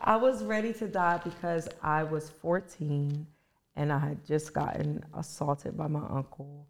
[0.00, 3.26] I was ready to die because I was 14
[3.76, 6.66] and I had just gotten assaulted by my uncle.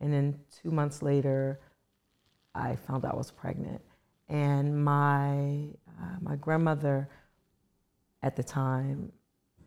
[0.00, 1.60] And then two months later,
[2.54, 3.80] I found out I was pregnant.
[4.28, 5.68] And my,
[6.00, 7.08] uh, my grandmother
[8.22, 9.12] at the time,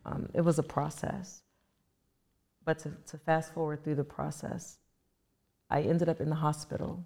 [0.06, 1.44] um, it was a process.
[2.66, 4.78] But to, to fast forward through the process,
[5.70, 7.04] I ended up in the hospital.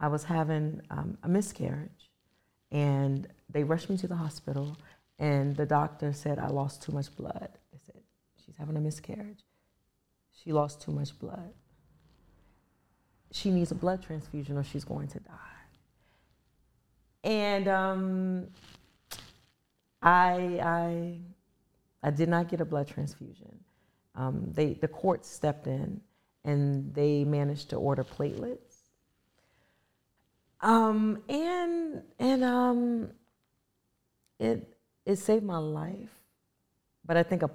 [0.00, 2.07] I was having um, a miscarriage,
[2.70, 4.76] and they rushed me to the hospital,
[5.18, 7.48] and the doctor said I lost too much blood.
[7.72, 8.02] They said,
[8.44, 9.44] She's having a miscarriage.
[10.42, 11.52] She lost too much blood.
[13.32, 15.34] She needs a blood transfusion or she's going to die.
[17.24, 18.46] And um,
[20.00, 21.18] I, I,
[22.02, 23.58] I did not get a blood transfusion.
[24.14, 26.00] Um, they, the court stepped in
[26.44, 28.67] and they managed to order platelets.
[30.60, 33.10] Um, and and um,
[34.38, 36.10] it it saved my life,
[37.04, 37.50] but I think a,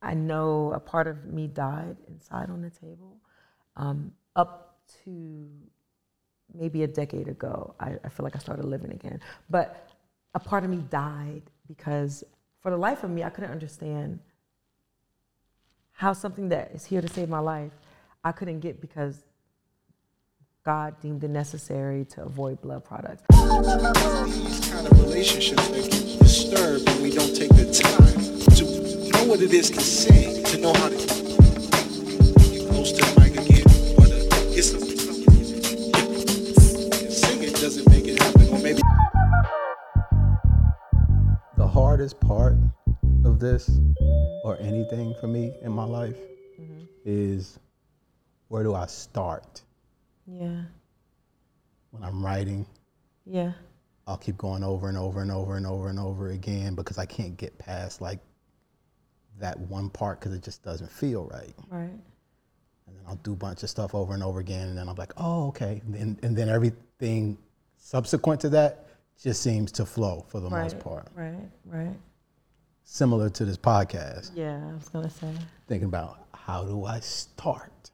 [0.00, 3.18] I know a part of me died inside on the table.
[3.76, 5.48] Um, up to
[6.52, 9.20] maybe a decade ago, I, I feel like I started living again.
[9.50, 9.88] But
[10.34, 12.24] a part of me died because
[12.60, 14.20] for the life of me, I couldn't understand
[15.92, 17.72] how something that is here to save my life,
[18.24, 19.24] I couldn't get because
[20.64, 23.22] God deemed it necessary to avoid blood products.
[23.28, 28.64] These kind of relationships that get disturbed when we don't take the time to
[29.10, 31.06] know what it is to sing, to know how to get
[32.70, 33.66] close to the mic again,
[33.98, 34.96] or to get something.
[37.10, 38.80] Singing doesn't make it happen, or maybe.
[41.58, 42.56] the hardest part
[43.26, 43.70] of this
[44.44, 46.16] or anything for me in my life
[46.58, 46.84] mm-hmm.
[47.04, 47.58] is
[48.48, 49.60] where do I start?
[50.26, 50.62] Yeah,
[51.90, 52.66] When I'm writing,
[53.26, 53.52] yeah,
[54.06, 57.06] I'll keep going over and over and over and over and over again because I
[57.06, 58.20] can't get past like
[59.38, 61.54] that one part because it just doesn't feel right.
[61.68, 61.90] right.
[62.86, 64.96] And then I'll do a bunch of stuff over and over again, and then I'm
[64.96, 65.80] like, oh, okay.
[65.84, 67.36] And then, and then everything
[67.76, 68.86] subsequent to that
[69.22, 71.08] just seems to flow for the Right, most part.
[71.14, 71.96] right, right.
[72.84, 75.32] Similar to this podcast, Yeah, I was gonna say.
[75.66, 77.90] thinking about how do I start?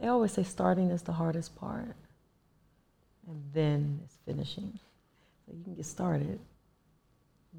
[0.00, 1.94] They always say starting is the hardest part,
[3.26, 4.78] and then it's finishing.
[5.44, 6.40] So you can get started,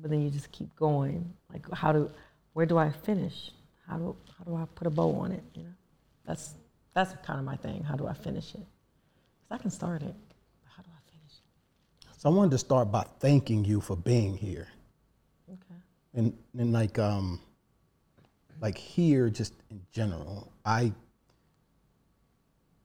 [0.01, 1.31] but then you just keep going.
[1.51, 2.09] Like, how do,
[2.53, 3.51] where do I finish?
[3.87, 5.43] How do, how do I put a bow on it?
[5.53, 5.73] You know,
[6.25, 6.55] that's
[6.93, 7.83] that's kind of my thing.
[7.83, 8.65] How do I finish it?
[9.39, 10.15] Because I can start it,
[10.63, 12.19] but how do I finish it?
[12.19, 14.67] So I wanted to start by thanking you for being here.
[15.47, 15.81] Okay.
[16.13, 17.39] and and like um
[18.61, 20.93] like here just in general i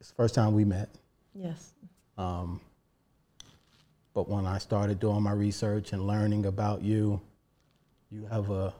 [0.06, 0.88] it's the first time we met
[1.34, 1.72] Yes.
[2.16, 2.60] um
[4.14, 7.20] but when i started doing my research and learning about you
[8.12, 8.72] you have a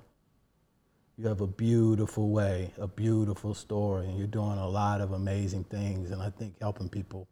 [1.19, 5.65] you have a beautiful way a beautiful story and you're doing a lot of amazing
[5.65, 7.27] things and i think helping people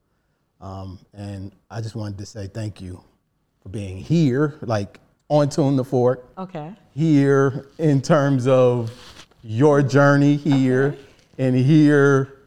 [0.60, 3.00] um, and i just wanted to say thank you
[3.62, 6.72] for being here like on tune the fork Okay.
[6.94, 8.90] here in terms of
[9.44, 10.96] your journey here
[11.38, 12.40] and here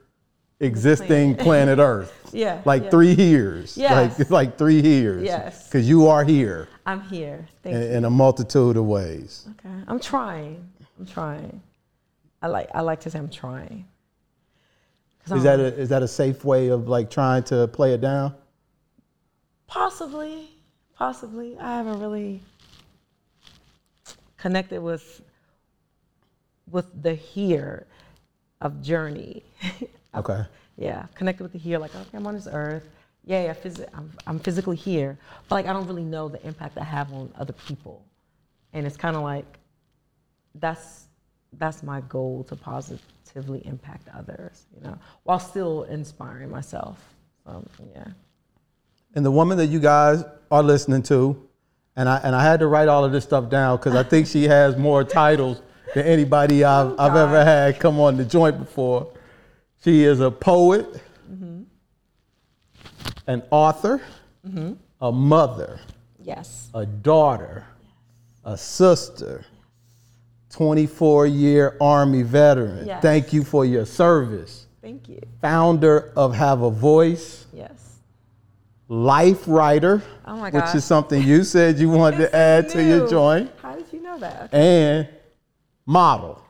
[0.60, 2.14] existing planet Earth.
[2.34, 2.62] Yeah.
[2.66, 2.90] Like yeah.
[2.90, 3.78] three years.
[3.78, 3.92] Yes.
[3.92, 5.24] Like it's like three years.
[5.24, 5.64] Yes.
[5.64, 7.48] Because you are here I'm here.
[7.64, 7.88] Thank in, you.
[7.88, 9.48] in a multitude of ways.
[9.52, 9.74] Okay.
[9.88, 10.70] I'm trying.
[11.00, 11.62] I'm trying.
[12.42, 13.86] I like I like to say I'm trying.
[15.26, 18.02] Is I'm- that a, is that a safe way of like trying to play it
[18.02, 18.36] down?
[19.68, 20.50] possibly
[20.96, 22.42] possibly I haven't really
[24.38, 25.22] connected with
[26.70, 27.86] with the here
[28.62, 29.44] of journey.
[30.16, 30.44] Okay.
[30.78, 32.88] yeah, connected with the here like okay, I'm on this earth.
[33.26, 35.18] Yeah, yeah, phys- I'm, I'm physically here,
[35.50, 38.06] but like I don't really know the impact I have on other people.
[38.74, 39.46] And it's kind of like
[40.56, 41.08] that's
[41.54, 47.04] that's my goal to positively impact others, you know, while still inspiring myself.
[47.46, 47.64] So,
[47.94, 48.08] yeah.
[49.16, 51.48] And the woman that you guys are listening to,
[51.96, 54.28] and I and I had to write all of this stuff down because I think
[54.28, 55.62] she has more titles
[55.96, 59.12] than anybody I've, Oh, I've ever had come on the joint before.
[59.84, 61.02] She is a poet,
[61.32, 61.64] Mm-hmm.
[63.28, 64.02] an author,
[64.48, 64.74] Mm-hmm.
[65.02, 65.80] a mother,
[66.22, 66.70] Yes.
[66.74, 67.66] a daughter,
[68.46, 69.44] a sister,
[70.50, 72.88] 24 year Army veteran.
[72.88, 73.02] Yes.
[73.02, 74.68] Thank you for your service.
[74.82, 75.20] Thank you.
[75.42, 77.98] Founder of Have a Voice Yes.
[78.88, 83.08] life writer, Oh my which is something you said you wanted to add to your
[83.10, 84.54] joint, How did you know that?
[84.54, 85.10] and
[85.86, 86.42] model.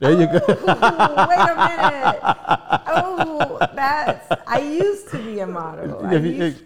[0.00, 0.40] There you go.
[0.48, 2.20] Wait a minute.
[2.96, 4.42] Oh, that's.
[4.46, 6.04] I used to be a model.
[6.06, 6.62] I used,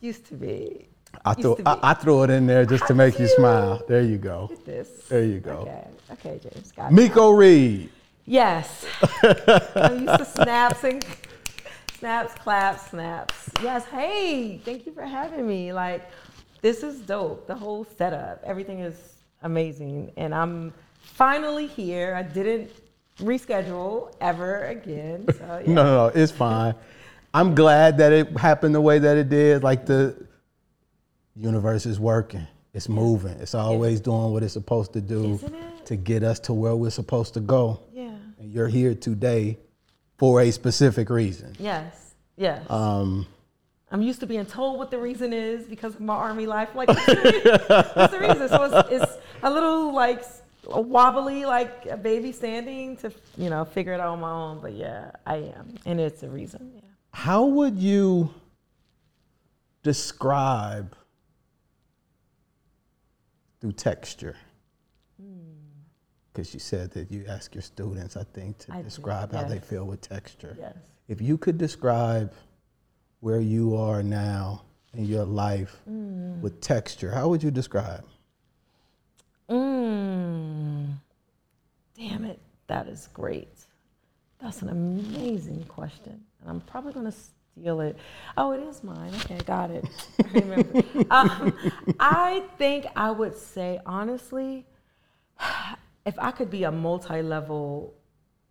[0.00, 0.88] used to be.
[1.24, 1.62] I Used be.
[1.66, 3.82] I, I threw it in there just to make you smile.
[3.86, 4.50] There you go.
[4.64, 4.88] This.
[5.08, 5.60] There you go.
[5.60, 6.72] Okay, okay, James.
[6.72, 6.94] Got it.
[6.94, 7.90] Miko Reed.
[8.26, 8.84] Yes.
[9.22, 11.04] I'm used to snaps and
[11.98, 13.50] snaps, claps, snaps.
[13.62, 13.84] Yes.
[13.86, 15.72] Hey, thank you for having me.
[15.72, 16.08] Like,
[16.60, 17.46] this is dope.
[17.46, 18.96] The whole setup, everything is
[19.42, 20.72] amazing, and I'm
[21.08, 22.14] finally here.
[22.14, 22.70] I didn't
[23.18, 25.26] reschedule ever again.
[25.36, 25.72] So yeah.
[25.72, 26.74] No, no, no, it's fine.
[27.34, 29.62] I'm glad that it happened the way that it did.
[29.62, 30.26] Like the
[31.36, 32.46] universe is working.
[32.72, 33.32] It's moving.
[33.40, 35.40] It's always doing what it's supposed to do
[35.86, 37.80] to get us to where we're supposed to go.
[37.92, 38.10] Yeah.
[38.38, 39.58] And you're here today
[40.16, 41.56] for a specific reason.
[41.58, 42.14] Yes.
[42.36, 42.64] Yes.
[42.70, 43.26] Um,
[43.90, 46.74] I'm used to being told what the reason is because of my army life.
[46.74, 48.48] Like, what's the, re- what's the reason?
[48.48, 49.12] So it's, it's
[49.42, 50.24] a little like
[50.68, 54.60] wobbly, like a baby standing to, you know, figure it out on my own.
[54.60, 56.72] But yeah, I am, and it's a reason.
[56.74, 56.80] Yeah.
[57.12, 58.32] how would you
[59.82, 60.94] describe
[63.60, 64.36] through texture?
[66.32, 69.58] Because you said that you ask your students, I think, to I describe how they
[69.58, 70.56] feel with texture.
[70.58, 70.76] Yes.
[71.08, 72.32] If you could describe
[73.20, 74.62] where you are now
[74.94, 76.40] in your life Mm.
[76.40, 78.04] with texture, how would you describe?
[79.50, 80.94] Mm.
[81.96, 83.48] Damn it, that is great.
[84.40, 87.96] That's an amazing question, and I'm probably gonna steal it.
[88.36, 89.12] Oh, it is mine.
[89.16, 89.84] Okay, got it.
[90.24, 90.82] I remember.
[91.10, 91.52] um,
[91.98, 94.64] I think I would say honestly,
[96.06, 97.94] if I could be a multi-level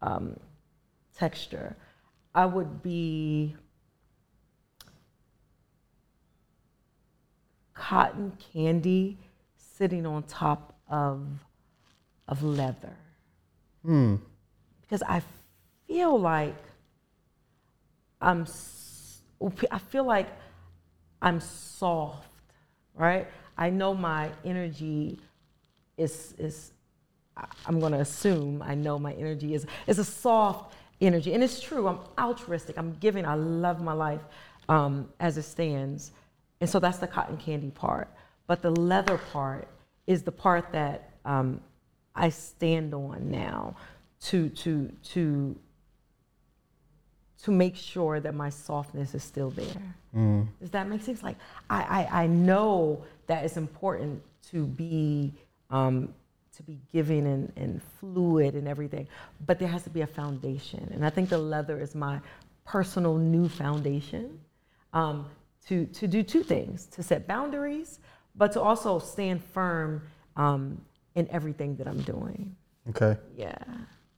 [0.01, 0.39] um,
[1.15, 1.75] texture,
[2.35, 3.55] I would be
[7.73, 9.17] cotton candy
[9.55, 11.27] sitting on top of
[12.27, 12.95] of leather.
[14.81, 15.21] Because I
[15.87, 16.55] feel like
[18.21, 18.45] I'm
[19.71, 20.27] I feel like
[21.21, 22.27] I'm soft,
[22.95, 23.27] right?
[23.57, 25.19] I know my energy
[25.97, 26.71] is is
[27.65, 31.59] I'm going to assume I know my energy is is a soft energy, and it's
[31.61, 31.87] true.
[31.87, 32.77] I'm altruistic.
[32.77, 33.25] I'm giving.
[33.25, 34.21] I love my life
[34.69, 36.11] um, as it stands,
[36.59, 38.09] and so that's the cotton candy part.
[38.47, 39.67] But the leather part
[40.07, 41.62] is the part that um,
[42.15, 43.75] I stand on now
[44.21, 45.56] to to to
[47.44, 49.95] to make sure that my softness is still there.
[50.59, 51.21] Does that make sense?
[51.21, 51.38] Like
[51.69, 55.33] I, I, I know that it's important to be
[55.69, 56.13] um,
[56.56, 59.07] to be giving and, and fluid and everything,
[59.45, 60.89] but there has to be a foundation.
[60.92, 62.19] And I think the leather is my
[62.65, 64.39] personal new foundation
[64.94, 65.27] um,
[65.68, 68.00] to to do two things: to set boundaries,
[68.37, 70.01] but to also stand firm
[70.35, 70.79] um,
[71.15, 72.55] in everything that I'm doing.
[72.89, 73.57] Okay, Yeah,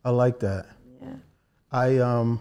[0.05, 0.67] I like that.
[1.01, 1.15] yeah.
[1.71, 2.39] I um,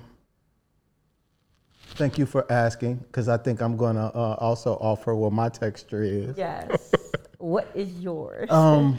[1.94, 5.48] thank you for asking because I think I'm going to uh, also offer what my
[5.48, 6.36] texture is.
[6.36, 6.92] Yes.
[7.38, 8.50] what is yours?
[8.50, 8.98] Um,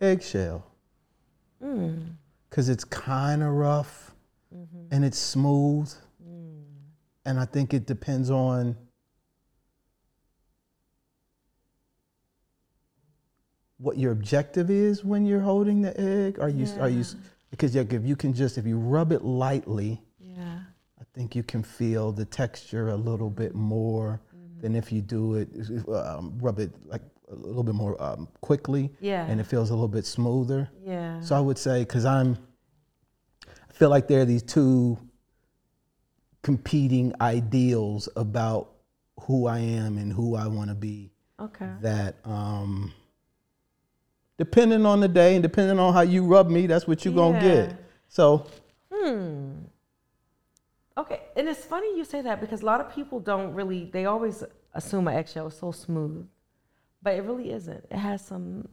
[0.00, 0.67] eggshell.
[2.48, 4.14] Because it's kind of rough
[4.54, 4.86] mm-hmm.
[4.90, 5.92] and it's smooth.
[6.26, 6.62] Mm.
[7.24, 8.76] And I think it depends on
[13.78, 16.38] what your objective is when you're holding the egg.
[16.40, 17.04] Are you, are you,
[17.50, 20.60] because if you can just, if you rub it lightly, yeah.
[21.00, 24.60] I think you can feel the texture a little bit more mm-hmm.
[24.60, 25.48] than if you do it,
[25.88, 28.90] um, rub it like a little bit more um, quickly.
[29.00, 29.26] Yeah.
[29.26, 30.70] And it feels a little bit smoother.
[30.84, 31.20] Yeah.
[31.20, 32.38] So I would say, because I'm,
[33.46, 34.98] I feel like there are these two
[36.42, 38.72] competing ideals about
[39.20, 41.68] who I am and who I want to be okay.
[41.82, 42.92] that um,
[44.38, 47.34] depending on the day and depending on how you rub me, that's what you're going
[47.34, 47.76] to get.
[48.08, 48.46] So,
[49.08, 49.50] Hmm.
[50.96, 51.20] Okay.
[51.36, 54.42] And it's funny you say that because a lot of people don't really, they always
[54.74, 56.26] assume an eggshell is so smooth,
[57.02, 57.84] but it really isn't.
[57.90, 58.68] It has some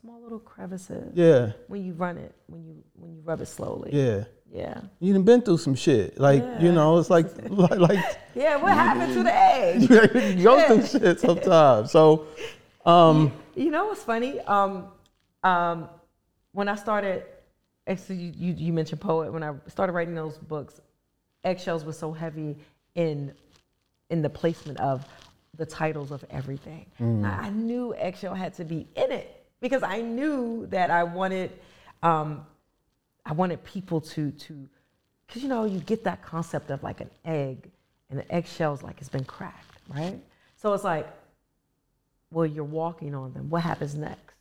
[0.00, 3.90] small little crevices yeah, when you run it, when you when you rub it slowly.
[3.92, 4.24] yeah.
[4.52, 4.82] Yeah.
[5.00, 6.20] You done been through some shit.
[6.20, 7.98] Like, you know, it's like, like, like
[8.34, 8.56] Yeah.
[8.56, 9.80] What happened to the egg?
[10.38, 11.90] you go through shit sometimes.
[11.90, 12.26] So,
[12.84, 14.40] um, You know what's funny?
[14.40, 14.88] Um,
[15.42, 15.88] um,
[16.52, 17.24] when I started,
[17.86, 19.32] actually, you, you, you mentioned poet.
[19.32, 20.82] When I started writing those books,
[21.44, 22.58] eggshells were so heavy
[22.94, 23.32] in
[24.10, 25.06] in the placement of
[25.56, 26.86] the titles of everything.
[27.24, 31.52] I, I knew eggshell had to be in it because I knew that I wanted
[32.02, 32.46] um,
[33.24, 34.68] I wanted people to to
[35.26, 37.70] because you know you get that concept of like an egg
[38.10, 40.18] and the eggshell's like it's been cracked, right?
[40.56, 41.06] So it's like
[42.32, 43.50] well, you're walking on them.
[43.50, 44.36] What happens next?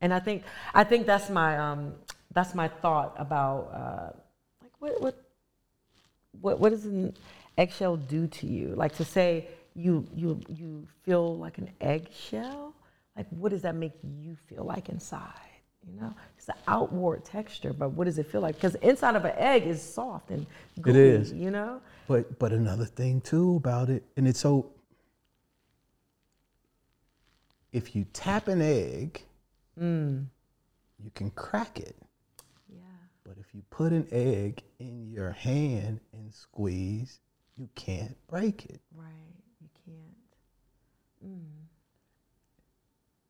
[0.00, 0.42] And I think
[0.74, 1.94] I think that's my um,
[2.32, 4.18] that's my thought about uh,
[4.62, 5.24] like what what
[6.40, 7.14] what what does an
[7.56, 8.74] eggshell do to you?
[8.76, 12.74] Like to say you you you feel like an eggshell.
[13.16, 15.32] Like what does that make you feel like inside?
[15.86, 18.56] You know, it's the outward texture, but what does it feel like?
[18.56, 20.46] Because inside of an egg is soft and
[20.80, 21.32] gooey, is.
[21.32, 21.80] You know.
[22.06, 24.72] But but another thing too about it, and it's so
[27.72, 29.22] if you tap an egg,
[29.80, 30.24] mm.
[31.02, 31.96] you can crack it.
[32.68, 32.80] Yeah.
[33.24, 37.20] But if you put an egg in your hand and squeeze,
[37.56, 38.80] you can't break it.
[38.94, 39.39] Right.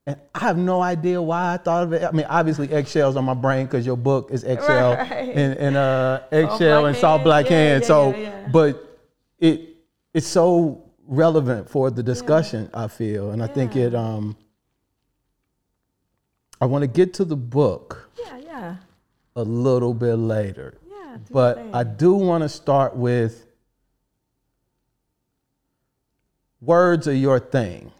[0.06, 2.02] And I have no idea why I thought of it.
[2.02, 5.28] I mean, obviously eggshells on my brain because your book is eggshell Right.
[5.34, 7.82] and, and uh, eggshell and soft black Yeah, hand.
[7.82, 8.48] yeah, so, yeah.
[8.50, 8.98] but
[9.38, 9.68] it
[10.14, 12.70] it's so relevant for the discussion.
[12.74, 13.94] I feel, and I think it.
[13.94, 14.36] Um,
[16.62, 18.38] I want to get to the book Yeah.
[18.38, 18.76] Yeah.
[19.36, 21.16] a little bit later, Yeah.
[21.30, 23.46] but I do want to start with
[26.60, 27.90] words are your thing.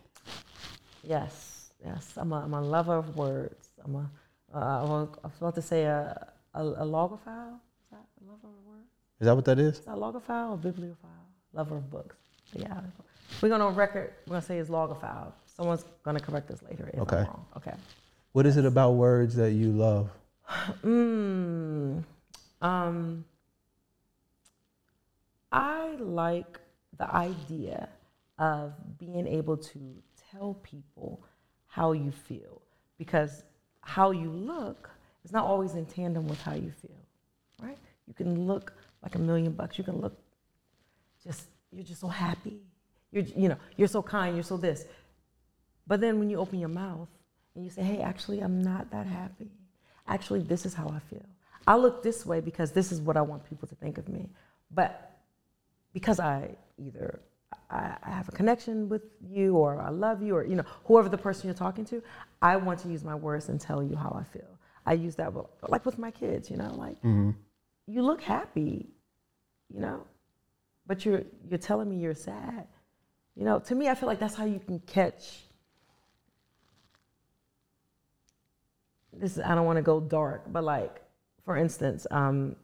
[1.02, 2.12] Yes, yes.
[2.16, 3.68] I'm a, I'm a lover of words.
[3.84, 4.10] I'm a,
[4.54, 7.54] uh, I was about to say a, a, a logophile.
[7.56, 8.88] Is that a lover of words?
[9.20, 9.78] Is that what that is?
[9.78, 11.10] Is that a logophile or bibliophile?
[11.52, 12.16] Lover of books.
[12.52, 12.80] But yeah,
[13.40, 14.12] we're gonna record.
[14.26, 15.32] We're gonna say it's logophile.
[15.46, 17.16] Someone's gonna correct us later if Okay.
[17.18, 17.46] I'm wrong.
[17.56, 17.74] Okay.
[18.32, 20.10] What is it about words that you love?
[20.82, 22.02] Mm,
[22.60, 23.24] um,
[25.52, 26.58] I like
[26.98, 27.88] the idea
[28.40, 29.78] of being able to
[30.32, 31.22] tell people
[31.66, 32.60] how you feel
[32.98, 33.44] because
[33.82, 34.90] how you look
[35.24, 36.98] is not always in tandem with how you feel,
[37.62, 37.78] right?
[38.08, 39.78] You can look like a million bucks.
[39.78, 40.18] You can look
[41.22, 42.58] just you're just so happy.
[43.12, 44.34] You're you know you're so kind.
[44.34, 44.86] You're so this.
[45.86, 47.08] But then when you open your mouth
[47.54, 49.50] and you say, hey, actually, I'm not that happy.
[50.08, 51.26] Actually, this is how I feel.
[51.66, 54.30] I look this way because this is what I want people to think of me.
[54.70, 55.18] But
[55.92, 57.20] because I either
[57.70, 61.08] I, I have a connection with you or I love you or you know whoever
[61.08, 62.02] the person you're talking to,
[62.42, 64.58] I want to use my words and tell you how I feel.
[64.86, 67.30] I use that with, like with my kids, you know, like mm-hmm.
[67.86, 68.88] you look happy,
[69.72, 70.04] you know,
[70.86, 72.66] but you're you're telling me you're sad.
[73.36, 75.44] You know, to me, I feel like that's how you can catch.
[79.12, 81.02] This I don't want to go dark, but like,
[81.44, 82.56] for instance, um,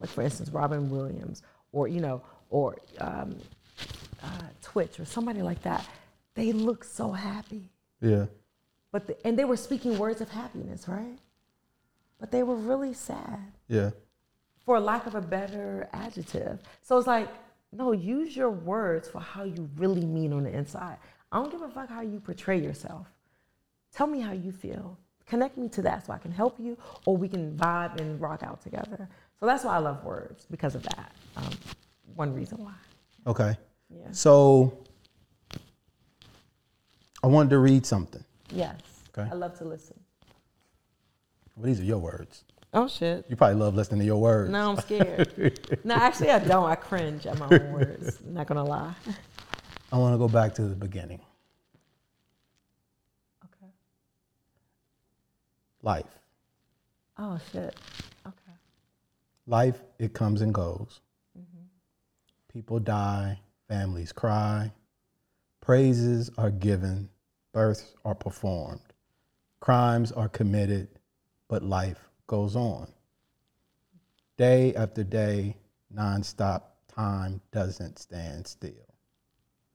[0.00, 3.36] like for instance, Robin Williams, or you know, or um,
[4.22, 4.28] uh,
[4.62, 5.86] Twitch, or somebody like that.
[6.34, 8.26] They look so happy, Yeah.
[8.92, 11.18] but the, and they were speaking words of happiness, right?
[12.20, 13.90] But they were really sad Yeah.
[14.64, 16.60] for lack of a better adjective.
[16.82, 17.28] So it's like,
[17.72, 20.96] no, use your words for how you really mean on the inside.
[21.30, 23.06] I don't give a fuck how you portray yourself.
[23.92, 24.96] Tell me how you feel.
[25.26, 28.42] Connect me to that so I can help you or we can vibe and rock
[28.42, 29.08] out together.
[29.38, 31.12] So that's why I love words because of that.
[31.36, 31.50] Um,
[32.14, 32.74] one reason why.
[33.26, 33.56] Okay.
[33.90, 34.06] Yeah.
[34.12, 34.78] So
[37.22, 38.24] I wanted to read something.
[38.50, 38.80] Yes.
[39.16, 39.28] Okay.
[39.30, 39.98] I love to listen.
[41.56, 42.44] Well, these are your words.
[42.74, 43.24] Oh shit.
[43.28, 44.50] You probably love listening to your words.
[44.50, 45.80] Now I'm scared.
[45.84, 46.68] no, actually I don't.
[46.68, 48.18] I cringe at my own words.
[48.24, 48.94] not gonna lie.
[49.90, 51.20] I want to go back to the beginning.
[53.44, 53.72] Okay.
[55.82, 56.04] Life.
[57.16, 57.74] Oh shit.
[58.26, 58.52] Okay.
[59.46, 61.00] Life, it comes and goes.
[62.52, 64.72] People die, families cry,
[65.60, 67.08] praises are given,
[67.52, 68.80] births are performed,
[69.60, 70.88] crimes are committed,
[71.48, 72.88] but life goes on.
[74.36, 75.56] Day after day,
[75.94, 76.62] nonstop,
[76.94, 78.70] time doesn't stand still.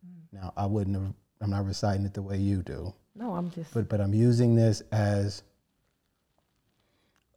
[0.05, 0.21] Mm.
[0.31, 2.93] Now, I wouldn't have, I'm not reciting it the way you do.
[3.15, 5.43] No, I'm just but but I'm using this as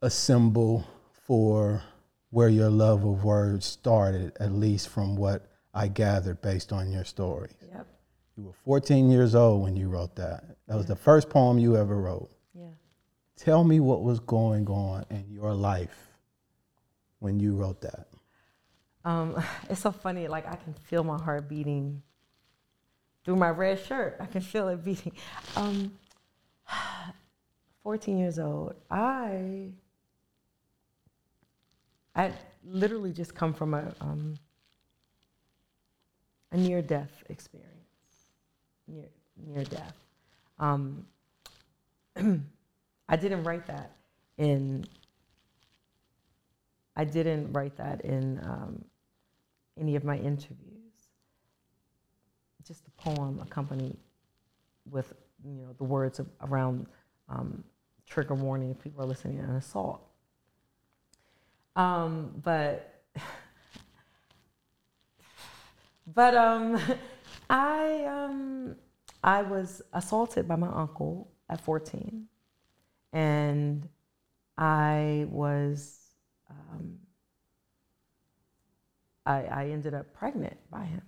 [0.01, 1.83] a symbol for
[2.37, 7.03] where your love of words started, at least from what I gathered based on your
[7.03, 7.55] stories.
[7.73, 7.87] Yep.
[8.37, 10.43] You were 14 years old when you wrote that.
[10.67, 12.29] That was the first poem you ever wrote.
[12.53, 12.67] Yeah.
[13.37, 16.11] Tell me what was going on in your life
[17.17, 18.07] when you wrote that.
[19.03, 20.27] Um, it's so funny.
[20.27, 22.03] Like I can feel my heart beating
[23.25, 24.15] through my red shirt.
[24.19, 25.13] I can feel it beating.
[25.55, 25.91] Um,
[27.81, 28.75] 14 years old.
[28.91, 29.71] I
[32.17, 32.33] I
[32.65, 34.33] literally just come from a um,
[36.51, 37.73] a near death experience.
[38.87, 39.05] Near
[39.37, 39.93] near death.
[40.59, 41.05] Um,
[42.17, 43.91] I didn't write that
[44.37, 44.85] in.
[46.95, 48.83] I didn't write that in um,
[49.79, 50.73] any of my interviews.
[52.67, 53.97] Just a poem accompanied
[54.89, 55.13] with
[55.45, 56.87] you know, the words of, around
[57.29, 57.63] um,
[58.07, 60.06] trigger warning if people are listening to an assault.
[61.77, 63.03] Um, but
[66.13, 66.79] but um,
[67.49, 68.75] I um,
[69.23, 72.25] I was assaulted by my uncle at 14,
[73.13, 73.87] and
[74.57, 75.99] I was
[76.49, 76.97] um,
[79.27, 81.03] I, I ended up pregnant by him,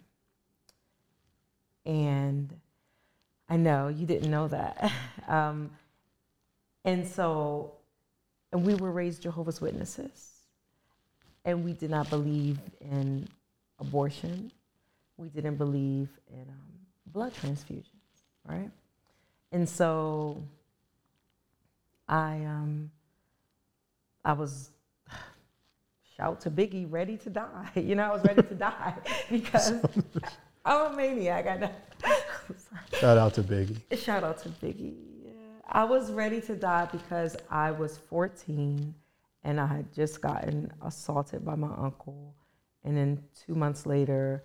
[1.87, 2.53] and
[3.49, 4.91] I know you didn't know that,
[5.27, 5.71] um,
[6.85, 7.73] and so
[8.51, 10.38] and we were raised Jehovah's Witnesses,
[11.49, 13.27] and we did not believe in
[13.79, 14.51] abortion.
[15.17, 17.83] We didn't believe in um, blood transfusions,
[18.47, 18.69] right?
[19.51, 20.41] And so
[22.07, 22.91] I um
[24.23, 24.69] I was
[26.15, 27.69] shout to Biggie, ready to die.
[27.75, 28.93] You know, I was ready to die
[29.29, 29.73] because
[30.65, 31.47] I'm a maniac.
[31.47, 31.71] I know.
[32.93, 33.79] Shout out to Biggie.
[33.97, 34.93] Shout out to Biggie.
[35.23, 35.31] Yeah.
[35.67, 38.93] I was ready to die because I was 14
[39.43, 42.35] and I had just gotten assaulted by my uncle.
[42.83, 44.43] And then two months later,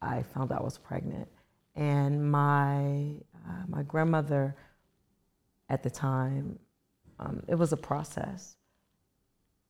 [0.00, 1.28] I found out I was pregnant.
[1.74, 4.56] And my, uh, my grandmother
[5.68, 6.58] at the time,
[7.18, 8.56] um, it was a process.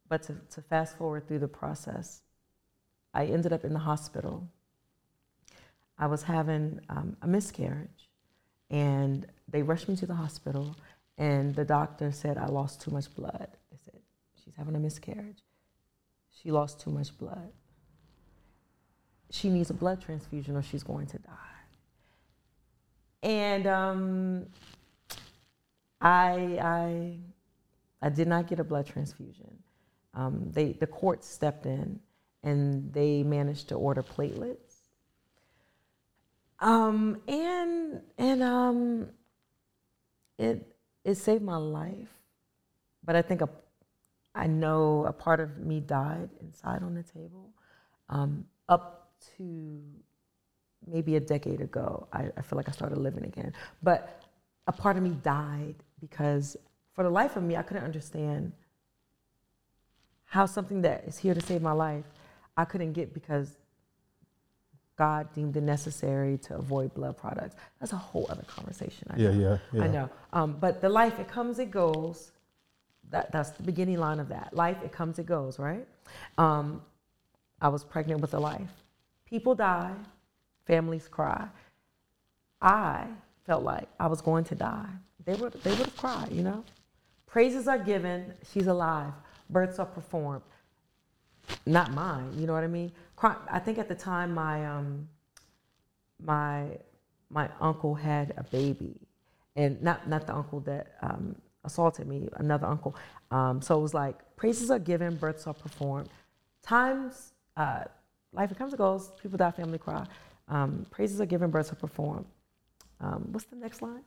[0.09, 2.23] But to, to fast forward through the process,
[3.15, 4.49] I ended up in the hospital.
[5.99, 8.11] I was having um, a miscarriage,
[8.71, 10.75] and they rushed me to the hospital,
[11.19, 13.49] and the doctor said I lost too much blood.
[14.45, 15.43] She's having a miscarriage.
[16.43, 17.53] She lost too much blood.
[19.31, 21.33] She needs a blood transfusion or she's going to die.
[23.23, 24.47] And um,
[26.01, 27.19] I, I,
[28.03, 29.59] I did not get a blood transfusion.
[30.15, 32.01] Um, they, the court stepped in
[32.43, 34.73] and they managed to order platelets.
[36.63, 39.09] Um, and and um,
[40.39, 42.09] it it saved my life,
[43.05, 43.49] but I think a,
[44.35, 47.51] I know a part of me died inside on the table.
[48.09, 49.81] Um, up to
[50.87, 53.53] maybe a decade ago, I, I feel like I started living again.
[53.83, 54.23] But
[54.67, 56.57] a part of me died because
[56.95, 58.53] for the life of me, I couldn't understand
[60.25, 62.07] how something that is here to save my life,
[62.57, 63.59] I couldn't get because
[64.97, 67.57] God deemed it necessary to avoid blood products.
[67.81, 69.09] That's a whole other conversation.
[69.11, 69.41] I Yeah, know.
[69.41, 69.85] yeah, yeah.
[69.85, 70.11] I know.
[70.33, 72.33] Um, but the life, it comes, it goes.
[73.11, 74.55] That, that's the beginning line of that.
[74.55, 75.87] Life, it comes, it goes, right?
[76.39, 76.83] Um,
[77.61, 78.71] I was pregnant with a life.
[79.27, 79.93] People die,
[80.67, 81.47] families cry.
[82.61, 83.07] I
[83.47, 84.89] felt like I was going to die.
[85.25, 86.65] They would, they would have cried, you know?
[87.27, 89.13] Praises are given, she's alive.
[89.51, 90.43] Births are performed.
[91.67, 92.93] Not mine, you know what I mean?
[93.51, 95.09] I think at the time my, um,
[96.25, 96.67] my,
[97.31, 98.97] my uncle had a baby.
[99.55, 102.97] And not, not the uncle that um, assaulted me, another uncle.
[103.31, 106.09] Um, so it was like, praises are given, births are performed.
[106.63, 107.85] Times, uh,
[108.33, 110.07] life it comes and goes, people die, family cry.
[110.49, 112.27] Um, praises are given, births are performed.
[113.01, 114.03] Um, what's the next line?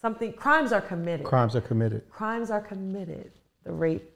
[0.00, 1.26] Something, crimes are committed.
[1.26, 2.08] Crimes are committed.
[2.10, 3.32] Crimes are committed.
[3.64, 4.10] The rape,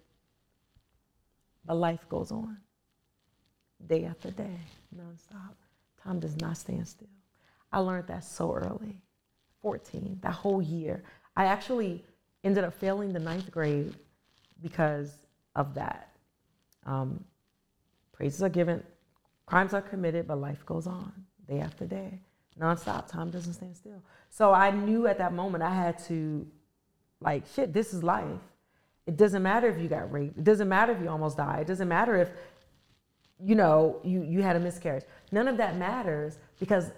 [1.67, 2.57] but life goes on.
[3.87, 4.59] Day after day,
[4.97, 5.55] nonstop.
[6.03, 7.09] Time does not stand still.
[7.71, 9.03] I learned that so early,
[9.61, 11.03] 14, that whole year.
[11.37, 12.05] I actually
[12.45, 13.95] ended up failing the ninth grade
[14.63, 15.13] because
[15.57, 16.11] of that.
[16.87, 17.25] Um,
[18.13, 18.83] praises are given,
[19.47, 21.13] crimes are committed, but life goes on
[21.49, 22.21] day after day,
[22.61, 23.09] nonstop.
[23.09, 24.03] Time doesn't stand still.
[24.31, 26.47] So I knew at that moment I had to,
[27.21, 28.41] like, shit, this is life.
[29.07, 30.39] It doesn't matter if you got raped.
[30.39, 31.61] It doesn't matter if you almost died.
[31.63, 32.31] It doesn't matter if,
[33.39, 35.05] you know, you, you had a miscarriage.
[35.31, 36.91] None of that matters because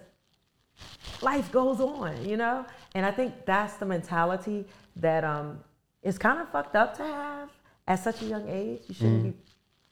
[1.21, 2.65] life goes on, you know?
[2.95, 4.65] And I think that's the mentality
[4.97, 5.59] that um,
[6.03, 7.49] is kind of fucked up to have
[7.87, 8.81] at such a young age.
[8.87, 9.33] You shouldn't be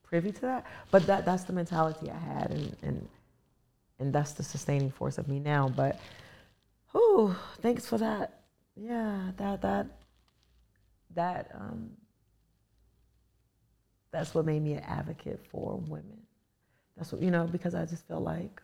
[0.04, 0.66] privy to that.
[0.92, 3.08] But that, that's the mentality I had, and, and,
[4.00, 5.70] and that's the sustaining force of me now.
[5.70, 6.00] But,
[6.92, 8.42] whew, thanks for that.
[8.76, 9.88] Yeah, that, that,
[11.16, 11.92] that, um,
[14.12, 16.22] that's what made me an advocate for women.
[16.98, 18.62] That's what, you know, because I just feel like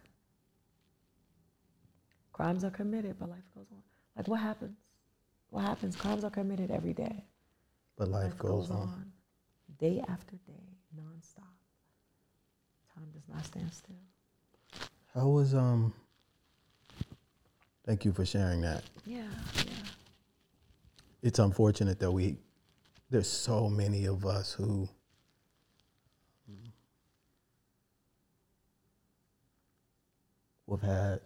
[2.42, 3.84] crimes are committed, but life goes on.
[4.16, 4.76] Like, what happens?
[5.52, 5.96] What happens?
[5.96, 7.24] Crimes are committed every day.
[7.98, 9.12] But life, goes, on.
[9.78, 10.64] Day after day,
[10.98, 11.54] nonstop.
[12.96, 13.96] Time does not stand still.
[15.14, 15.94] How was um?
[17.86, 18.84] Thank you for sharing that.
[19.06, 19.24] Yeah,
[19.58, 19.74] yeah.
[21.22, 22.38] It's unfortunate that we
[23.12, 24.90] there's so many of us who
[30.68, 31.20] who've had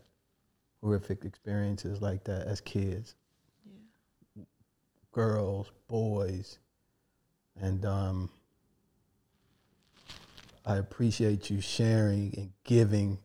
[0.82, 3.16] horrific experiences like that as kids.
[5.12, 6.60] girls, boys,
[7.62, 8.30] and um,
[10.66, 13.18] I appreciate you sharing and giving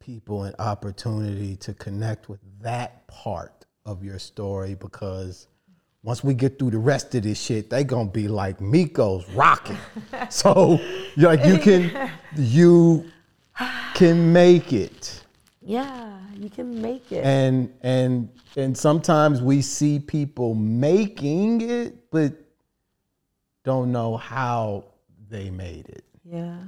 [0.00, 5.46] people an opportunity to connect with that part of your story because
[6.02, 9.78] once we get through the rest of this shit, they gonna be like Miko's rocking.
[10.30, 10.80] so
[11.16, 13.08] like you can you
[13.94, 15.22] can make it.
[15.64, 17.24] Yeah, you can make it.
[17.24, 22.34] And and and sometimes we see people making it, but
[23.64, 24.86] don't know how
[25.30, 26.04] they made it.
[26.24, 26.58] yeah,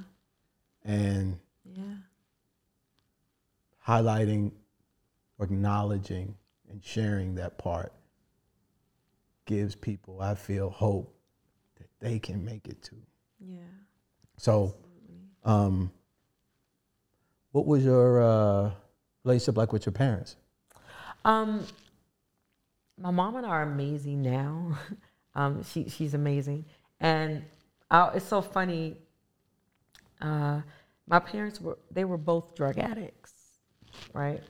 [0.85, 1.97] And yeah,
[3.87, 4.53] highlighting,
[5.41, 6.37] acknowledging,
[6.71, 7.93] and sharing that part
[9.45, 11.15] gives people, I feel, hope
[11.79, 13.03] that they can make it too.
[13.41, 13.59] yeah.
[14.39, 14.75] So,
[15.45, 15.91] um,
[17.53, 18.71] what was your uh,
[19.25, 20.37] relationship like with your parents?
[21.25, 21.67] Um,
[22.99, 24.79] my mom and I are amazing now.
[25.35, 26.65] um, she she's amazing,
[27.01, 27.43] and
[27.91, 28.97] I, it's so funny.
[30.21, 30.61] Uh,
[31.07, 33.33] my parents were they were both drug addicts,
[34.13, 34.43] right?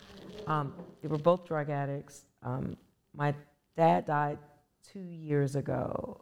[0.46, 2.26] Um, they were both drug addicts.
[2.42, 2.76] Um,
[3.14, 3.34] my
[3.76, 4.38] dad died
[4.92, 6.20] two years ago.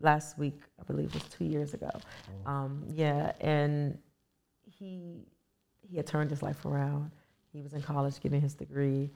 [0.00, 1.90] Last week, I believe, was two years ago.
[2.46, 3.98] Um, yeah, and
[4.64, 5.26] he
[5.80, 7.10] he had turned his life around.
[7.58, 9.10] He was in college getting his degree.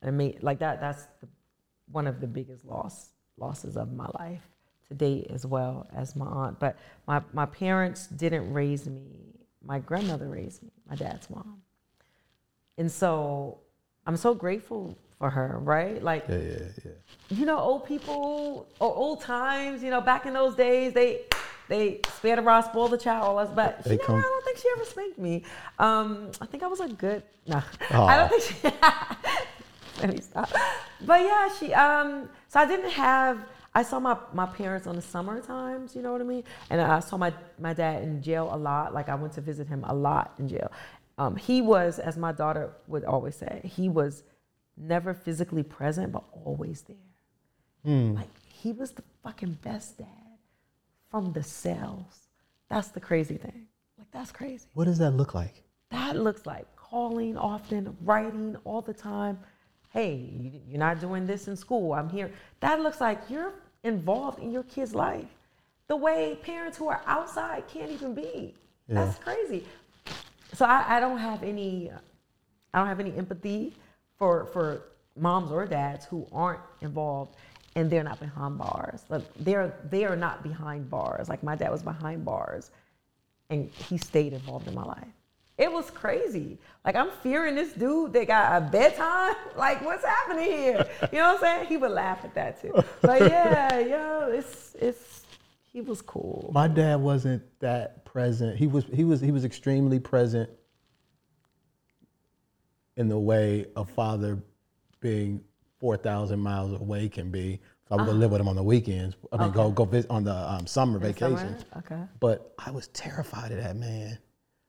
[0.00, 0.80] And I mean, like that.
[0.80, 1.26] That's the,
[1.90, 4.42] one of the biggest loss losses of my life
[4.86, 6.60] to date, as well as my aunt.
[6.60, 6.76] But
[7.08, 9.34] my my parents didn't raise me.
[9.60, 10.70] My grandmother raised me.
[10.88, 11.62] My dad's mom.
[12.78, 13.58] And so
[14.06, 15.58] I'm so grateful for her.
[15.60, 16.90] Right, like Yeah, yeah, yeah.
[17.30, 21.22] you know, old people or old times, you know, back in those days, they
[21.68, 23.54] they spare the rod, spoil the child, all that.
[23.54, 25.42] But she never, come- I don't think she ever spanked me.
[25.78, 27.22] Um, I think I was a good.
[27.46, 28.68] No, I don't think she.
[30.00, 30.50] Let me stop.
[31.06, 31.72] But yeah, she.
[31.72, 33.38] Um, so I didn't have.
[33.76, 36.44] I saw my, my parents on the summer times, you know what I mean?
[36.70, 38.94] And I saw my, my dad in jail a lot.
[38.94, 40.70] Like I went to visit him a lot in jail.
[41.18, 44.22] Um, he was, as my daughter would always say, he was
[44.76, 46.96] never physically present, but always there.
[48.14, 50.06] Like he was the fucking best dad
[51.14, 52.26] from the cells.
[52.68, 53.68] That's the crazy thing.
[53.96, 54.66] Like that's crazy.
[54.74, 55.62] What does that look like?
[55.92, 59.38] That looks like calling often, writing all the time.
[59.90, 61.92] Hey, you- you're not doing this in school.
[61.94, 62.32] I'm here.
[62.58, 63.52] That looks like you're
[63.84, 65.28] involved in your kid's life.
[65.86, 68.56] The way parents who are outside can't even be.
[68.88, 69.64] That's crazy.
[70.52, 71.92] So I, I don't have any
[72.72, 73.76] I don't have any empathy
[74.18, 74.66] for for
[75.14, 77.36] moms or dads who aren't involved
[77.76, 79.04] and they're not behind bars.
[79.08, 81.28] Like they're they are not behind bars.
[81.28, 82.70] Like my dad was behind bars
[83.50, 85.08] and he stayed involved in my life.
[85.56, 86.58] It was crazy.
[86.84, 89.34] Like I'm fearing this dude that got a bedtime.
[89.56, 90.86] Like what's happening here?
[91.12, 91.66] You know what I'm saying?
[91.68, 92.74] He would laugh at that too.
[93.02, 95.22] But yeah, yo, it's it's
[95.72, 96.50] he was cool.
[96.52, 98.56] My dad wasn't that present.
[98.56, 100.50] He was he was he was extremely present
[102.96, 104.42] in the way a father
[105.00, 105.40] being
[105.84, 107.60] four thousand miles away can be.
[107.86, 109.16] So I would go live with him on the weekends.
[109.30, 111.36] I mean, go go visit on the um, summer vacation.
[111.36, 111.58] Summer?
[111.76, 112.00] Okay.
[112.20, 114.18] But I was terrified of that man.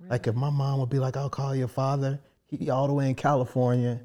[0.01, 0.09] Really?
[0.09, 2.93] Like if my mom would be like, "I'll call your father," he'd be all the
[2.93, 4.01] way in California,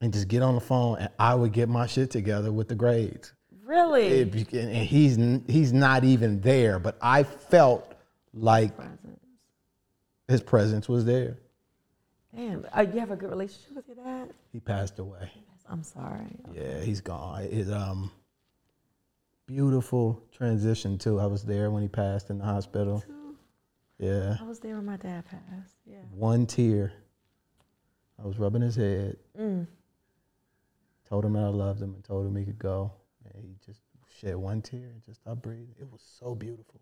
[0.00, 2.76] and just get on the phone, and I would get my shit together with the
[2.76, 3.32] grades.
[3.64, 4.06] Really?
[4.06, 7.92] It and he's he's not even there, but I felt
[8.32, 9.20] like Presents.
[10.28, 11.38] his presence was there.
[12.32, 12.64] Damn.
[12.72, 14.32] Uh, you have a good relationship with your dad?
[14.52, 15.32] He passed away.
[15.68, 16.26] I'm sorry.
[16.54, 17.42] Yeah, he's gone.
[17.44, 18.10] It um
[19.46, 21.20] beautiful transition too.
[21.20, 23.02] I was there when he passed in the hospital.
[23.98, 24.36] Yeah.
[24.40, 25.76] I was there when my dad passed.
[25.86, 26.02] Yeah.
[26.10, 26.92] One tear.
[28.22, 29.16] I was rubbing his head.
[29.38, 29.66] Mm.
[31.08, 32.92] Told him that I loved him and told him he could go.
[33.24, 33.80] And he just
[34.20, 35.74] shed one tear and just stopped breathing.
[35.78, 36.80] It was so beautiful.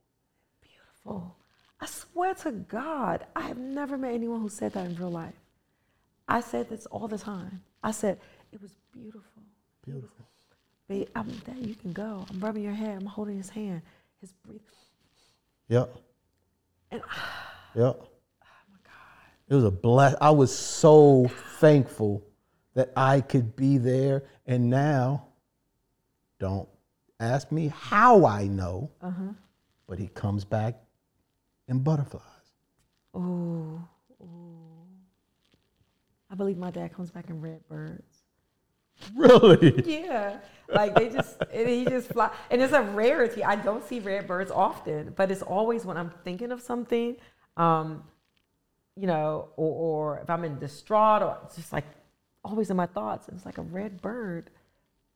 [0.61, 1.37] Beautiful.
[1.81, 5.35] I swear to God, I have never met anyone who said that in real life.
[6.27, 7.63] I said this all the time.
[7.83, 8.19] I said,
[8.55, 9.43] it was beautiful.
[9.85, 10.27] Beautiful.
[10.89, 12.25] Babe, I'm there, you can go.
[12.31, 12.97] I'm rubbing your head.
[12.97, 13.83] I'm holding his hand.
[14.21, 14.61] His breath.
[15.69, 15.97] Yep.
[16.91, 17.53] And ah.
[17.75, 18.01] Yep.
[18.01, 18.09] Oh,
[19.49, 20.15] it was a bless.
[20.21, 21.27] I was so
[21.59, 22.23] thankful
[22.75, 24.23] that I could be there.
[24.47, 25.27] And now,
[26.39, 26.69] don't
[27.19, 29.33] ask me how I know, uh-huh.
[29.89, 30.77] but he comes back
[31.69, 32.23] in butterflies.
[33.15, 33.81] oh,
[34.23, 34.27] oh.
[36.31, 38.14] I believe my dad comes back in red birds.
[39.17, 39.83] Really?
[39.87, 43.45] Yeah, like they just he just fly, and it's a rarity.
[43.45, 47.17] I don't see red birds often, but it's always when I'm thinking of something,
[47.57, 48.05] um,
[48.97, 51.85] you know, or, or if I'm in distraught or it's just like
[52.45, 53.29] always in my thoughts.
[53.29, 54.51] It's like a red bird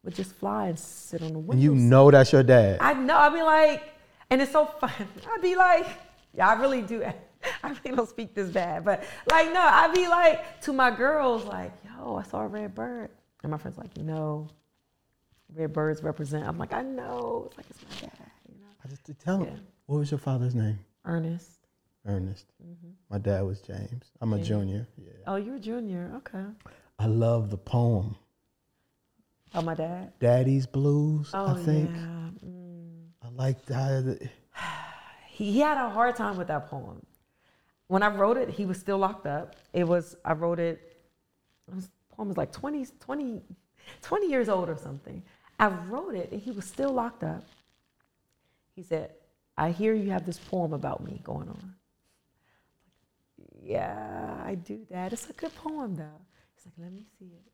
[0.05, 1.53] would just fly and sit on the window.
[1.53, 2.79] And you know that's your dad.
[2.81, 3.17] I know.
[3.17, 3.83] I'd be like,
[4.31, 4.93] and it's so fun.
[5.33, 5.87] I'd be like,
[6.35, 7.03] yeah, I really do.
[7.63, 11.45] I really don't speak this bad, but like, no, I'd be like to my girls,
[11.45, 13.11] like, yo, I saw a red bird,
[13.43, 14.49] and my friends like, you know,
[15.55, 16.47] red birds represent.
[16.47, 17.45] I'm like, I know.
[17.49, 18.69] It's like it's my dad, you know.
[18.85, 19.55] I just tell him.
[19.55, 19.61] Yeah.
[19.87, 20.79] What was your father's name?
[21.05, 21.51] Ernest.
[22.07, 22.47] Ernest.
[23.11, 24.13] My dad was James.
[24.21, 24.43] I'm a Mm-hmm.
[24.43, 24.49] Yeah.
[24.49, 24.89] junior.
[24.97, 25.13] Yeah.
[25.27, 26.13] Oh, you're a junior.
[26.17, 26.45] Okay.
[26.99, 28.17] I love the poem.
[29.55, 30.13] Oh, my dad.
[30.21, 31.91] Daddy's Blues, Oh, I think.
[31.91, 32.47] yeah.
[32.47, 33.07] Mm.
[33.23, 34.29] I like that.
[35.29, 37.05] he, he had a hard time with that poem.
[37.87, 39.57] When I wrote it, he was still locked up.
[39.73, 41.01] It was, I wrote it,
[41.69, 43.41] it was, poem was like 20, 20,
[44.03, 45.23] 20 years old or something.
[45.59, 47.45] I wrote it and he was still locked up.
[48.75, 49.13] He said,
[49.57, 51.75] I hear you have this poem about me going on.
[53.63, 55.13] Yeah, I do that.
[55.13, 56.21] It's a good poem though.
[56.55, 57.53] He's like, let me see it.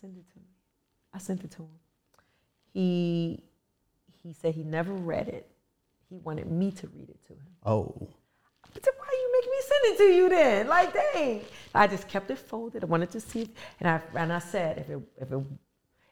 [0.00, 0.46] Send it to me.
[1.12, 1.78] I sent it to him.
[2.72, 3.42] He
[4.22, 5.50] he said he never read it.
[6.08, 7.46] He wanted me to read it to him.
[7.64, 8.08] Oh.
[8.72, 10.68] But then why you make me send it to you then?
[10.68, 11.42] Like, dang.
[11.74, 12.82] I just kept it folded.
[12.84, 13.50] I wanted to see it.
[13.80, 15.40] And I, and I said, if, it, if, it,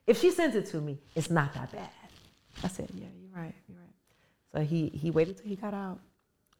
[0.07, 1.89] if she sends it to me, it's not that bad.
[2.65, 3.55] I said, yeah, you're right.
[3.69, 3.89] You're right.
[4.53, 6.01] So he, he waited till he got out.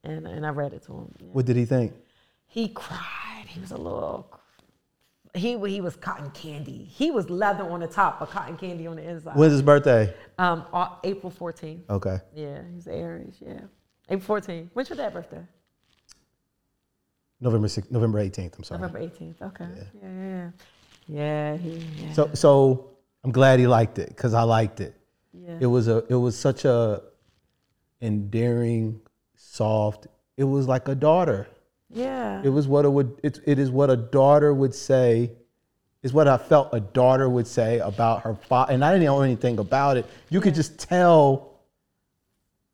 [0.05, 1.15] And, and I read it to him.
[1.19, 1.27] yeah.
[1.33, 1.93] What did he think?
[2.47, 3.45] He cried.
[3.47, 4.33] He was a little,
[5.35, 6.85] he, he was cotton candy.
[6.85, 9.37] He was leather on the top, but cotton candy on the inside.
[9.37, 10.15] When's his birthday?
[10.39, 10.65] um,
[11.03, 11.81] April 14th.
[11.91, 12.19] Okay.
[12.35, 13.37] Yeah, he's Aries.
[13.41, 13.61] Yeah.
[14.09, 14.69] April 14th.
[14.73, 15.43] When's your dad's birthday?
[17.41, 18.81] November 6th, November 18th, I'm sorry.
[18.81, 19.43] November 18th.
[19.43, 19.67] Okay.
[19.77, 20.51] Yeah, yeah, yeah.
[21.11, 21.71] Yeah, he,
[22.05, 22.13] yeah.
[22.13, 22.91] So so
[23.25, 24.95] I'm glad he liked it cuz I liked it.
[25.33, 25.57] yeah.
[25.61, 27.03] It was a it was such a
[28.01, 29.01] endearing,
[29.37, 30.07] soft.
[30.37, 31.49] It was like a daughter.
[31.91, 32.43] yeah.
[32.45, 35.33] It was what it would it, it is what a daughter would say
[36.03, 39.21] is what I felt a daughter would say about her father and I didn't know
[39.23, 40.07] anything about it.
[40.31, 41.48] You could just tell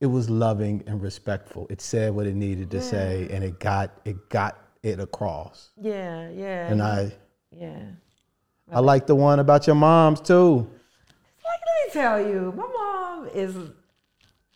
[0.05, 1.67] it was loving and respectful.
[1.71, 5.71] It said what it needed to say and it got it got it across.
[5.81, 6.71] yeah, yeah.
[6.71, 7.11] And I
[7.51, 7.85] yeah.
[8.71, 10.57] I like the one about your moms too.
[10.57, 13.57] Like, let me tell you, my mom is,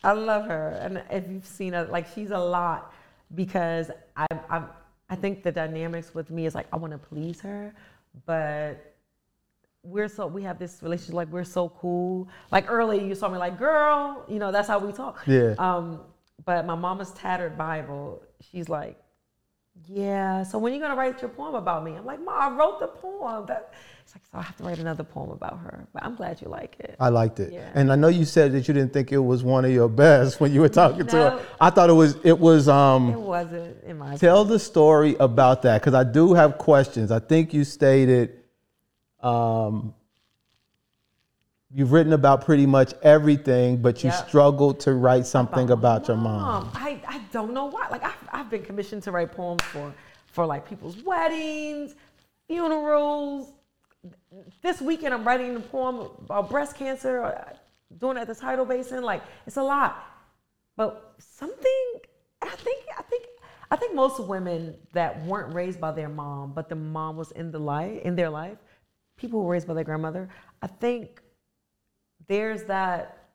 [0.05, 0.79] I love her.
[0.83, 2.93] And if you've seen her, like, she's a lot
[3.35, 4.63] because I, I,
[5.09, 7.73] I think the dynamics with me is like, I want to please her,
[8.27, 8.95] but
[9.83, 12.29] we're so, we have this relationship, like, we're so cool.
[12.51, 15.21] Like, early, you saw me like, girl, you know, that's how we talk.
[15.27, 15.55] Yeah.
[15.59, 16.01] Um,
[16.45, 18.99] but my mama's tattered Bible, she's like,
[19.87, 21.93] yeah, so when you gonna write your poem about me?
[21.93, 23.47] I'm like, Ma, I wrote the poem.
[23.47, 25.87] That, it's like, so I have to write another poem about her.
[25.93, 26.97] But I'm glad you like it.
[26.99, 27.53] I liked it.
[27.53, 27.71] Yeah.
[27.75, 30.41] And I know you said that you didn't think it was one of your best
[30.41, 31.47] when you were talking to her.
[31.61, 35.63] I thought it was it was um It wasn't in my Tell the story about
[35.63, 37.11] that because I do have questions.
[37.11, 38.39] I think you stated
[39.21, 39.95] um,
[41.75, 44.27] you've written about pretty much everything, but you Yeah.
[44.27, 46.71] struggled to write something my about your mom.
[46.75, 47.89] I, I don't know why.
[47.91, 49.93] Like I've, I've been commissioned to write poems for
[50.27, 51.95] for like people's weddings,
[52.47, 53.53] funerals.
[54.63, 57.53] This weekend I'm writing a poem about breast cancer, uh,
[57.99, 59.03] doing it at the tidal basin.
[59.03, 60.05] Like it's a lot.
[60.77, 61.83] But something
[62.41, 63.25] I think I think
[63.71, 67.51] I think most women that weren't raised by their mom, but the mom was in
[67.51, 68.59] the life in their life,
[69.19, 70.29] people who were raised by their grandmother,
[70.63, 71.21] I think
[72.27, 73.29] there's that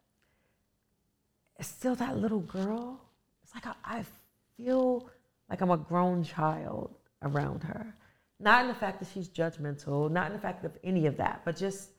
[1.60, 3.00] it's still that little girl.
[3.43, 4.06] It's like I, I
[4.58, 5.10] feel
[5.50, 7.96] like I'm a grown child around her.
[8.39, 11.41] Not in the fact that she's judgmental, not in the fact of any of that,
[11.46, 11.91] but just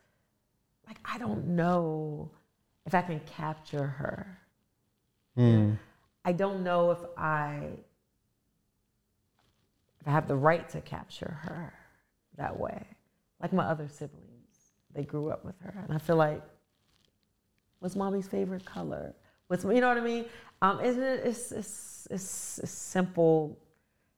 [0.87, 2.31] like I don't know
[2.87, 4.39] if I can capture her.
[5.39, 5.79] Mm.
[6.25, 7.71] I don't know if I
[10.01, 11.73] if I have the right to capture her
[12.37, 12.85] that way.
[13.41, 16.43] Like my other siblings, they grew up with her, and I feel like,
[17.81, 19.15] what's mommy's favorite color?
[19.49, 20.25] What's you know what I mean?
[20.63, 21.21] Um, isn't it?
[21.25, 23.59] It's, it's it's it's simple,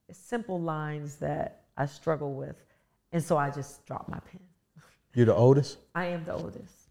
[0.08, 2.56] it's simple lines that I struggle with,
[3.12, 4.40] and so I just drop my pen.
[5.14, 5.78] You're the oldest?
[5.94, 6.90] I am the oldest,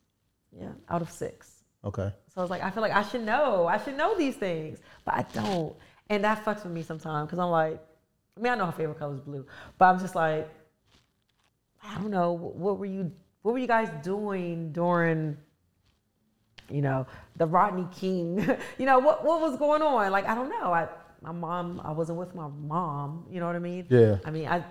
[0.51, 1.63] yeah, out of six.
[1.83, 2.11] Okay.
[2.33, 3.67] So I was like, I feel like I should know.
[3.67, 5.75] I should know these things, but I don't.
[6.09, 7.79] And that fucks with me sometimes because I'm like,
[8.37, 9.45] I mean, I know her favorite color is blue,
[9.77, 10.49] but I'm just like,
[11.87, 12.33] I don't know.
[12.33, 13.11] What were you?
[13.41, 15.37] What were you guys doing during?
[16.69, 17.05] You know,
[17.37, 18.39] the Rodney King.
[18.79, 20.11] you know, what what was going on?
[20.11, 20.73] Like, I don't know.
[20.73, 20.87] I
[21.21, 21.81] my mom.
[21.83, 23.25] I wasn't with my mom.
[23.29, 23.85] You know what I mean?
[23.89, 24.17] Yeah.
[24.25, 24.63] I mean, I.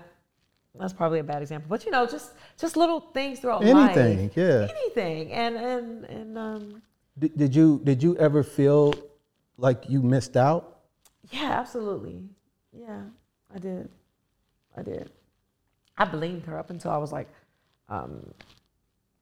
[0.77, 3.97] That's probably a bad example, but you know, just just little things throughout life.
[3.97, 4.67] Anything, yeah.
[4.69, 6.83] Anything, and and and um.
[7.17, 8.93] Did, did you did you ever feel
[9.57, 10.81] like you missed out?
[11.31, 12.25] Yeah, absolutely.
[12.73, 13.03] Yeah,
[13.55, 13.89] I did.
[14.77, 15.13] I did.
[15.97, 17.29] I blamed her up until I was like
[17.89, 18.33] um,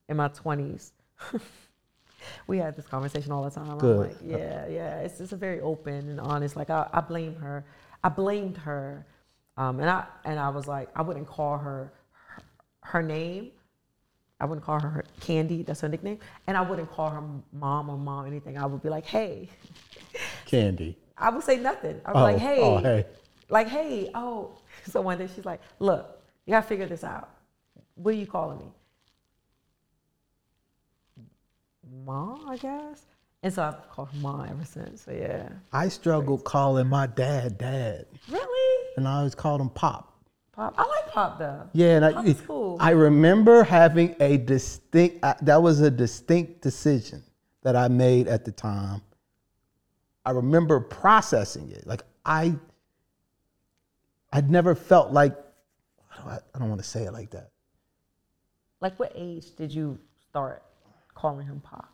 [0.08, 0.92] in my 20s.
[2.46, 3.78] we had this conversation all the time.
[3.78, 3.96] Good.
[4.06, 4.98] I'm like, yeah, yeah.
[5.00, 6.56] It's just a very open and honest.
[6.56, 7.64] Like I, I blame her.
[8.04, 9.06] I blamed her,
[9.56, 11.92] um, and I and I was like, I wouldn't call her
[12.26, 12.42] her,
[12.80, 13.50] her name.
[14.40, 15.62] I wouldn't call her Candy.
[15.62, 16.18] That's her nickname.
[16.48, 18.58] And I wouldn't call her mom or mom or anything.
[18.58, 19.48] I would be like, hey.
[20.46, 20.98] Candy.
[21.16, 22.00] I would say nothing.
[22.04, 23.06] I was Oh, like, hey, oh, hey.
[23.48, 24.58] like, hey, oh.
[24.90, 27.30] So one day she's like, look, you gotta figure this out.
[27.94, 28.72] What are you calling me?
[32.04, 33.04] Mom, I guess.
[33.42, 35.02] And so I've called mom ever since.
[35.02, 35.48] So yeah.
[35.72, 38.88] I struggled calling my dad dad, Really?
[38.96, 40.08] and I always called him Pop.
[40.52, 40.74] Pop.
[40.76, 41.68] I like pop though.
[41.72, 42.76] Yeah, and I, cool.
[42.78, 47.22] I remember having a distinct, that was a distinct decision
[47.62, 49.00] that I made at the time.
[50.24, 51.86] I remember processing it.
[51.86, 52.54] Like, I,
[54.32, 55.34] I'd never felt like,
[56.22, 57.50] I don't, I don't want to say it like that.
[58.80, 60.62] Like what age did you start
[61.14, 61.92] calling him pop?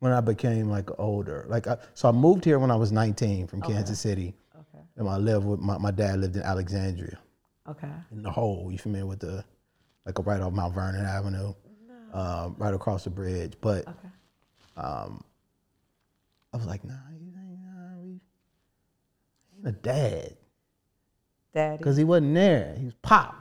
[0.00, 3.46] When I became like older, like I, so I moved here when I was 19
[3.46, 3.72] from Okay.
[3.74, 4.84] Kansas City, Okay.
[4.96, 7.18] and I lived with my, my dad lived in Alexandria.
[7.68, 7.88] Okay.
[8.12, 8.68] in the hole.
[8.70, 9.44] You familiar with the
[10.04, 11.54] like right off Mount Vernon Avenue,
[12.12, 13.54] um, right across the bridge.
[13.60, 14.08] But Okay.
[16.52, 18.20] I was like, nah, he ain't, nah, we,
[19.50, 20.36] he ain't a dad
[21.56, 21.78] Daddy.
[21.78, 22.74] because he wasn't there.
[22.78, 23.34] He was Pop,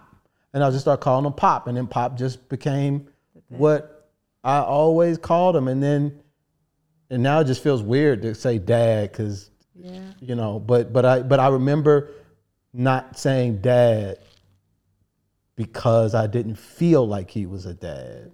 [0.54, 3.08] and I just started calling him Pop, and then Pop just became
[3.49, 4.10] what
[4.43, 6.21] I always called him, and then
[7.12, 9.99] and now it just feels weird to say dad because Yeah.
[10.19, 12.10] you know but but i but i remember
[12.73, 14.17] not saying dad
[15.56, 18.32] because i didn't feel like he was a dad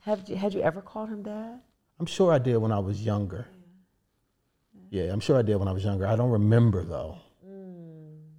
[0.00, 1.60] Have you had you ever called him dad?
[1.98, 3.46] i'm sure i did when i was younger
[4.90, 7.18] yeah i'm sure i did when i was younger i don't remember though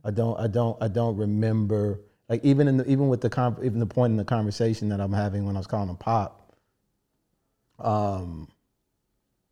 [0.04, 3.56] i don't i don't i don't remember like even in the even with the con
[3.64, 6.54] even the point in the conversation that i'm having when i was calling him pop
[7.80, 8.48] um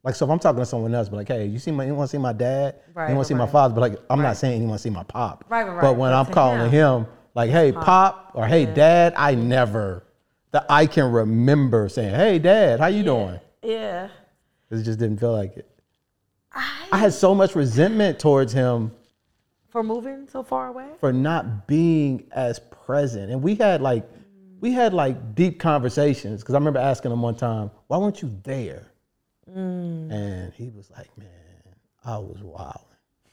[0.03, 1.95] like so if i'm talking to someone else but like hey you see my you
[1.95, 2.75] want to see my dad?
[2.93, 3.73] Right, you want to see my father?
[3.73, 4.27] But like i'm Right.
[4.27, 5.45] not saying you want to see my pop.
[5.49, 8.73] Right, right, but when i'm calling him, him, like hey pop, or hey Yeah.
[8.73, 10.03] dad i never
[10.51, 13.39] that i can remember saying hey dad how you doing?
[13.63, 14.09] Yeah.
[14.71, 15.69] it just didn't feel like it.
[16.53, 18.91] I, i had so much resentment towards him
[19.69, 20.87] for moving so far away?
[20.99, 23.31] for not being as present.
[23.31, 24.07] And we had like
[24.59, 28.35] we had like deep conversations because I remember asking him one time, "Why weren't you
[28.43, 28.87] there?"
[29.49, 30.11] Mm.
[30.11, 31.27] And he was like, "Man,
[32.03, 32.81] I was wild."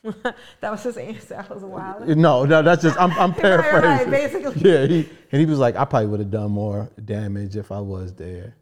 [0.61, 1.47] that was his answer.
[1.49, 2.07] I was wild.
[2.09, 3.85] No, no, that's just I'm, I'm Right, paraphrasing.
[3.87, 4.71] right, basically.
[4.71, 7.81] Yeah, he and he was like, "I probably would have done more damage if I
[7.81, 8.57] was there."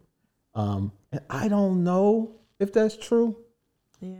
[0.55, 3.35] Um, and I don't know if that's true
[3.99, 4.17] Yeah.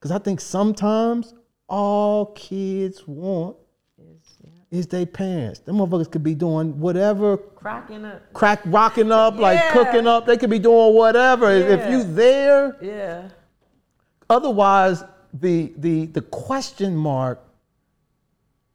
[0.00, 1.34] because I think sometimes
[1.68, 3.56] all kids want
[3.98, 4.78] Is yeah.
[4.78, 5.60] is their parents.
[5.60, 8.22] Them motherfuckers could be doing whatever Cracking it.
[8.32, 9.72] crack rocking up, like Yeah.
[9.72, 10.26] cooking up.
[10.26, 11.50] They could be doing whatever.
[11.50, 13.28] If you there, Yeah.
[14.30, 15.02] otherwise
[15.34, 17.42] the the the question mark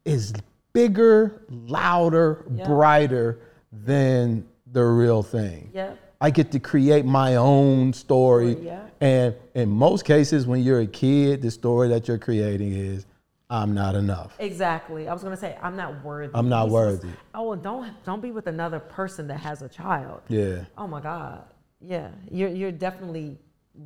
[0.06, 0.34] is
[0.73, 2.65] bigger, louder, Yeah.
[2.67, 3.39] brighter
[3.71, 5.69] than the real thing.
[5.73, 5.93] Yeah.
[6.19, 8.58] I get to create my own story.
[8.62, 8.84] Yeah.
[9.01, 13.05] And in most cases, when you're a kid, the story that you're creating is,
[13.49, 14.33] I'm not enough.
[14.39, 15.09] Exactly.
[15.09, 16.31] I was gonna say I'm not worthy.
[16.33, 17.09] I'm not worthy.
[17.33, 20.21] oh, well, don't don't be with another person that has a child.
[20.29, 20.63] Yeah.
[20.77, 21.43] Oh my God.
[21.81, 22.11] Yeah.
[22.29, 23.37] You're you're definitely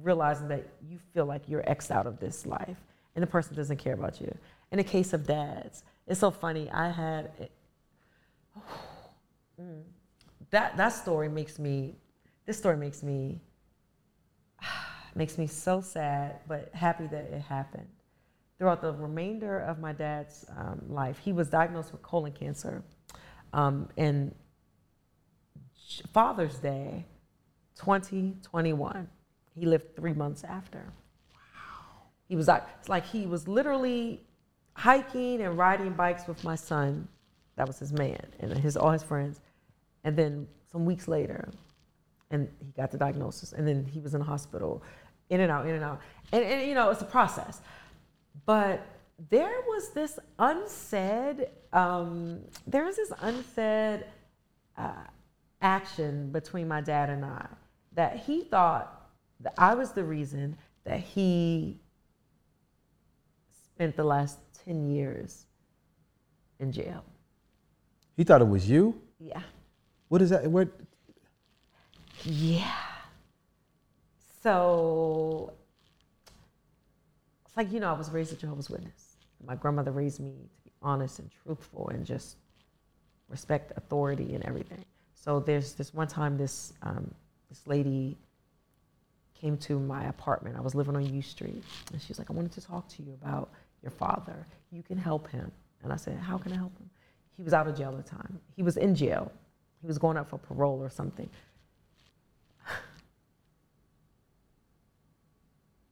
[0.03, 2.77] realizing that you feel like you're X'd out of this life,
[3.15, 4.37] and the person doesn't care about you.
[4.71, 6.69] In the case of dads, it's so funny.
[6.69, 7.49] I had
[9.59, 9.83] Mm.
[10.51, 11.95] that that story makes me.
[12.45, 13.39] This story makes me
[15.15, 17.87] makes me so sad, but happy that it happened.
[18.57, 22.83] Throughout the remainder of my dad's um, life, he was diagnosed with colon cancer,
[23.53, 24.33] um, and
[26.13, 27.05] Father's Day,
[27.75, 29.09] 2021.
[29.53, 30.79] He lived three months after.
[31.33, 32.03] Wow.
[32.27, 34.21] He was like, it's like he was literally
[34.73, 37.07] hiking and riding bikes with my son.
[37.55, 39.39] That was his man and his all his friends.
[40.03, 41.49] And then some weeks later,
[42.31, 43.53] and he got the diagnosis.
[43.53, 44.83] And then he was in the hospital,
[45.29, 46.01] in and out, in and out.
[46.31, 47.61] And, and you know, it's a process.
[48.45, 48.85] But
[49.29, 54.05] there was this unsaid, um, there was this unsaid
[54.77, 54.91] uh,
[55.61, 57.47] action between my dad and I
[57.93, 59.09] that he thought
[59.39, 61.79] that I was the reason that he
[63.73, 65.45] spent the last 10 years
[66.59, 67.03] in jail.
[68.15, 69.01] He thought it was you?
[69.19, 69.41] Yeah.
[70.07, 70.49] What is that?
[70.49, 70.69] Where,
[72.23, 72.71] Yeah.
[74.45, 75.53] So
[77.47, 79.15] it's like, you know, I was raised a Jehovah's Witness.
[79.43, 82.37] My grandmother raised me to be honest and truthful and just
[83.27, 84.85] respect authority and everything.
[85.15, 87.11] So there's this one time this um,
[87.49, 88.19] this lady
[89.33, 90.57] came to my apartment.
[90.57, 93.13] I was living on U Street, and she's like, "I wanted to talk to you
[93.19, 93.49] about
[93.81, 94.45] your father.
[94.69, 96.87] You can help him." And I said, "How can I help him?"
[97.35, 98.39] He was out of jail at the time.
[98.55, 99.31] He was in jail.
[99.81, 101.31] He was going out for parole or something.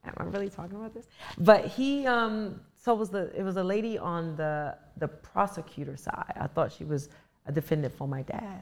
[0.05, 1.07] Am I really talking about this?
[1.37, 5.95] But he, um, so it was the it was a lady on the the prosecutor
[5.97, 6.33] side.
[6.39, 7.09] I thought she was
[7.45, 8.61] a defendant for my dad.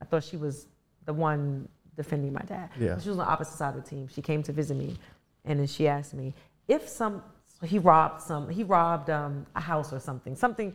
[0.00, 0.66] I thought she was
[1.06, 2.70] the one defending my dad.
[2.78, 2.98] Yeah.
[3.00, 4.08] She was on the opposite side of the team.
[4.08, 4.96] She came to visit me,
[5.44, 6.34] and then she asked me
[6.68, 7.22] if some
[7.60, 10.72] so he robbed some he robbed um, a house or something something,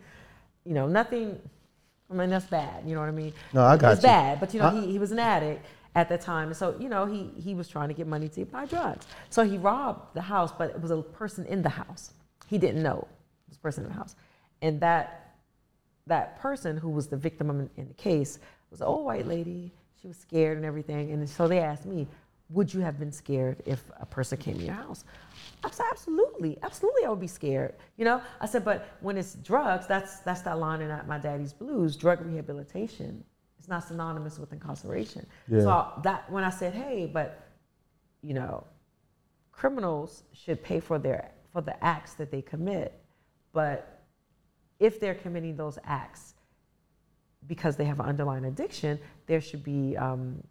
[0.66, 1.40] you know nothing.
[2.12, 2.84] I mean that's bad.
[2.86, 3.34] You know what I mean?
[3.54, 4.08] No, I got It's you.
[4.10, 5.66] bad, but you know I- he, he was an addict
[5.96, 8.46] at the time, and so you know he he was trying to get money to
[8.46, 9.08] buy drugs.
[9.30, 12.14] So he robbed the house, but it was a person in the house.
[12.48, 13.08] He didn't know
[13.52, 14.16] a person in the house,
[14.62, 15.26] and that
[16.08, 18.40] that person who was the victim in, in the case
[18.70, 19.72] was an old white lady.
[20.02, 21.12] She was scared and everything.
[21.12, 22.08] And so they asked me,
[22.50, 25.04] Would you have been scared if a person came to your house?
[25.64, 26.58] I said, Absolutely.
[26.62, 27.74] Absolutely, I would be scared.
[27.98, 28.22] You know?
[28.40, 32.22] I said, But when it's drugs, that's, that's that line in my daddy's blues drug
[32.22, 33.24] rehabilitation.
[33.66, 35.26] It's not synonymous with incarceration.
[35.48, 35.62] Yeah.
[35.62, 37.48] So that when I said, Hey, but,
[38.22, 38.64] you know,
[39.52, 43.02] criminals should pay for their for the acts that they commit
[43.54, 44.04] but
[44.80, 46.34] if they're committing those acts
[47.48, 50.44] because they have an underlying addiction there should be um,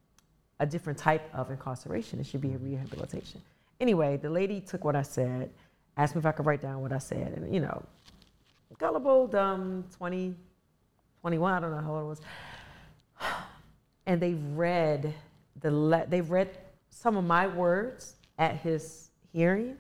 [0.60, 3.40] a different type of incarceration it should be a rehabilitation
[3.78, 5.50] anyway the lady took what i said
[5.98, 7.84] asked me if i could write down what i said and you know
[8.78, 10.34] gullible dumb 20
[11.20, 12.20] 21 i don't know how old it was
[14.06, 15.14] and they read
[15.60, 16.50] the le- they read
[16.90, 19.76] some of my words at his hearing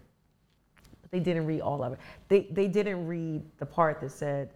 [1.02, 1.98] but they didn't read all of it
[2.28, 4.50] they, they didn't read the part that said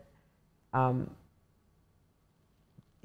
[0.72, 1.08] um,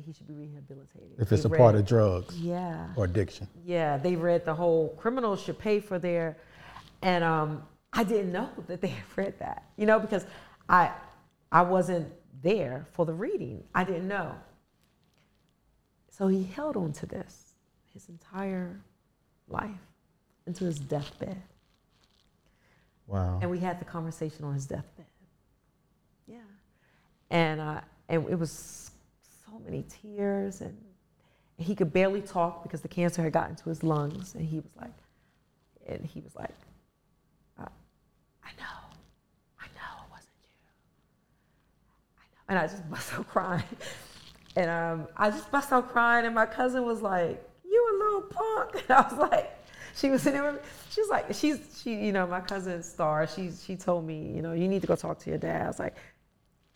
[0.03, 3.47] he should be rehabilitated If it's They a part of drugs yeah or addiction.
[3.65, 6.35] yeah, they read the whole criminals should pay for their,
[7.01, 10.25] and um, I didn't know that they had read that, you know, because
[10.67, 10.91] I
[11.51, 12.11] I wasn't
[12.41, 13.63] there for the reading.
[13.73, 14.33] I didn't know.
[16.15, 17.55] So he held on to this
[17.91, 18.79] his entire
[19.47, 19.71] life
[20.45, 21.41] into his deathbed,
[23.07, 23.39] Wow.
[23.41, 25.07] and we had the conversation on his deathbed.
[26.27, 26.37] Yeah,
[27.31, 28.91] and uh, and it was
[29.47, 30.77] so many tears and
[31.57, 34.71] he could barely talk because the cancer had gotten to his lungs and he was
[34.79, 34.93] like
[35.87, 36.55] and he was like
[37.59, 37.65] uh,
[38.43, 38.79] i know
[39.61, 40.49] i know it wasn't you.
[42.49, 42.59] I know.
[42.59, 43.63] And i just bust out crying
[44.55, 48.21] and um, i just bust out crying and my cousin was like you a little
[48.21, 49.51] punk and i was like
[49.95, 50.69] she was sitting there with me.
[50.89, 53.27] She was like, she's she, you know, my cousin Star.
[53.27, 55.63] She she told me, you know, you need to go talk to your dad.
[55.63, 55.95] I was like,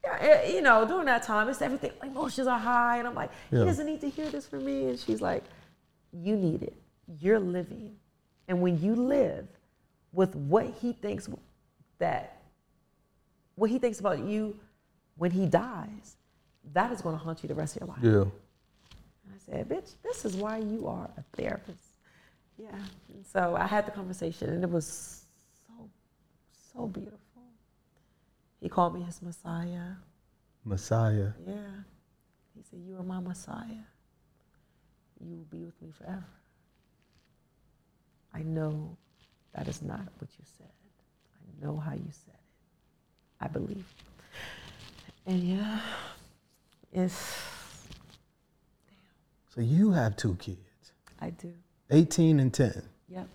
[0.03, 1.91] yeah, eh, you know, during that time, it's everything.
[2.03, 3.59] Emotions are high, and I'm like, Yeah.
[3.59, 4.89] he doesn't need to hear this from me.
[4.89, 5.43] And she's like,
[6.13, 6.75] you need it.
[7.19, 7.95] You're living,
[8.47, 9.47] and when you live
[10.13, 11.30] with what he thinks
[11.99, 12.41] that
[13.55, 14.55] what he thinks about you
[15.17, 16.17] when he dies,
[16.74, 17.99] that is going to haunt you the rest of your life.
[18.01, 18.32] Yeah.
[19.26, 21.84] And I said, bitch, this is why you are a therapist.
[22.57, 22.70] Yeah.
[23.13, 25.26] And so I had the conversation, and it was
[25.68, 25.89] so,
[26.74, 27.20] so beautiful.
[28.61, 29.93] He called me his Messiah.
[30.65, 31.30] Messiah.
[31.45, 31.53] Yeah.
[32.55, 33.86] He said, You are my Messiah.
[35.20, 36.26] You will be with me forever.
[38.34, 38.97] I know
[39.53, 40.68] that is not what you said.
[40.68, 43.45] I know how you said it.
[43.45, 43.86] I believe.
[45.26, 45.80] And yeah,
[46.91, 47.13] it's,
[49.53, 50.59] So you have two kids,
[51.19, 51.53] I do.
[51.89, 52.83] 18 and 10.
[53.09, 53.27] Yep.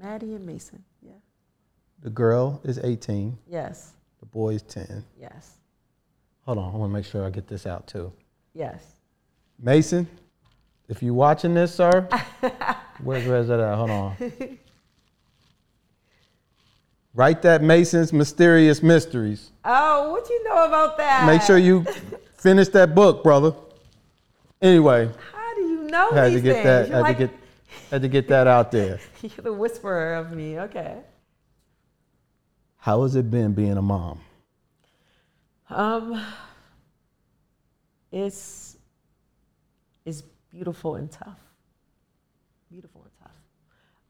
[0.00, 0.84] Maddie and Mason.
[1.02, 1.12] Yeah.
[2.02, 3.92] The girl is 18, Yes.
[4.20, 5.04] the boy is 10.
[5.20, 5.54] Yes.
[6.44, 8.12] Hold on, I want to make sure I get this out too.
[8.54, 8.82] Yes.
[9.58, 10.06] Mason,
[10.88, 12.08] if you're watching this, sir,
[13.02, 13.74] where's, where's that at?
[13.76, 14.16] Hold on.
[17.14, 19.50] Write that Mason's Mysterious Mysteries.
[19.64, 21.26] Oh, what you know about that?
[21.26, 21.84] Make sure you
[22.36, 23.54] finish that book, brother.
[24.62, 26.64] Anyway, How do you know had to get things?
[26.64, 26.88] that.
[26.88, 27.36] You're Had like, to get,
[27.90, 29.00] had to get that out there.
[29.22, 30.58] You're the whisperer of me.
[30.60, 30.98] Okay.
[32.76, 34.20] How has it been being a mom?
[35.70, 36.24] Um,
[38.10, 38.76] it's
[40.06, 41.38] it's beautiful and tough.
[42.70, 43.36] Beautiful and tough.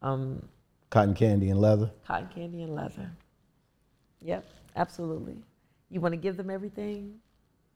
[0.02, 0.48] Um,
[0.90, 1.90] Cotton candy and leather.
[2.06, 3.10] cotton candy and leather.
[4.22, 4.44] Yep,
[4.76, 5.36] absolutely.
[5.90, 7.14] You want to give them everything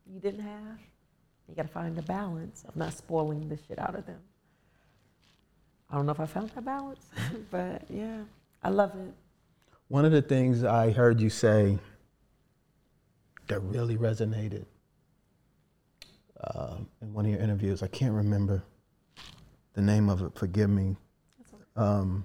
[0.07, 0.79] you didn't have.
[1.49, 4.21] You got to find the balance of not spoiling the shit out of them.
[5.91, 7.05] I don't know if I found that balance,
[7.51, 8.23] but yeah,
[8.63, 9.15] I love it.
[9.89, 11.79] One of the things I heard you say
[13.49, 14.65] that really resonated
[16.43, 17.83] uh, in one of your interviews.
[17.83, 18.63] I can't remember
[19.75, 20.33] the name of it.
[20.35, 20.97] Forgive me.
[21.77, 22.25] Um,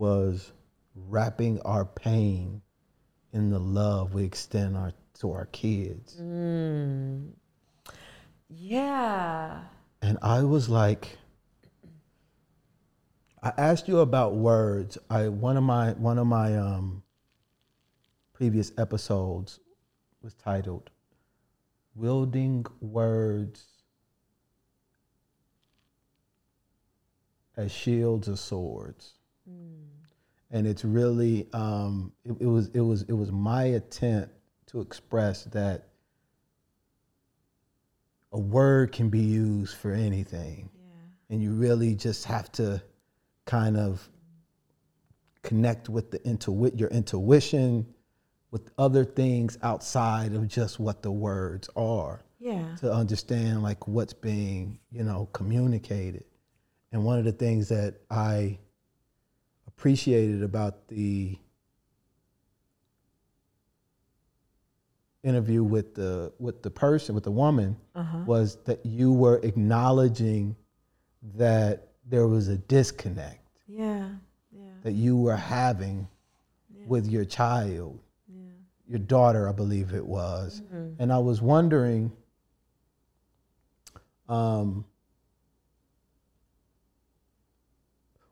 [0.00, 0.50] was
[0.94, 2.62] wrapping our pain
[3.34, 6.16] in the love we extend our to our kids.
[6.18, 7.32] Mm.
[8.48, 9.60] Yeah.
[10.00, 11.18] And I was like,
[13.42, 14.96] I asked you about words.
[15.10, 17.02] I one of my one of my um,
[18.32, 19.60] previous episodes
[20.22, 20.88] was titled
[21.94, 23.66] "Wielding Words
[27.56, 29.18] as Shields or Swords,"
[30.50, 34.34] and it's really um, it, it was it was it was my attempt
[34.66, 35.88] to express that
[38.32, 41.34] a word can be used for anything Yeah.
[41.34, 42.82] and you really just have to
[43.44, 44.08] kind of
[45.42, 47.86] connect with the intuit your intuition
[48.50, 52.76] with other things outside of just what the words are Yeah.
[52.76, 56.24] to understand like what's being you know communicated
[56.92, 58.58] and one of the things that i
[59.84, 61.38] appreciated about the
[65.22, 68.18] interview with the with the person with the woman Uh-huh.
[68.26, 70.54] was that you were acknowledging
[71.34, 74.10] that there was a disconnect Yeah.
[74.52, 74.60] Yeah.
[74.82, 76.06] that you were having
[76.86, 78.00] with your child,
[78.86, 80.62] your daughter, I believe it was.
[80.98, 82.12] And I was wondering,
[84.28, 84.84] um,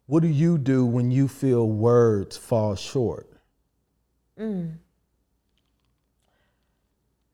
[0.09, 3.30] what do you do when you feel words fall short?
[4.40, 4.78] Mm.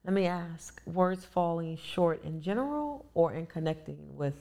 [0.05, 4.35] Let me ask words falling short in general or in connecting with?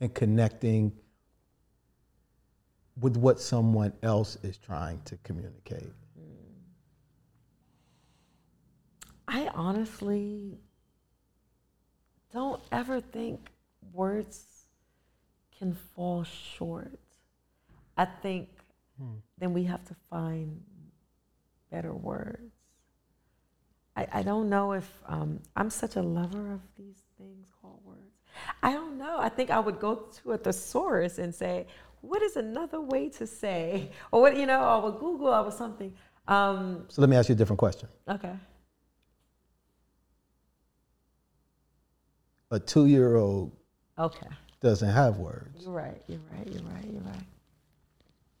[0.00, 0.92] and connecting
[3.00, 5.92] with what someone else is trying to communicate.
[9.26, 10.58] I honestly
[12.32, 13.50] don't ever think
[13.92, 14.44] words
[15.58, 16.98] can fall short.
[17.98, 18.48] I think
[19.38, 20.62] then we have to find
[21.70, 22.54] better words.
[23.96, 27.98] I, I don't know if um, I'm such a lover of these things called words.
[28.62, 29.18] I don't know.
[29.18, 31.66] I think I would go to a thesaurus and say,
[32.00, 33.90] what is another way to say?
[34.12, 35.92] Or what, you know, I would Google, I would something.
[36.28, 37.88] Um, So let me ask you a different question.
[38.08, 38.34] okay.
[42.50, 43.52] A two year old
[43.98, 44.28] Okay.
[44.62, 45.64] doesn't have words.
[45.64, 46.00] You're right.
[46.06, 46.46] You're right.
[46.50, 46.86] You're right.
[46.90, 47.26] You're right.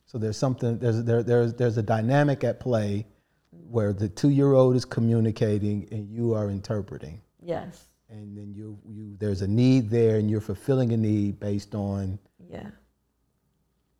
[0.08, 3.06] So there's something, there's, there, there's, there's a dynamic at play
[3.50, 7.20] where the two year old is communicating and you are interpreting.
[7.42, 7.84] Yes.
[8.08, 12.18] And then you, you, there's a need there and you're fulfilling a need based on
[12.50, 12.70] Yeah.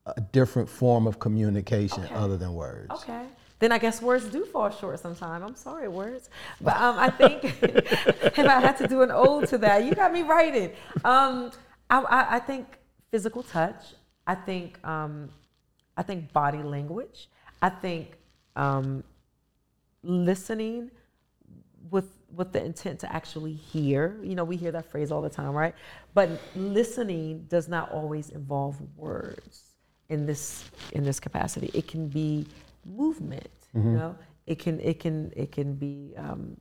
[0.06, 2.14] a different form of communication Okay.
[2.14, 2.90] other than words.
[2.90, 3.26] Okay.
[3.58, 5.44] Then I guess words do fall short sometimes.
[5.44, 6.30] I'm sorry, words.
[6.62, 10.10] But um, I think if I had to do an ode to that, you got
[10.10, 10.70] me writing.
[11.04, 11.50] Um,
[11.90, 12.78] I, I, I think
[13.10, 13.82] physical touch.
[14.26, 15.28] I think um,
[15.98, 17.28] I think body language.
[17.60, 18.16] I think
[18.56, 19.02] um,
[20.02, 20.90] listening
[21.90, 24.18] with with the intent to actually hear.
[24.22, 25.74] You know, we hear that phrase all the time, right?
[26.14, 29.74] But listening does not always involve words
[30.08, 31.70] in this in this capacity.
[31.74, 32.46] It can be
[32.86, 33.50] movement.
[33.74, 36.56] You know, it can it can it can be um,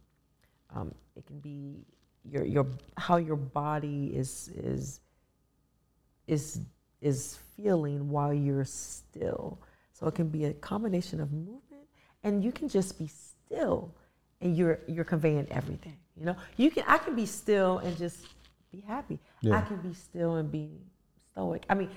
[0.75, 1.85] um, it can be
[2.25, 2.67] your your
[2.97, 4.99] how your body is is
[6.27, 6.59] is
[7.01, 9.59] is feeling while you're still.
[9.93, 11.87] So it can be a combination of movement,
[12.23, 13.93] and you can just be still,
[14.41, 15.97] and you're you're conveying everything.
[16.15, 18.27] You know, you can I can be still and just
[18.71, 19.19] be happy.
[19.51, 20.69] I can be still and be
[21.31, 21.65] stoic.
[21.69, 21.89] I mean,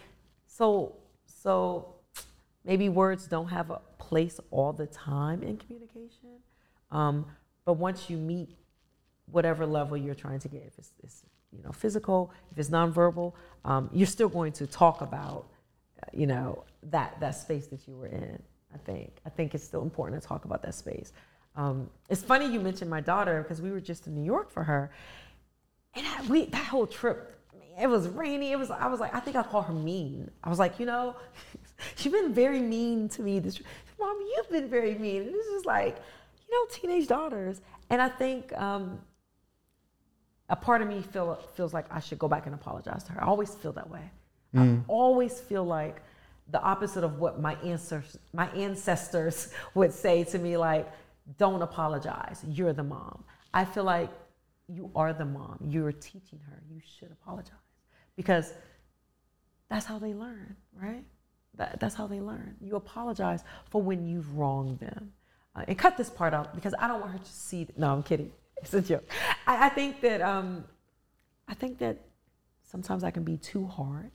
[0.46, 0.96] so
[1.26, 1.94] so
[2.64, 6.40] maybe words don't have a place all the time in communication,
[6.90, 7.26] um,
[7.66, 8.56] but once you meet
[9.30, 13.34] whatever level you're trying to get, if it's, it's you know physical, if it's nonverbal,
[13.66, 15.49] um, you're still going to talk about
[16.12, 18.40] you know that that space that you were in.
[18.72, 21.12] I think I think it's still important to talk about that space.
[21.56, 24.62] Um, it's funny you mentioned my daughter because we were just in New York for
[24.62, 24.90] her,
[25.94, 27.36] and I, we that whole trip.
[27.80, 28.52] It was rainy.
[28.52, 28.70] It was.
[28.70, 30.30] I was like, I think I call her mean.
[30.44, 31.16] I was like, you know,
[31.96, 33.38] she's been very mean to me.
[33.38, 33.60] This,
[33.98, 35.22] mom, you've been very mean.
[35.22, 35.96] And this is like,
[36.48, 37.60] you know, teenage daughters.
[37.88, 39.00] And I think um,
[40.48, 43.22] a part of me feel, feels like I should go back and apologize to her.
[43.22, 44.10] I always feel that way.
[44.58, 46.02] I always feel like
[46.50, 50.90] the opposite of what my ancestors, my ancestors would say to me, like,
[51.38, 52.44] don't apologize.
[52.48, 53.24] You're the mom.
[53.54, 54.10] I feel like
[54.68, 55.58] you are the mom.
[55.68, 56.62] You're teaching her.
[56.68, 57.54] You should apologize
[58.16, 58.52] because
[59.68, 61.04] that's how they learn, right?
[61.54, 62.56] That, that's how they learn.
[62.60, 65.12] You apologize for when you've wronged them.
[65.54, 67.66] Uh, and cut this part out because I don't want her to see.
[67.76, 68.32] No, I'm kidding.
[68.62, 69.10] It's a joke.
[69.46, 70.66] I, I think that um,
[71.48, 71.96] I think that
[72.62, 74.10] sometimes I can be too hard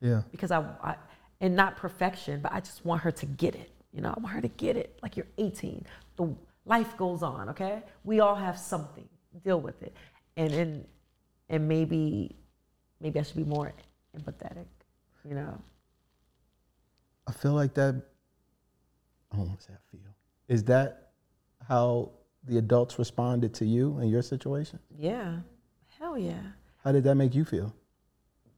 [0.00, 0.22] Yeah.
[0.30, 0.96] because I, I
[1.40, 3.70] and not perfection, but I just want her to get it.
[3.92, 4.98] You know, I want her to get it.
[5.02, 5.84] Like you're 18,
[6.16, 6.34] the
[6.64, 7.48] life goes on.
[7.50, 9.08] Okay, we all have something.
[9.44, 9.94] Deal with it,
[10.36, 10.84] and and
[11.48, 12.34] and maybe
[13.00, 13.72] maybe I should be more
[14.18, 14.66] empathetic.
[15.28, 15.60] You know,
[17.26, 17.94] I feel like that.
[19.32, 20.00] I don't want to say I feel.
[20.48, 21.12] Is that
[21.68, 22.10] how
[22.44, 24.78] the adults responded to you in your situation?
[24.98, 25.36] yeah,
[25.98, 26.40] hell yeah.
[26.82, 27.74] How did that make you feel?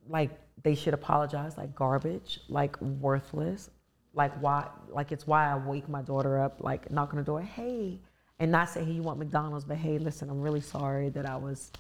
[0.09, 0.31] like
[0.63, 3.71] they should apologize like garbage like worthless
[4.15, 7.41] like why like it's why i wake my daughter up like knock on the door
[7.41, 7.99] hey
[8.39, 11.37] and not say hey you want mcdonald's but hey listen i'm really sorry that i
[11.37, 11.73] was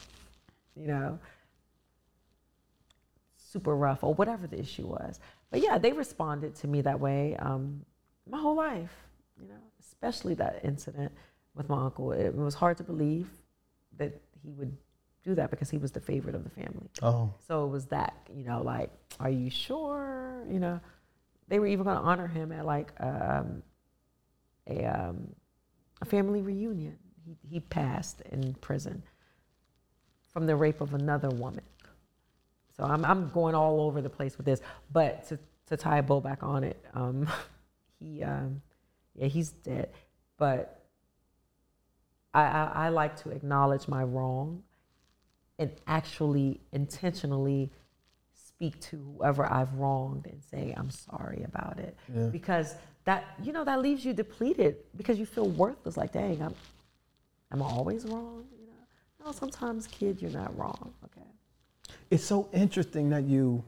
[0.74, 1.18] you know
[3.52, 5.20] super rough or whatever the issue was.
[5.50, 7.84] But yeah they responded to me that way um,
[8.28, 8.94] my whole life
[9.40, 11.12] you know especially that incident
[11.54, 12.12] with my uncle.
[12.12, 13.28] It was hard to believe
[13.98, 14.74] that he would
[15.22, 18.14] do that because he was the favorite of the family Oh, so it was that,
[18.34, 20.44] you know, like, are you sure?
[20.50, 20.80] You know,
[21.48, 23.62] they were even going to honor him at like um,
[24.66, 25.28] a um,
[26.00, 26.98] a family reunion.
[27.24, 29.02] He he passed in prison
[30.32, 31.64] from the rape of another woman.
[32.76, 34.60] So I'm I'm going all over the place with this,
[34.92, 37.28] but to to tie a bow back on it, um,
[37.98, 38.62] he um,
[39.14, 39.90] yeah he's dead,
[40.38, 40.84] but
[42.34, 44.62] I, I I like to acknowledge my wrong
[45.58, 47.70] and actually intentionally
[48.34, 52.26] speak to whoever I've wronged and say I'm sorry about it Yeah.
[52.26, 52.74] because
[53.04, 56.54] that you know that leaves you depleted because you feel worthless like dang I'm
[57.52, 61.26] am I always wrong you know no sometimes kid you're not wrong okay
[62.10, 63.64] it's so interesting that you.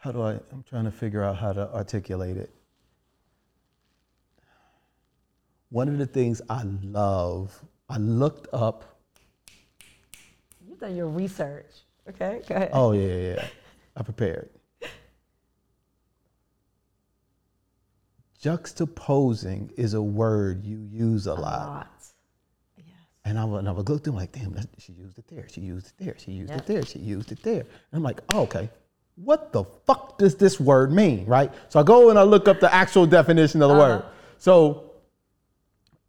[0.00, 0.32] How do I?
[0.50, 2.50] I'm trying to figure out how to articulate it.
[5.70, 8.84] One of the things I love, I looked up.
[10.66, 11.66] you've done your research
[12.08, 13.46] okay go ahead Oh yeah, yeah, yeah.
[13.96, 14.48] I prepared.
[18.42, 21.86] Juxtaposing is a word you use a lot.
[21.98, 22.14] yes
[23.24, 25.60] And I and I would go through like, damn, that, she used it there, she
[25.60, 26.60] used it there, she used Yep.
[26.60, 27.60] it there, she used it there.
[27.60, 28.68] And I'm like, oh, okay,
[29.16, 31.52] what the fuck does this word mean, right?
[31.68, 34.02] So I go and I look up the actual definition of the word.
[34.38, 34.90] So,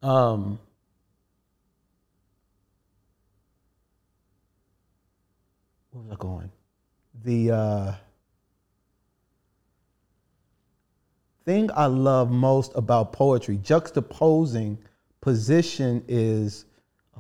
[0.02, 0.60] um,
[5.94, 6.52] where was I going?
[7.24, 7.94] The uh,
[11.46, 14.80] thing I love most about poetry, juxtaposing
[15.22, 16.66] position is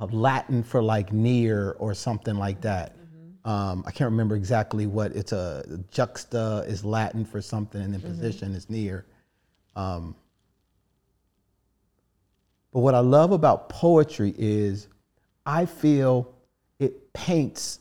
[0.01, 2.95] uh, Latin for like near or something like that.
[3.45, 8.01] Um, I can't remember exactly what it's a juxta is Latin for something, and then
[8.01, 9.05] position is near.
[9.75, 10.15] Um,
[12.71, 14.87] but what I love about poetry is
[15.45, 16.33] I feel
[16.79, 17.79] it paints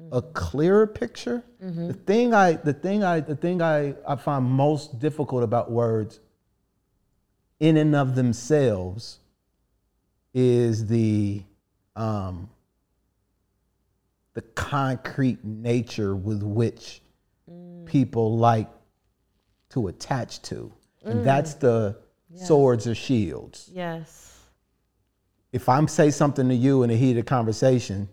[0.00, 0.32] a mm-hmm.
[0.32, 1.44] clearer picture.
[1.62, 1.88] Mm-hmm.
[1.88, 6.20] The thing I the thing I the thing I, I find most difficult about words
[7.60, 9.20] in and of themselves
[10.34, 11.42] is the
[11.96, 12.50] um,
[14.34, 17.00] the concrete nature with which
[17.50, 17.86] mm.
[17.86, 18.68] people like
[19.70, 20.72] to attach to.
[21.04, 21.24] And mm.
[21.24, 21.96] that's the
[22.34, 23.70] swords or shields.
[23.72, 24.40] yes
[25.52, 28.08] If I'm say something to you in a heated conversation,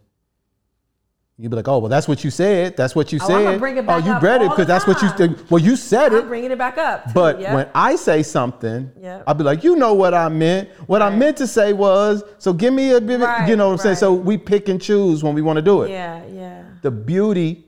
[1.41, 2.77] you'd be like, "Oh, well, that's what you said.
[2.77, 3.59] That's what you Oh, said.
[3.59, 5.37] Bring it oh, you up read it because that's what you said.
[5.49, 6.21] Well, you said it.
[6.23, 7.55] I'm bringing it back up too, but yeah.
[7.55, 9.23] when I say something, Yep.
[9.25, 10.69] I'll be like, "You know what I meant.
[10.87, 13.19] What I meant to say was, so give me a bit.
[13.19, 13.95] Right, you know what I'm saying?
[13.95, 15.89] So we pick and choose when we want to do it.
[15.89, 17.65] yeah yeah the beauty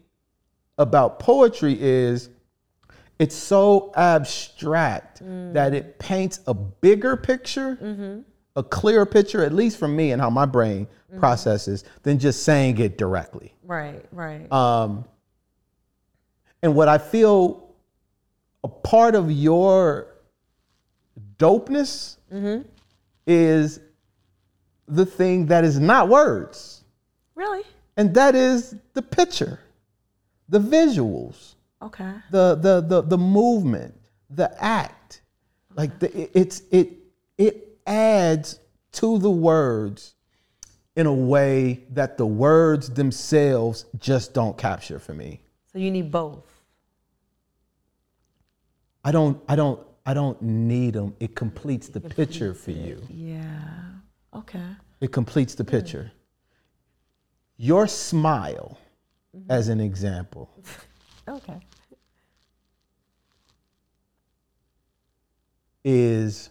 [0.78, 2.30] about poetry is
[3.20, 5.54] it's so abstract Mm.
[5.54, 8.20] that it paints a bigger picture, Mm-hmm.
[8.56, 11.20] A clearer picture, at least for me and how my brain Mm-hmm.
[11.20, 13.54] processes, than just saying it directly.
[13.64, 15.06] right right Um,
[16.64, 17.70] and what I feel
[18.64, 20.08] a part of your
[21.38, 22.68] dopeness Mm-hmm.
[23.28, 23.80] is
[24.88, 26.84] the thing that is not words
[27.36, 27.62] really
[27.96, 29.60] and that is the picture,
[30.50, 33.94] the visuals, okay the the the, the movement,
[34.32, 35.22] the act.
[35.76, 36.90] Like the, it- it's it
[37.38, 38.60] it adds
[38.94, 40.16] to the words
[40.96, 45.42] in a way that the words themselves just don't capture for me.
[45.72, 46.54] so you need both
[49.04, 51.16] I don't I don't I don't need them.
[51.20, 53.02] It completes the picture for you.
[53.10, 53.84] yeah
[54.34, 54.66] okay
[55.02, 56.12] It completes the picture.
[57.58, 58.78] Your smile,
[59.36, 59.52] mm-hmm.
[59.52, 60.50] as an example,
[61.28, 61.60] okay
[65.86, 66.50] is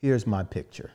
[0.00, 0.90] here's my picture.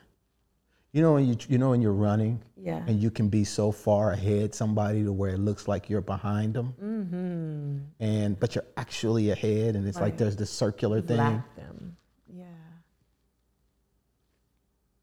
[0.93, 2.84] You know when you you know when you're running Yeah.
[2.86, 6.54] and you can be so far ahead somebody to where it looks like you're behind
[6.54, 7.78] them, Mm-hmm.
[8.04, 11.18] and but you're actually ahead, and it's like there's this circular thing.
[11.18, 11.95] Lack them.
[12.28, 12.43] Yeah.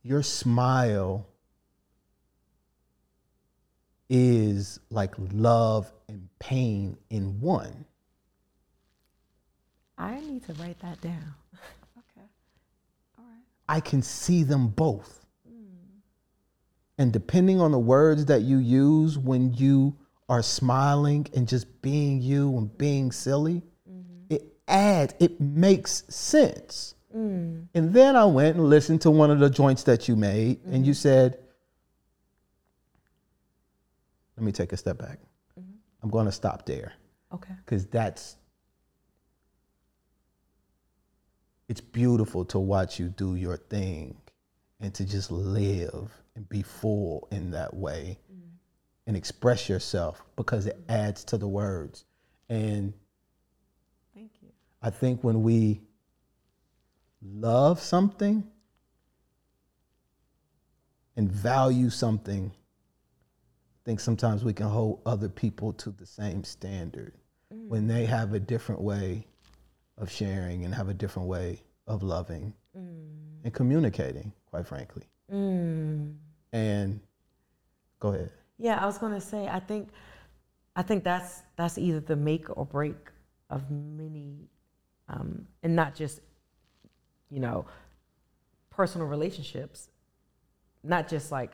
[0.03, 1.27] Your smile
[4.11, 7.85] is like love and pain in one.
[9.97, 11.35] I need to write that down.
[13.69, 13.77] Okay.
[13.77, 13.77] All right.
[13.77, 15.19] I can see them both.
[16.99, 19.97] And depending on the words that you use when you
[20.29, 24.35] are smiling and just being you and being silly, mm-hmm.
[24.35, 26.97] it adds, it makes sense.
[27.17, 27.69] Mm.
[27.73, 30.85] And then I went and listened to one of the joints that you made, and
[30.85, 30.99] you mm-hmm.
[30.99, 31.39] said,
[34.37, 35.21] let me take a step back.
[35.59, 35.71] Mm-hmm.
[36.03, 36.93] I'm going to stop there
[37.33, 37.55] Okay.
[37.65, 38.37] because that's
[41.69, 44.17] it's beautiful to watch you do your thing
[44.81, 48.19] and to just live and be full in that way
[49.09, 51.07] and express yourself because it mm-hmm.
[51.07, 52.05] adds to the words.
[52.51, 52.93] And
[54.15, 54.49] Thank you.
[54.83, 55.81] i think when we
[57.23, 58.45] love something
[61.17, 67.15] and value something i think sometimes we can hold other people to the same standard.
[67.53, 67.69] Mm.
[67.69, 69.27] When they have a different way
[69.99, 75.05] of sharing and have a different way of loving and communicating, quite frankly.
[75.33, 76.17] Mm.
[76.53, 77.01] And
[78.01, 78.31] go ahead.
[78.59, 79.89] Yeah, I was gonna say I think
[80.75, 82.97] I think that's that's either the make or break
[83.51, 84.49] of many,
[85.09, 86.21] um, and not just
[87.31, 87.67] you know
[88.71, 89.89] personal relationships,
[90.83, 91.53] not just like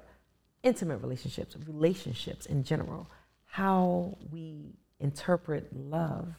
[0.63, 3.11] intimate relationships, relationships in general.
[3.47, 6.35] How we interpret love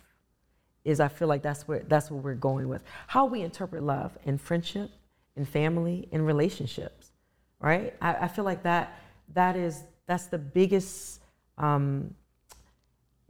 [0.86, 2.84] is I feel like that's where that's what we're going with.
[3.08, 4.92] How we interpret love in friendship,
[5.36, 7.12] in family, in relationships,
[7.60, 7.94] right?
[8.00, 8.98] I, I feel like that
[9.34, 11.20] that is that's the biggest
[11.58, 12.14] um,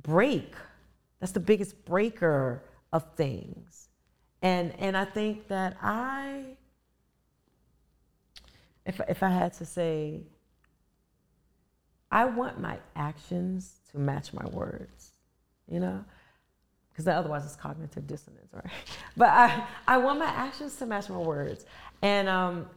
[0.04, 0.54] break.
[1.22, 3.88] That's the biggest breaker of things,
[4.42, 6.58] and and I think that I,
[8.86, 10.24] if if I had to say,
[12.12, 15.12] I want my actions to match my words,
[15.70, 16.04] you know
[16.96, 18.72] because otherwise it's cognitive dissonance, right?
[19.18, 21.66] But I, I want my actions to match my words,
[22.02, 22.68] and um,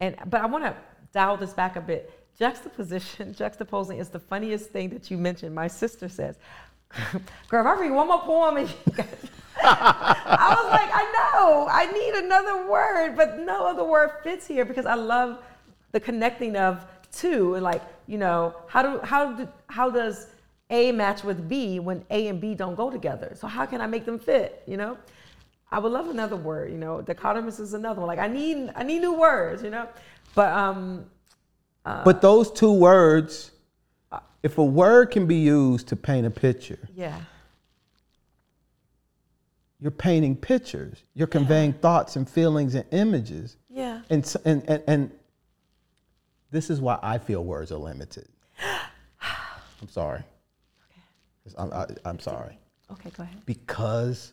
[0.00, 0.74] and but I want to
[1.12, 2.10] dial this back a bit.
[2.38, 5.54] Juxtaposition, juxtaposing is the funniest thing that you mentioned.
[5.54, 6.36] My sister says,
[7.48, 8.68] "Girl, if I read one more poem," and
[9.62, 14.64] I was like, "I know, I need another word, but no other word fits here
[14.64, 15.38] because I love
[15.92, 20.28] the connecting of two and like you know how do how do how does
[20.72, 23.32] a match with B when A and B don't go together.
[23.36, 24.62] So how can I make them fit?
[24.66, 24.98] You know,
[25.70, 26.72] I would love another word.
[26.72, 28.08] You know, dichotomous is another one.
[28.08, 29.62] Like I need I need new words.
[29.62, 29.88] You know,
[30.34, 31.04] but um,
[31.84, 33.52] but those two words,
[34.42, 37.20] if a word can be used to paint a picture, yeah,
[39.82, 41.02] you're painting pictures.
[41.14, 43.56] You're conveying thoughts and feelings and images.
[43.68, 45.10] yeah, And, and, and, and
[46.52, 48.28] this is why I feel words are limited.
[48.62, 50.22] I'm sorry.
[51.58, 52.58] I'm, I, I'm sorry.
[52.90, 53.44] okay, go ahead.
[53.46, 54.32] because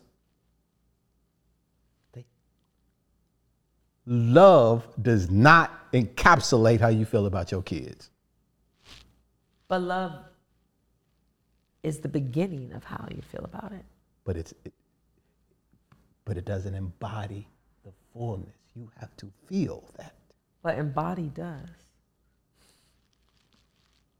[2.12, 2.24] they
[4.06, 8.10] love does not encapsulate how you feel about your kids.
[9.68, 10.12] But love
[11.82, 13.84] is the beginning of how you feel about it.
[14.24, 14.72] But it's it,
[16.24, 17.48] but it doesn't embody
[17.84, 18.54] the fullness.
[18.76, 20.14] You have to feel that.
[20.62, 21.68] But embody does,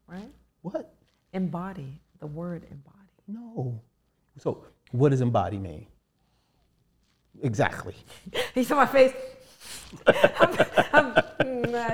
[0.08, 0.30] right?
[0.62, 0.92] What?
[1.32, 2.96] Embody the word embody.
[3.26, 3.80] No.
[4.38, 5.86] So what does embody mean?
[7.42, 7.94] Exactly.
[8.54, 9.12] He saw my face.
[10.06, 10.56] I'm-
[10.92, 11.14] I'm-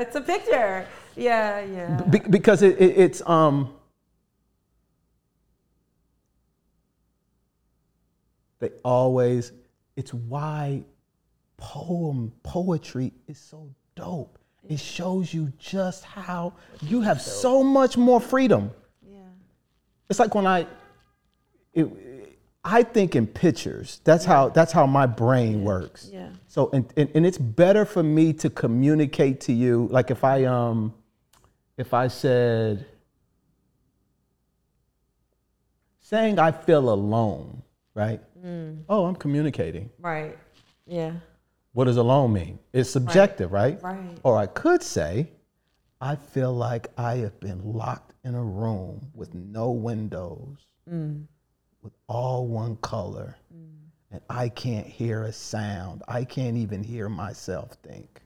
[0.01, 0.87] it's a picture.
[1.17, 2.01] Yeah, yeah.
[2.03, 3.73] Be- because it, it, it's um
[8.59, 9.53] they always
[9.97, 10.85] it's why
[11.57, 16.53] poem poetry is so dope it shows you just how
[16.83, 18.71] you have so much more freedom.
[20.09, 20.67] It's like when i
[21.75, 21.87] it,
[22.65, 24.01] i think in pictures.
[24.05, 26.11] That's how that's how my brain works.
[26.13, 26.31] Yeah.
[26.49, 29.89] so and, and and it's better for me to communicate to you.
[29.91, 30.93] Like if i um
[31.77, 32.87] if i said
[36.01, 37.63] saying i feel alone
[37.95, 38.21] right?
[38.89, 39.91] Oh i'm communicating.
[39.99, 40.37] Right.
[40.87, 41.13] Yeah.
[41.73, 42.59] what does alone mean?
[42.73, 43.83] It's subjective right?
[43.83, 44.19] Right.
[44.23, 45.31] or i could say
[46.01, 50.59] i feel like i have been locked in a room with no windows
[51.83, 53.37] with all one color
[54.11, 56.03] and i can't hear a sound.
[56.09, 58.23] I can't even hear myself think.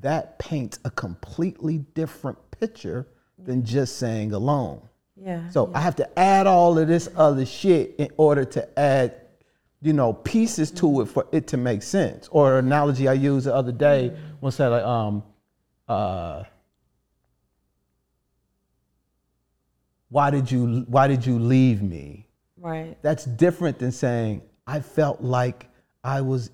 [0.00, 3.06] That paints a completely different picture
[3.38, 4.80] than just saying alone.
[5.16, 5.48] Yeah.
[5.50, 9.14] So I have to add all of this other shit in order to add,
[9.80, 12.28] you know, pieces to it for it to make sense.
[12.32, 15.22] Or an analogy I used the other day was that like um
[15.88, 16.42] uh
[20.14, 22.28] why did you why did you leave me?
[22.56, 22.96] right.
[23.02, 25.68] That's different than saying I felt like
[26.04, 26.52] I was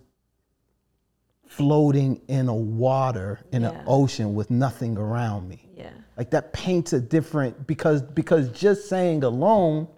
[1.46, 5.68] floating in a water in an ocean with nothing around me.
[5.76, 5.90] Yeah.
[6.16, 9.88] Like that paints a different because because just saying alone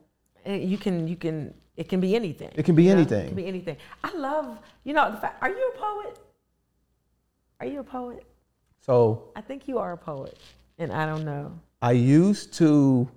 [0.44, 2.50] you can you can it can be anything.
[2.56, 2.96] It can be you know?
[2.96, 3.26] anything.
[3.26, 3.76] It can be anything.
[4.02, 5.40] I love you know the fact.
[5.40, 6.18] Are you a poet?
[7.60, 8.24] Are you a poet?
[8.80, 10.36] so I think you are a poet,
[10.78, 11.60] and I don't know.
[11.80, 13.08] I used to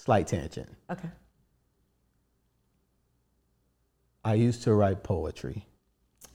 [0.00, 0.68] slight tangent.
[0.90, 1.10] Okay.
[4.24, 5.66] I used to write poetry,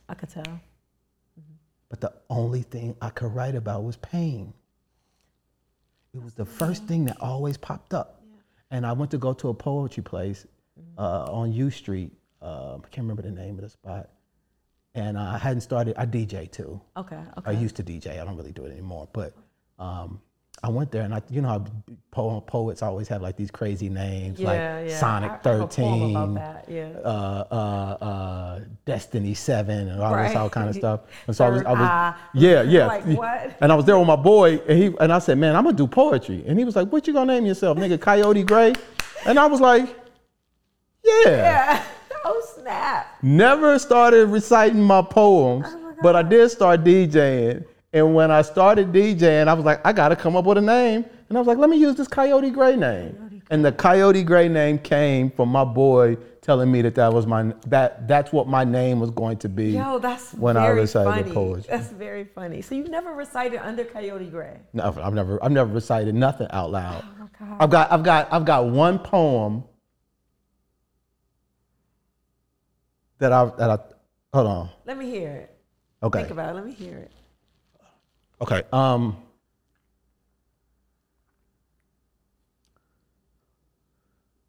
[0.09, 0.59] I could tell.
[1.89, 4.53] but the only thing I could write about was pain.
[6.13, 8.21] It was the first thing that always popped up.
[8.71, 10.47] And I went to go to a poetry place
[10.97, 12.11] uh, on U Street.
[12.41, 14.09] Uh, I can't remember the name of the spot.
[14.95, 16.81] And I hadn't started, I DJ too.
[16.97, 17.19] Okay.
[17.37, 17.51] Okay.
[17.51, 18.19] I used to DJ.
[18.19, 19.09] I don't really do it anymore.
[19.11, 19.35] But
[19.77, 20.21] um,
[20.63, 21.63] I went there, and I, you know,
[22.15, 24.97] how poets always have like these crazy names, yeah, like yeah.
[24.97, 26.65] Sonic I, I have a poem Thirteen, about that.
[26.67, 26.89] Yeah.
[27.03, 31.01] uh, uh, uh, Destiny Seven, and all this all kind of stuff.
[31.27, 32.87] And so I was, I was yeah, yeah.
[32.87, 33.55] Like, what?
[33.59, 35.75] And I was there with my boy, and he and I said, "Man, I'm gonna
[35.77, 37.99] do poetry." And he was like, "What you gonna name yourself, nigga?
[37.99, 38.73] Coyote Gray?"
[39.25, 39.87] And I was like,
[41.03, 41.83] "Yeah." yeah.
[42.23, 43.17] oh snap.
[43.21, 45.67] Never started reciting my poems,
[46.01, 47.65] but I did start DJing.
[47.95, 51.05] And when I started DJing, I was like, I gotta come up with a name.
[51.29, 53.41] And I was like, let me use this Coyote Gray name.
[53.49, 57.53] And the Coyote Gray name came from my boy telling me that that was my
[57.67, 59.69] that that's what my name was going to be.
[59.69, 61.33] Yo, that's when I very recited funny.
[61.33, 61.67] poetry.
[61.69, 62.61] That's very funny.
[62.61, 64.59] So you never recited under Coyote Gray?
[64.73, 67.01] No, I've never I've never recited nothing out loud.
[67.01, 67.57] Oh my God.
[67.61, 69.63] I've got I've got I've got one poem
[73.19, 73.77] that I that I
[74.33, 74.69] hold on.
[74.85, 75.57] Let me hear it.
[76.03, 76.19] Okay.
[76.19, 76.55] Think about it.
[76.55, 77.11] Let me hear it.
[78.41, 78.63] Okay.
[78.71, 79.17] Um.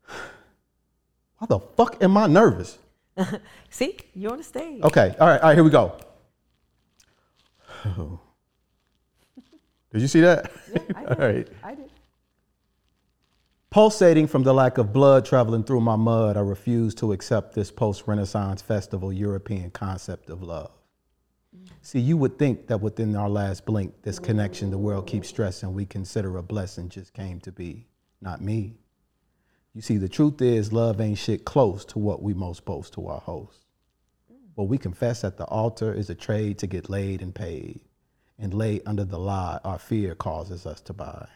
[1.39, 2.79] Why the fuck am I nervous?
[3.71, 4.83] See, you're on the stage.
[4.83, 5.15] Okay.
[5.21, 5.41] All right.
[5.41, 5.55] All right.
[5.55, 5.99] Here we go.
[9.93, 10.51] Did you see that?
[10.95, 11.19] I did.
[11.19, 11.49] right.
[11.63, 11.91] I did.
[13.71, 17.71] Pulsating from the lack of blood traveling through my mud, I refuse to accept this
[17.71, 20.71] post Renaissance festival European concept of love.
[21.87, 25.73] See, you would think that within our last blink, this connection the world keeps stressing
[25.73, 27.87] we consider a blessing just came to be.
[28.21, 28.75] Not me.
[29.73, 33.07] You see, the truth is, love ain't shit close to what we most boast to
[33.07, 33.67] our hosts.
[34.57, 37.79] What we confess at the altar is a trade to get laid and paid,
[38.37, 41.29] and lay under the lie our fear causes us to buy.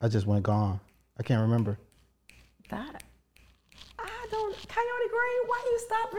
[0.00, 0.78] I just went gone.
[1.18, 1.76] I can't remember.
[2.70, 3.02] That.
[4.68, 5.34] Coyote Gray.
[5.46, 6.14] Why you stop?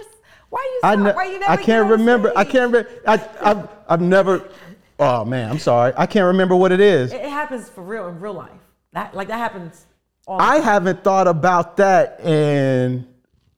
[0.49, 1.05] Why you I, stop?
[1.05, 2.33] ne- Why you never I can't remember.
[2.35, 2.89] I can't remember.
[3.07, 4.47] I, I've, I've never.
[4.99, 5.93] Oh man, I'm sorry.
[5.97, 7.11] I can't remember what it is.
[7.11, 8.51] It, it happens for real in real life.
[8.93, 9.85] That like that happens.
[10.29, 13.07] I haven't thought about that in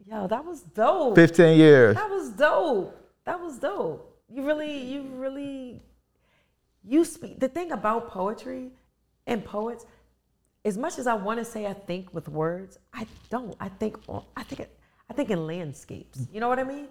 [0.10, 1.16] Yo, that was dope.
[1.16, 1.96] 15 years.
[1.96, 2.96] That was dope.
[3.26, 4.20] That was dope.
[4.28, 5.84] You really, you really,
[6.84, 7.40] you speak.
[7.40, 8.72] The thing about poetry
[9.28, 9.86] and poets,
[10.66, 13.56] as much as I want to say I think with words, I don't.
[13.60, 13.98] I think.
[14.36, 14.68] I think.
[15.10, 16.28] I think in landscapes.
[16.32, 16.88] You know what I mean?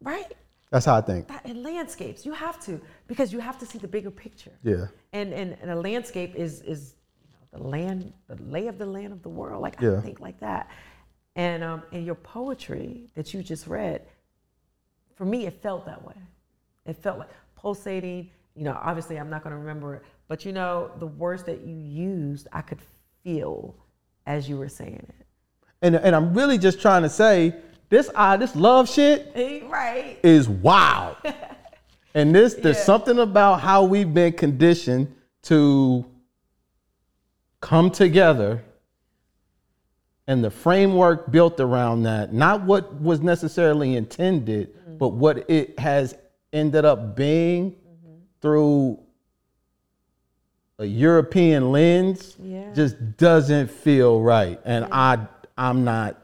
[0.00, 0.32] Right?
[0.70, 1.28] That's how I think.
[1.44, 4.52] In landscapes, you have to because you have to see the bigger picture.
[4.62, 4.86] Yeah.
[5.12, 8.86] And and, and a landscape is is you know, the land, the lay of the
[8.86, 9.62] land of the world.
[9.62, 9.98] Like Yeah.
[9.98, 10.68] I think like that.
[11.36, 14.02] And um and your poetry that you just read,
[15.14, 16.16] for me, it felt that way.
[16.84, 18.30] It felt like pulsating.
[18.54, 21.60] You know, obviously I'm not going to remember it, but you know, the words that
[21.66, 22.78] you used, I could
[23.22, 23.74] feel
[24.26, 25.26] as you were saying it.
[25.82, 27.54] And, and I'm really just trying to say
[27.88, 30.18] this uh, this love shit Eh, Right.
[30.22, 31.16] is wild.
[32.14, 32.82] and this there's Yeah.
[32.84, 36.04] something about how we've been conditioned to
[37.60, 38.62] come together
[40.26, 44.96] and the framework built around that, not what was necessarily intended, Mm-hmm.
[44.98, 46.16] but what it has
[46.52, 48.14] ended up being Mm-hmm.
[48.40, 48.98] through
[50.78, 52.72] a European lens Yeah.
[52.74, 54.60] just doesn't feel right.
[54.64, 56.20] And I I'm not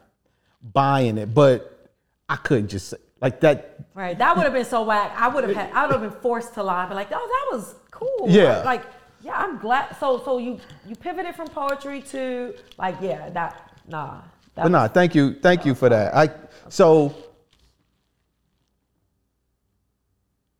[0.62, 1.90] buying it, but
[2.28, 4.16] I couldn't just say like that Right.
[4.16, 5.12] That would have been so whack.
[5.16, 5.70] I would have had.
[5.72, 6.88] I would have been forced to lie.
[6.88, 8.26] Be like, oh, that was cool.
[8.26, 8.58] Yeah.
[8.58, 8.84] Like, like,
[9.20, 9.94] yeah, I'm glad.
[10.00, 14.22] So, so you you pivoted from poetry to like, yeah, that nah.
[14.54, 16.14] but no, thank you, thank you for that.
[16.14, 16.30] I
[16.68, 17.14] so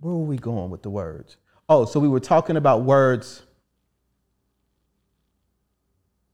[0.01, 1.37] where were we going with the words?
[1.69, 3.43] Oh, so we were talking about words.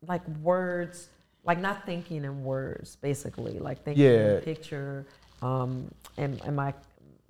[0.08, 1.08] Like words,
[1.44, 4.36] like not thinking in words, basically, like thinking Yeah.
[4.36, 5.06] in picture,
[5.42, 6.74] um, and, and my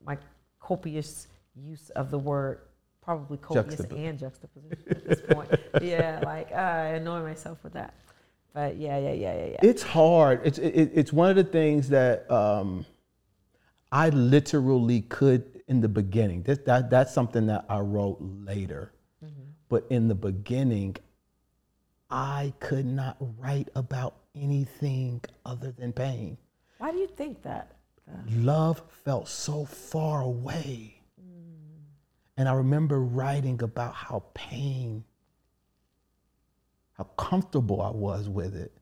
[0.06, 0.16] my
[0.60, 2.60] copious use of the word,
[3.02, 5.50] probably copious Juxtap- and juxtaposition at this point.
[5.82, 7.92] yeah, like uh, I annoy myself with that.
[8.54, 9.56] But yeah, yeah, yeah, yeah, yeah.
[9.62, 10.40] It's hard.
[10.44, 12.86] It's it, it's one of the things that um,
[13.92, 16.42] I literally could in the beginning.
[16.44, 18.92] That, that that's something that I wrote later,
[19.68, 20.96] but in the beginning,
[22.10, 26.38] I could not write about anything other than pain.
[26.78, 27.72] Why do you think that?
[28.30, 31.02] Love felt so far away,
[32.38, 35.04] and I remember writing about how pain,
[36.94, 38.72] how comfortable I was with it.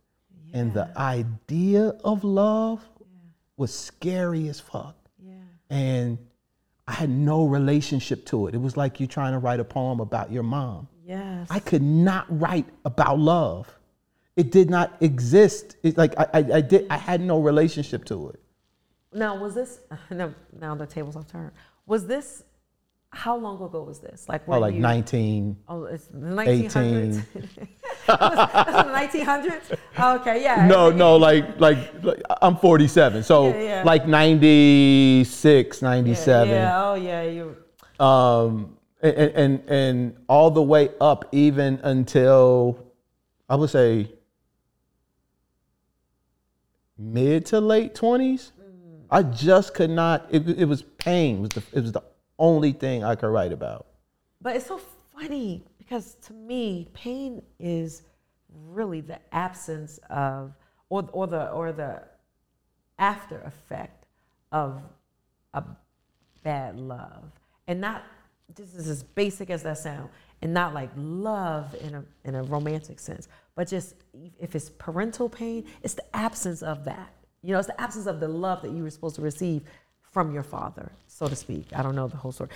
[0.52, 2.80] And the idea of love
[3.56, 4.96] was scary as fuck.
[5.18, 5.34] yeah,
[5.68, 6.18] And
[6.86, 8.54] I had no relationship to it.
[8.54, 10.88] It was like you trying to write a poem about your mom.
[11.48, 11.56] Yes.
[11.56, 13.72] I could not write about love.
[14.36, 15.76] It did not exist.
[15.82, 18.40] It's like I, I, I did I had no relationship to it.
[19.12, 19.80] Now, was this?
[20.10, 21.52] No, now the tables have turned.
[21.86, 22.42] Was this?
[23.10, 24.28] How long ago was this?
[24.28, 27.22] Like, Oh, like you, 19, Oh, it's the 1900s.
[27.34, 27.68] 18.
[28.06, 30.20] That's the 1900s.
[30.20, 30.66] Okay, yeah.
[30.66, 33.22] No, no, like, like like I'm 47.
[33.22, 33.82] So Yeah, yeah.
[33.86, 36.48] like 96, Yeah, 97.
[36.48, 37.56] Yeah, oh yeah, you.
[38.04, 42.78] um, and, and and all the way up even until
[43.48, 44.10] I would say
[46.98, 48.52] mid to late twenties.
[49.08, 50.26] I just could not.
[50.30, 51.36] It, it was pain.
[51.36, 52.02] It was the it was the
[52.38, 53.86] only thing I could write about.
[54.40, 54.80] But it's so
[55.14, 58.02] funny because to me, pain is
[58.52, 60.54] really the absence of,
[60.88, 62.02] or or the or the
[62.98, 64.06] after effect
[64.50, 64.82] of
[65.54, 65.62] a
[66.42, 67.30] bad love,
[67.68, 68.02] and not
[68.54, 70.08] this is as basic as that sound,
[70.42, 73.94] and not like love in a in a romantic sense, but just
[74.38, 77.12] if it's parental pain, it's the absence of that.
[77.42, 79.62] You know, it's the absence of the love that you were supposed to receive
[80.12, 81.66] from your father, so to speak.
[81.74, 82.50] I don't know the whole story.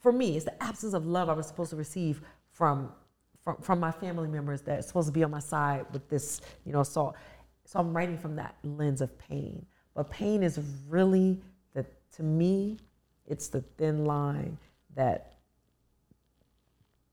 [0.00, 2.20] For me, it's the absence of love I was supposed to receive
[2.50, 2.92] from
[3.42, 6.72] from, from my family members that's supposed to be on my side with this, you
[6.72, 7.16] know, assault.
[7.64, 9.66] So I'm writing from that lens of pain.
[9.94, 11.40] But pain is really
[11.74, 11.84] the
[12.16, 12.78] to me,
[13.26, 14.58] it's the thin line
[14.94, 15.31] that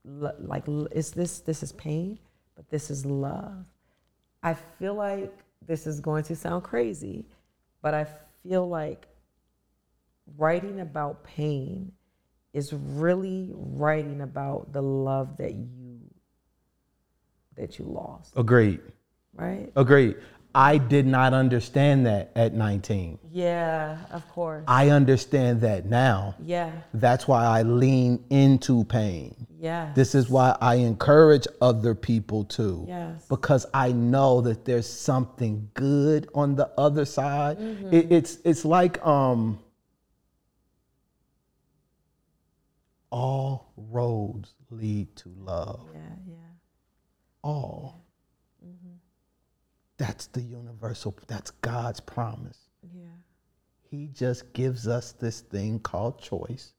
[0.04, 2.18] like is this this is pain,
[2.56, 3.64] but this is love.
[4.42, 5.32] I feel like
[5.66, 7.26] this is going to sound crazy,
[7.82, 8.06] but I
[8.42, 9.06] feel like
[10.38, 11.92] writing about pain
[12.52, 16.00] is really writing about the love that you
[17.56, 18.80] that you lost, Agreed.
[19.34, 19.70] right?
[19.76, 20.16] Agreed.
[20.54, 23.18] I did not understand that at 19.
[23.30, 24.64] Yeah, of course.
[24.66, 26.34] I understand that now.
[26.42, 29.46] Yeah, That's why I lean into pain.
[29.60, 29.92] yeah.
[29.94, 32.84] This is why I encourage other people to.
[32.88, 33.26] Yes.
[33.28, 37.58] Because I know that there's something good on the other side.
[37.58, 37.94] Mm-hmm.
[37.94, 39.60] It, it's it's like um
[43.10, 45.86] all roads lead to love.
[45.92, 46.34] yeah, yeah.
[47.42, 47.94] All.
[47.94, 47.96] Mm-hmm.
[50.00, 52.56] That's the universal, that's God's promise.
[52.82, 53.02] Yeah.
[53.82, 56.72] He just gives us this thing called choice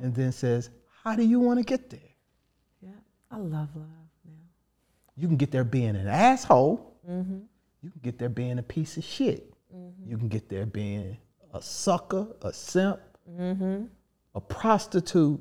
[0.00, 0.70] and then says,
[1.02, 1.98] How do you want to get there?
[2.80, 2.90] Yeah.
[3.32, 3.88] I love love
[4.24, 4.30] now.
[5.16, 6.94] You can get there being an asshole.
[7.10, 7.38] Mm-hmm.
[7.82, 9.52] You can get there being a piece of shit.
[10.06, 11.16] You can get there being
[11.52, 13.84] a sucker, a simp, Mm-hmm.
[14.36, 15.40] a prostitute.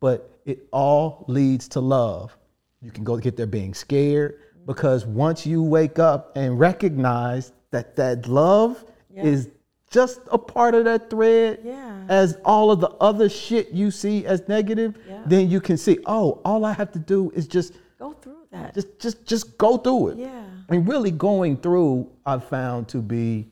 [0.00, 2.34] But it all leads to love.
[2.80, 7.96] You can go get there being scared because once you wake up and recognize that
[7.96, 9.24] that love Yeah.
[9.24, 9.48] is
[9.90, 12.04] just a part of that thread Yeah.
[12.08, 15.22] as all of the other shit you see as negative, Yeah.
[15.26, 18.74] then you can see, oh, all I have to do is just Go through that.
[18.74, 20.18] just just just go through it.
[20.18, 20.44] Yeah.
[20.68, 23.50] And really going through I've found to be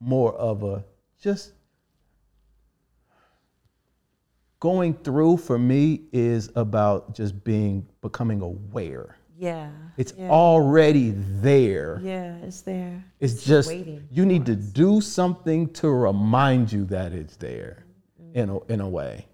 [0.00, 0.84] more of a
[1.18, 1.52] just
[4.60, 9.16] going through for me is about just being becoming aware.
[9.38, 9.70] Yeah.
[9.96, 10.30] It's yeah.
[10.30, 12.00] already there.
[12.02, 13.04] Yeah, it's there.
[13.20, 17.84] It's just waiting you need to do something to remind you that it's there
[18.34, 19.26] in a, in a way.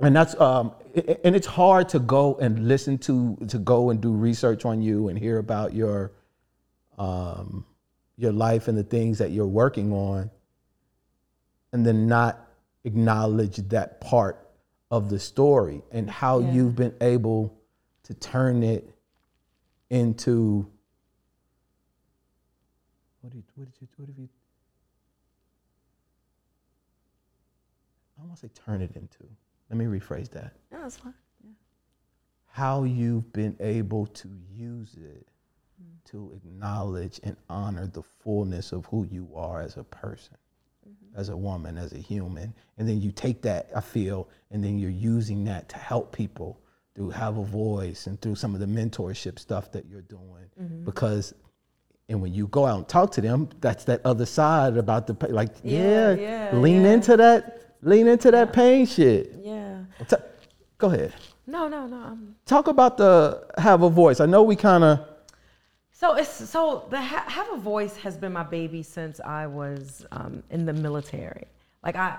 [0.00, 3.90] And that's um i- i- and it's hard to go and listen to to go
[3.90, 6.12] and do research on you and hear about your
[6.98, 7.64] um
[8.16, 10.30] your life and the things that you're working on
[11.72, 12.48] and then not
[12.84, 14.36] acknowledge that part
[14.90, 16.52] of the story and how Yeah.
[16.52, 17.56] you've been able
[18.04, 18.88] to turn it
[19.90, 20.66] into
[23.20, 24.28] what did what did you what have you?
[28.16, 29.24] I don't want to say turn it into.
[29.70, 30.52] Let me rephrase that.
[30.70, 31.14] Yeah, that's fine.
[31.42, 31.50] Yeah.
[32.48, 35.26] How you've been able to use it
[35.82, 36.10] mm.
[36.10, 40.36] to acknowledge and honor the fullness of who you are as a person,
[40.86, 41.18] mm-hmm.
[41.18, 44.78] as a woman, as a human, and then you take that I feel, and then
[44.78, 46.60] you're using that to help people
[46.94, 50.48] through have a voice and through some of the mentorship stuff that you're doing
[50.84, 51.34] because
[52.08, 55.16] and when you go out and talk to them that's that other side about the
[55.30, 56.92] like yeah, Yeah, yeah, lean yeah.
[56.92, 59.80] into that lean into that pain shit Yeah.
[60.08, 60.16] T-
[60.78, 61.12] go ahead
[61.46, 61.96] No, no, no.
[61.96, 65.00] I'm, talk about the have a voice i know we kind of
[65.90, 70.04] So it's so the ha- have a voice has been my baby since I was
[70.12, 71.46] um, in the military.
[71.84, 72.18] Like I,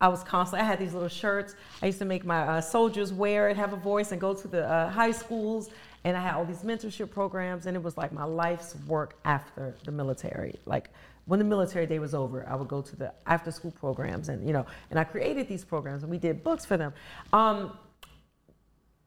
[0.00, 0.64] I was constantly.
[0.64, 1.56] I had these little shirts.
[1.82, 4.46] I used to make my uh, soldiers wear it, have a voice, and go to
[4.46, 5.70] the uh, high schools.
[6.04, 9.74] And I had all these mentorship programs, and it was like my life's work after
[9.84, 10.54] the military.
[10.66, 10.90] Like
[11.24, 14.46] when the military day was over, I would go to the after school programs, and
[14.46, 16.92] you know, and I created these programs, and we did books for them.
[17.32, 17.76] Um,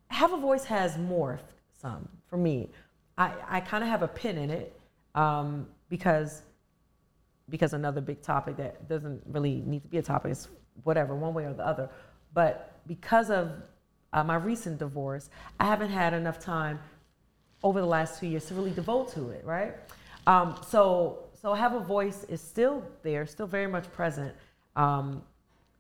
[0.10, 1.40] have a voice has morphed
[1.82, 2.70] some for me.
[3.18, 4.78] I, I kind of have a pin in it
[5.16, 6.42] um, because
[7.50, 10.48] because another big topic that doesn't really need to be a topic is
[10.84, 11.90] whatever one way or the other.
[12.34, 13.52] But because of
[14.14, 16.80] uh, my recent divorce, I haven't had enough time
[17.64, 19.76] over the last two years to really devote to it, right?
[20.28, 24.34] Um, so, so have a voice is still there, still very much present.
[24.76, 25.24] Um,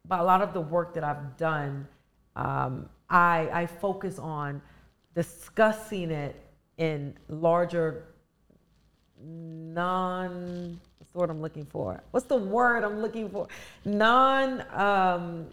[0.08, 1.88] but a lot of the work that I've done,
[2.36, 4.62] um, I, I focus on
[5.14, 6.36] discussing it
[6.78, 8.06] in larger,
[9.24, 10.80] non.
[11.14, 12.02] The word I'm looking for?
[12.12, 13.48] What's the word I'm looking for?
[13.86, 14.64] Non.
[14.74, 15.48] Um,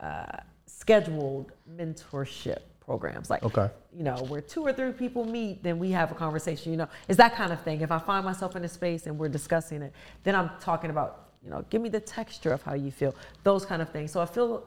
[0.00, 0.24] uh,
[0.66, 3.68] scheduled mentorship programs like Okay.
[3.92, 6.88] you know where two or three people meet then we have a conversation you know
[7.06, 9.82] it's that kind of thing if i find myself in a space and we're discussing
[9.82, 9.92] it
[10.24, 13.14] then i'm talking about you know give me the texture of how you feel
[13.44, 14.66] those kind of things so i feel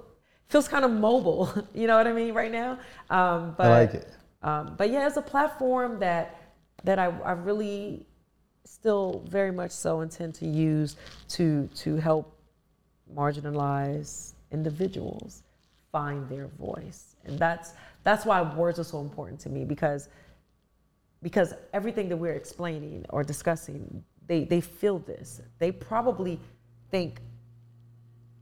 [0.49, 2.77] feels kind of mobile you know what i mean right now
[3.09, 4.07] um, but I like it.
[4.43, 6.53] um, but yeah it's a platform that
[6.83, 8.05] that I, I really
[8.65, 10.95] still very much so intend to use
[11.29, 12.37] to to help
[13.13, 15.43] marginalized individuals
[15.91, 17.15] find their voice.
[17.25, 20.09] And that's that's why words are so important to me because
[21.21, 25.41] because everything that we're explaining or discussing they they feel this.
[25.59, 26.39] They probably
[26.89, 27.21] think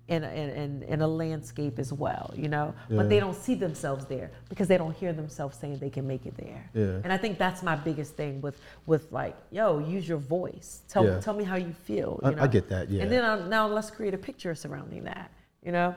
[0.08, 4.32] in a, in, a landscape as well you know but they don't see themselves there
[4.50, 7.00] because they don't hear themselves saying they can make it there Yeah.
[7.04, 11.06] and i think that's my biggest thing with with like yo use your voice tell
[11.06, 11.20] Yeah.
[11.20, 13.04] tell me how you feel I- you I get that, yeah.
[13.04, 15.32] and then uh, now let's create a picture surrounding that
[15.64, 15.96] you know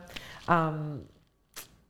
[0.48, 1.04] um,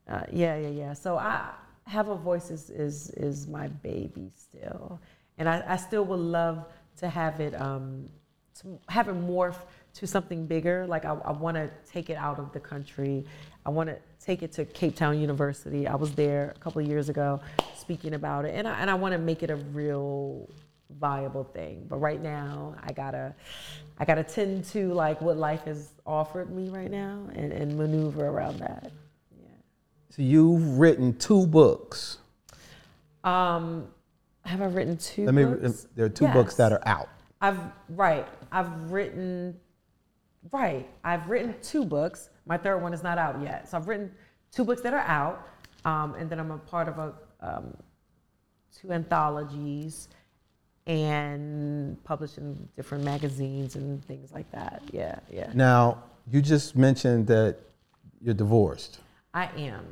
[0.08, 0.92] uh, yeah, yeah, yeah.
[0.92, 1.50] So I
[1.86, 5.00] have a voice is is is my baby still,
[5.38, 6.66] and I, I still would love
[6.98, 8.08] to have it um,
[8.60, 9.56] to have it morph
[9.94, 10.86] to something bigger.
[10.86, 13.24] Like I, I want to take it out of the country.
[13.64, 15.86] I want to take it to Cape Town University.
[15.86, 17.40] I was there a couple of years ago
[17.76, 20.48] speaking about it, and I, and I want to make it a real
[20.98, 21.86] viable thing.
[21.88, 23.34] But right now, I gotta
[23.98, 28.26] I gotta tend to like what life has offered me right now and, and maneuver
[28.26, 28.90] around that.
[29.40, 29.48] Yeah.
[30.10, 32.18] So you've written two books.
[33.22, 33.88] Um,
[34.44, 35.24] have I written two?
[35.24, 35.44] Let me.
[35.44, 35.86] books?
[35.94, 37.08] There are two books that are out.
[37.40, 37.58] I've
[37.90, 38.26] right.
[38.52, 39.58] I've written.
[40.52, 40.88] Right.
[41.02, 42.30] I've written two books.
[42.46, 43.68] My third one is not out yet.
[43.68, 44.10] So I've written
[44.52, 45.48] two books that are out,
[45.84, 47.76] um, and then I'm a part of a um,
[48.80, 50.08] two anthologies,
[50.86, 54.82] and published in different magazines and things like that.
[54.92, 55.50] Yeah, yeah.
[55.54, 57.58] Now you just mentioned that
[58.20, 59.00] you're divorced.
[59.32, 59.84] I am.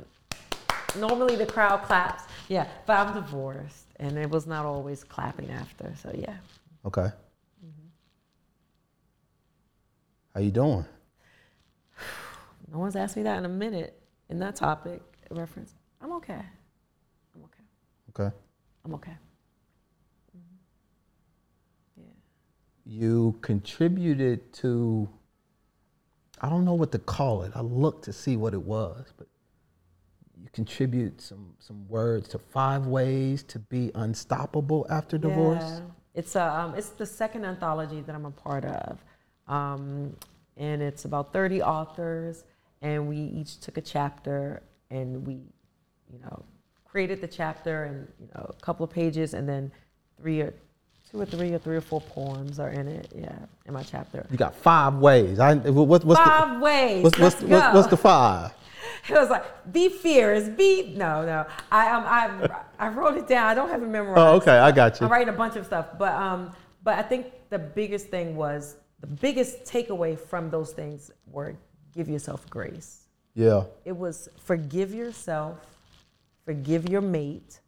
[0.97, 2.23] Normally the crowd claps.
[2.47, 5.93] Yeah, but I'm divorced, and it was not always clapping after.
[6.01, 6.35] So yeah.
[6.85, 7.09] Okay.
[10.33, 10.85] How you doing?
[12.71, 15.75] No one's asked me that in a minute in that topic reference.
[16.01, 16.41] I'm okay.
[17.35, 17.63] I'm okay.
[18.09, 18.35] Okay.
[18.85, 19.11] I'm okay.
[20.35, 20.41] Mhm.
[21.97, 22.03] Yeah.
[22.85, 25.07] You contributed to.
[26.41, 27.51] I don't know what to call it.
[27.55, 29.27] I looked to see what it was, but
[30.41, 35.63] you contribute some some words to five ways to be unstoppable after divorce.
[35.63, 35.81] Yeah.
[36.15, 39.03] It's a, um, it's the second anthology that I'm a part of,
[39.47, 40.15] um,
[40.57, 42.43] and it's about 30 authors,
[42.81, 46.43] and we each took a chapter, and we, you know,
[46.85, 49.71] created the chapter and you know a couple of pages, and then
[50.21, 50.53] three or
[51.09, 53.11] two or three or three or four poems are in it.
[53.15, 54.25] Yeah, in my chapter.
[54.29, 55.39] You got five ways.
[55.39, 57.03] I what, what's Five the ways.
[57.03, 58.53] what's, what's, what's, what's the five?
[59.09, 61.45] It was like, be fierce, be no, no.
[61.69, 63.47] I um, I I wrote it down.
[63.47, 64.17] I don't have it memorized.
[64.17, 65.05] Oh, okay, I got you.
[65.05, 66.51] I'm writing a bunch of stuff, but um,
[66.83, 71.57] but I think the biggest thing was the biggest takeaway from those things were
[71.93, 73.09] give yourself grace.
[73.35, 73.65] Yeah.
[73.83, 75.57] It was forgive yourself,
[76.45, 77.59] forgive your mate,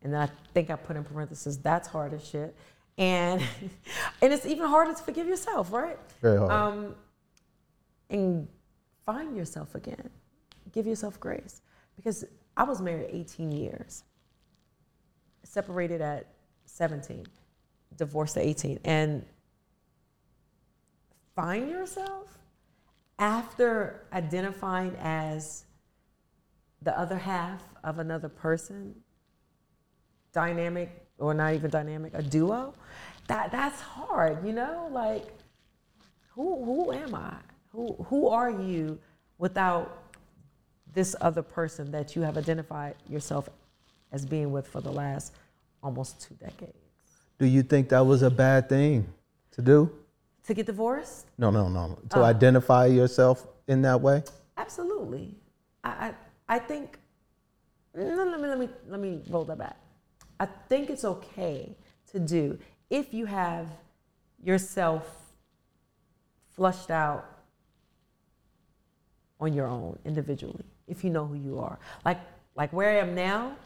[0.00, 2.54] and I think I put in parentheses that's hard as shit.
[2.96, 3.42] And
[4.22, 5.98] and it's even harder to forgive yourself, right?
[6.22, 6.52] Very hard.
[6.52, 6.94] Um,
[8.08, 8.46] and
[9.04, 10.08] find yourself again.
[10.70, 11.62] Give yourself grace.
[11.96, 12.24] Because
[12.56, 14.04] I was married 18 years,
[15.42, 16.28] separated at
[16.66, 17.26] 17,
[17.96, 18.78] divorced at 18.
[18.84, 19.24] And
[21.40, 22.38] find yourself
[23.18, 25.64] after identifying as
[26.82, 28.94] the other half of another person,
[30.34, 32.74] dynamic or not even dynamic, a duo,
[33.26, 34.88] that that's hard, you know?
[34.92, 35.32] Like
[36.28, 37.36] who who am I?
[37.72, 38.98] Who who are you
[39.38, 40.12] without
[40.92, 43.48] this other person that you have identified yourself
[44.12, 45.32] as being with for the last
[45.82, 46.76] almost two decades?
[47.38, 49.06] Do you think that was a bad thing
[49.52, 49.90] to do?
[50.46, 51.26] To get divorced?
[51.38, 51.98] No, no, no.
[52.10, 52.24] To Oh.
[52.24, 54.22] identify yourself in that way?
[54.56, 55.36] Absolutely.
[55.84, 55.90] I,
[56.48, 56.98] I, I think,
[57.94, 59.76] no, let me, let me, let me roll that back.
[60.38, 61.76] I think it's okay
[62.12, 62.58] to do
[62.88, 63.68] if you have
[64.42, 65.34] yourself
[66.56, 67.24] flushed out
[69.38, 71.78] on your own individually, if you know who you are.
[72.04, 72.18] Like,
[72.56, 73.56] like where I am now,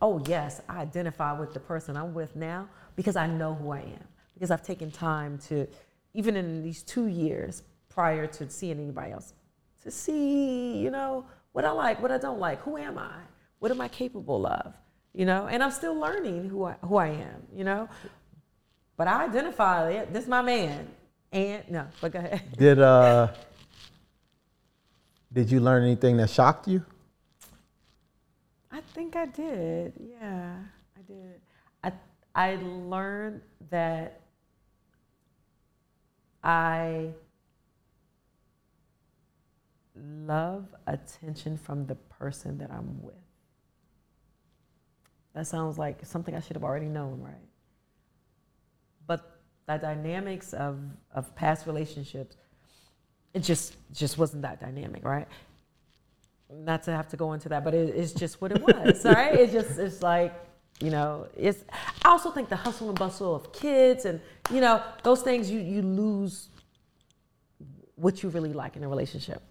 [0.00, 3.80] oh yes, I identify with the person I'm with now because I know who I
[3.80, 4.04] am.
[4.34, 5.66] Because I've taken time to,
[6.14, 9.34] even in these two years prior to seeing anybody else,
[9.82, 13.14] to see, you know, what I like, what I don't like, who am I,
[13.58, 14.74] what am I capable of,
[15.14, 17.88] you know, and I'm still learning who I, who I am, you know,
[18.96, 20.12] but I identify it.
[20.12, 20.88] This is my man,
[21.32, 22.42] and no, but go ahead.
[22.56, 23.28] Did uh
[25.32, 26.84] did you learn anything that shocked you?
[28.72, 29.92] I think I did.
[29.98, 30.56] Yeah,
[30.96, 31.40] I did.
[31.84, 31.92] I
[32.34, 34.19] I learned that
[36.42, 37.10] I
[39.94, 43.14] love attention from the person that I'm with.
[45.34, 47.34] That sounds like something I should have already known, right?
[49.06, 50.80] But the dynamics of,
[51.14, 52.36] of past relationships,
[53.32, 55.28] it just just wasn't that dynamic, right?
[56.52, 59.34] Not to have to go into that, but it, it's just what it was, right?
[59.34, 60.34] It's just it's like
[60.80, 61.64] you know, it's.
[62.04, 64.20] I also think the hustle and bustle of kids and
[64.50, 66.48] you know those things you you lose
[67.96, 69.42] what you really like in a relationship.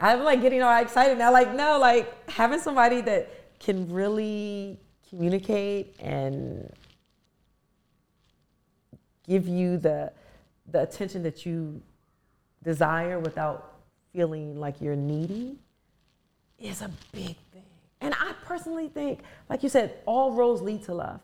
[0.00, 1.32] I'm like getting all excited now.
[1.32, 4.78] Like, no, like having somebody that can really
[5.08, 6.70] communicate and
[9.26, 10.12] give you the
[10.70, 11.80] the attention that you
[12.62, 13.76] desire without
[14.12, 15.58] feeling like you're needy
[16.58, 17.73] is a big thing.
[18.04, 21.20] And I personally think, like you said, all roads lead to love.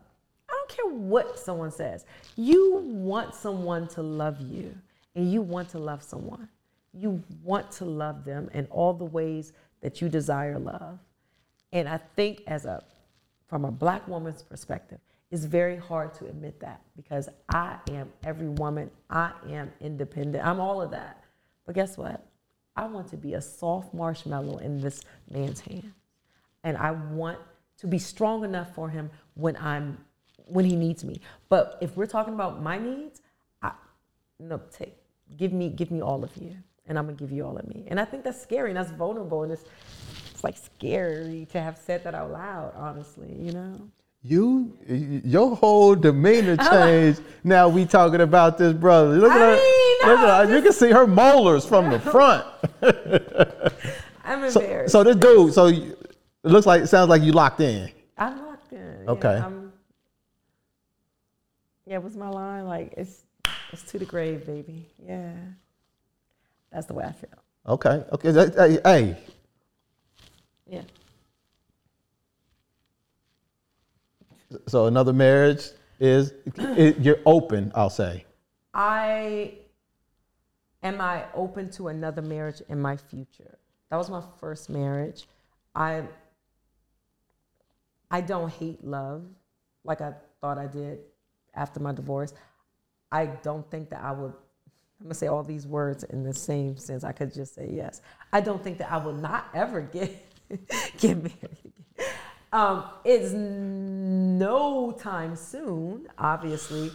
[0.49, 2.07] I don't care what someone says.
[2.37, 4.75] You want someone to love you,
[5.15, 6.49] and you want to love someone.
[6.95, 9.53] You want to love them in all the ways
[9.83, 10.99] that you desire love.
[11.71, 12.83] And I think, as a
[13.47, 15.01] from a black woman's perspective,
[15.31, 18.91] it's very hard to admit that because I am every woman.
[19.11, 20.47] I am independent.
[20.47, 21.23] I'm all of that.
[21.67, 22.25] But guess what?
[22.75, 25.93] I want to be a soft marshmallow in this man's hand
[26.65, 27.39] and I want
[27.79, 29.99] to be strong enough for him when I'm
[30.47, 31.21] when he needs me.
[31.49, 33.21] But if we're talking about my needs,
[33.63, 33.73] I
[34.39, 34.97] no take
[35.37, 36.55] give me give me all of you,
[36.87, 37.85] and I'm gonna give you all of me.
[37.89, 39.65] And I think that's scary and that's vulnerable and it's
[40.33, 42.73] it's like scary to have said that out loud.
[42.77, 43.77] Honestly, you know.
[44.23, 44.77] You,
[45.25, 47.23] your whole demeanor changed.
[47.43, 49.17] now we talking about this brother.
[49.17, 49.57] Look at I her.
[49.57, 50.57] mean, look at her.
[50.57, 52.45] You can see her molars from the front.
[54.25, 54.93] I'm So, embarrassed.
[54.93, 55.55] so this dude.
[55.55, 55.73] So
[56.45, 57.91] it looks like it sounds like you locked in.
[58.19, 59.05] I'm locked in.
[59.09, 59.35] Okay.
[59.37, 59.73] Yeah, I'm,
[61.87, 62.67] yeah, what's my line?
[62.67, 63.23] Like it's
[63.73, 64.87] it's to the grave, baby.
[65.05, 65.33] Yeah.
[66.73, 67.31] That's the way I feel.
[67.67, 68.05] Okay.
[68.13, 68.33] Okay.
[68.33, 69.17] Hey, hey,
[70.67, 70.83] Yeah.
[74.67, 75.65] so another marriage
[75.99, 77.71] is it, you're open.
[77.75, 78.25] I'll say.
[78.73, 79.55] I
[80.83, 83.59] am I open to another marriage in my future.
[83.91, 85.27] That was my first marriage.
[85.75, 86.05] I
[88.11, 89.25] I don't hate love
[89.85, 91.01] like I thought I did
[91.55, 92.35] after my divorce.
[93.13, 94.33] I don't think that I would
[95.01, 97.05] I'm gonna say all these words in the same sense.
[97.05, 98.03] I could just say yes.
[98.33, 100.11] I don't think that I will not ever get
[100.99, 102.07] get married again.
[102.53, 106.91] Um, it's no time soon, obviously.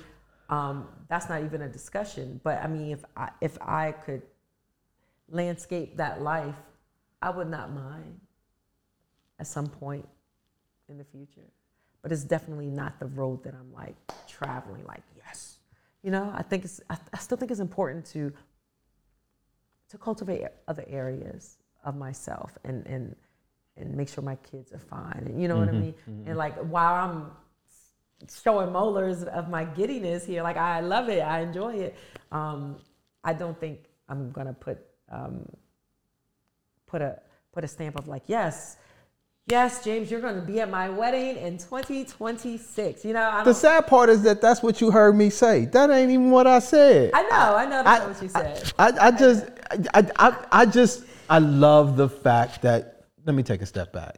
[0.50, 2.40] Um, that's not even a discussion.
[2.44, 4.22] But I mean, if I, if I could
[5.30, 6.56] landscape that life,
[7.22, 8.20] I would not mind
[9.40, 10.08] at some point
[10.90, 11.49] in the future.
[12.02, 13.95] But it's definitely not the road that I'm like
[14.28, 14.86] traveling.
[14.86, 15.57] Like, yes,
[16.03, 18.32] You know, I think it's I, I still think it's important to
[19.90, 23.16] to cultivate other areas of myself and and
[23.78, 25.24] and make sure my kids are fine.
[25.26, 25.95] And you know what I mean?
[26.28, 27.32] And like while I'm
[28.44, 31.95] showing molars of my giddiness here, like I love it, I enjoy it.
[32.32, 32.78] Um,
[33.24, 34.78] I don't think I'm gonna put
[35.12, 35.45] um,
[36.86, 37.20] put a
[37.52, 38.78] put a stamp of like yes.
[39.47, 43.05] Yes, James, you're going to be at my wedding in 2026.
[43.05, 45.65] You know, I The sad part is that that's what you heard me say.
[45.65, 47.11] That ain't even what I said.
[47.13, 48.73] I know, I know that's not what you said.
[48.80, 49.45] I, I just,
[49.93, 53.05] I, I, I just, I love the fact that.
[53.23, 54.17] Let me take a step back.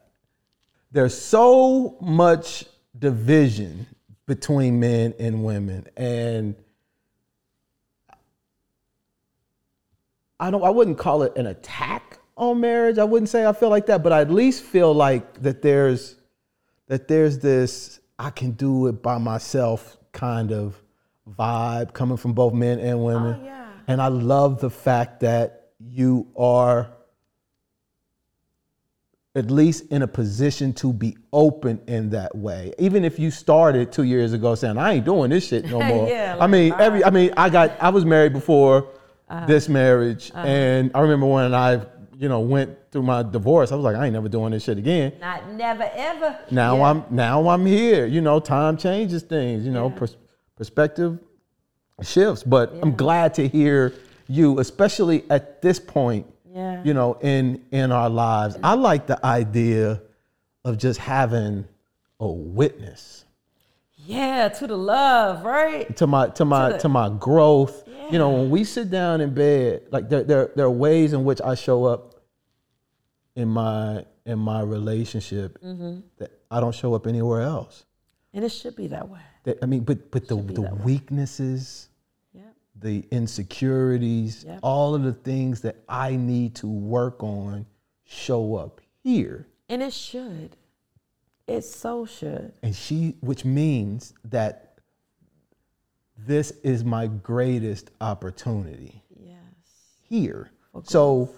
[0.91, 2.65] There's so much
[2.97, 3.85] division
[4.27, 6.55] between men and women, and
[10.39, 10.63] I don't.
[10.63, 12.97] I wouldn't call it an attack on marriage.
[12.97, 16.15] I wouldn't say I feel like that, but I at least feel like that there's
[16.87, 20.81] that there's this I can do it by myself kind of
[21.29, 23.39] vibe coming from both men and women.
[23.41, 23.67] Oh, yeah.
[23.87, 26.91] And I love the fact that you are
[29.35, 32.73] at least in a position to be open in that way.
[32.79, 36.09] Even if you started two years ago saying, I ain't doing this shit no more.
[36.09, 37.07] Yeah, I like, mean, every uh-huh.
[37.07, 38.89] I mean, I got I was married before
[39.29, 39.45] uh-huh.
[39.45, 40.31] this marriage.
[40.33, 40.47] Uh-huh.
[40.47, 41.85] And I remember when I,
[42.19, 44.77] you know, went through my divorce, I was like, I ain't never doing this shit
[44.77, 45.13] again.
[45.21, 46.39] Not never ever.
[46.49, 46.83] Now Yeah.
[46.89, 48.05] I'm now I'm here.
[48.07, 49.65] You know, time changes things.
[49.65, 49.95] You know, Yeah.
[49.99, 50.17] pers-
[50.55, 51.19] perspective
[52.01, 52.43] shifts.
[52.43, 53.93] But I'm glad to hear
[54.27, 56.25] you, especially at this point.
[56.51, 56.81] Yeah.
[56.83, 60.01] You know, in in our lives, I like the idea
[60.65, 61.65] of just having
[62.19, 63.25] a witness
[63.95, 65.95] Yeah, to the love, right?
[65.97, 67.86] to my to my the- to my growth.
[68.11, 71.23] You know, when we sit down in bed, like there, there there are ways in
[71.25, 72.15] which I show up
[73.35, 75.99] in my in my relationship Mm-hmm.
[76.17, 77.85] that I don't show up anywhere else.
[78.33, 79.19] And it should be that way.
[79.43, 81.89] That, I mean, but but the the weaknesses,
[82.33, 82.41] Yeah.
[82.75, 84.59] the insecurities, Yep.
[84.63, 87.65] all of the things that I need to work on
[88.05, 89.47] show up here.
[89.69, 90.55] And it should.
[91.47, 92.53] It so should.
[92.61, 94.66] And she, which means that
[96.17, 99.37] this is my greatest opportunity Yes.
[100.01, 100.51] here.
[100.83, 101.29] So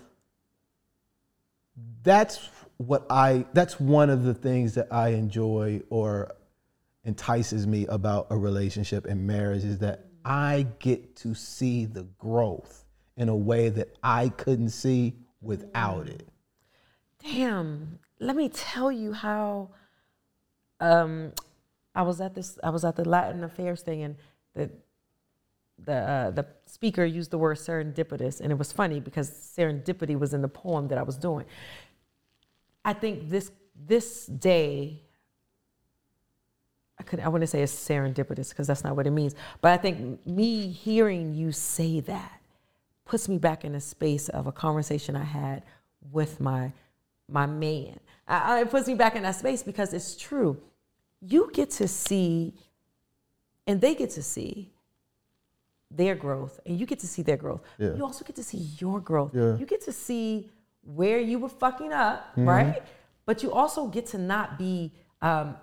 [2.04, 6.36] that's what I, that's one of the things that I enjoy or
[7.06, 12.86] entices me about a relationship and marriage is that I get to see the growth
[13.18, 16.28] in a way that I couldn't see without it.
[17.24, 18.00] Damn.
[18.20, 19.70] Let me tell you how
[20.80, 21.34] um
[21.96, 24.16] I was at this I was at the Latin affairs thing and
[24.56, 24.70] the
[25.86, 30.34] the uh, the speaker used the word serendipitous and it was funny because serendipity was
[30.34, 31.46] in the poem that I was doing.
[32.84, 33.52] I think this
[33.88, 35.02] this day
[37.00, 39.78] I could I wouldn't say it's serendipitous because that's not what it means, but I
[39.78, 42.42] think me hearing you say that
[43.06, 45.64] puts me back in a space of a conversation I had
[46.12, 46.74] with my
[47.28, 48.00] my man.
[48.28, 50.62] I, it puts me back in that space because it's true.
[51.22, 52.54] You get to see,
[53.70, 54.72] and they get to see
[55.92, 57.62] their growth, and you get to see their growth.
[57.78, 57.94] Yeah.
[57.96, 59.32] You also get to see your growth.
[59.36, 59.58] Yeah.
[59.58, 60.50] You get to see
[60.82, 62.82] where you were fucking up, right?
[63.28, 64.92] But you also get to not be
[65.22, 65.56] um,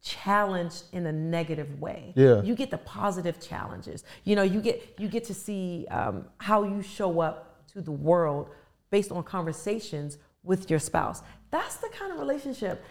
[0.00, 2.14] challenged in a negative way.
[2.16, 2.40] Yeah.
[2.42, 4.04] You get the positive challenges.
[4.24, 7.92] You know, you get you get to see um, how you show up to the
[7.92, 8.48] world
[8.90, 11.22] based on conversations with your spouse.
[11.50, 12.82] That's the kind of relationship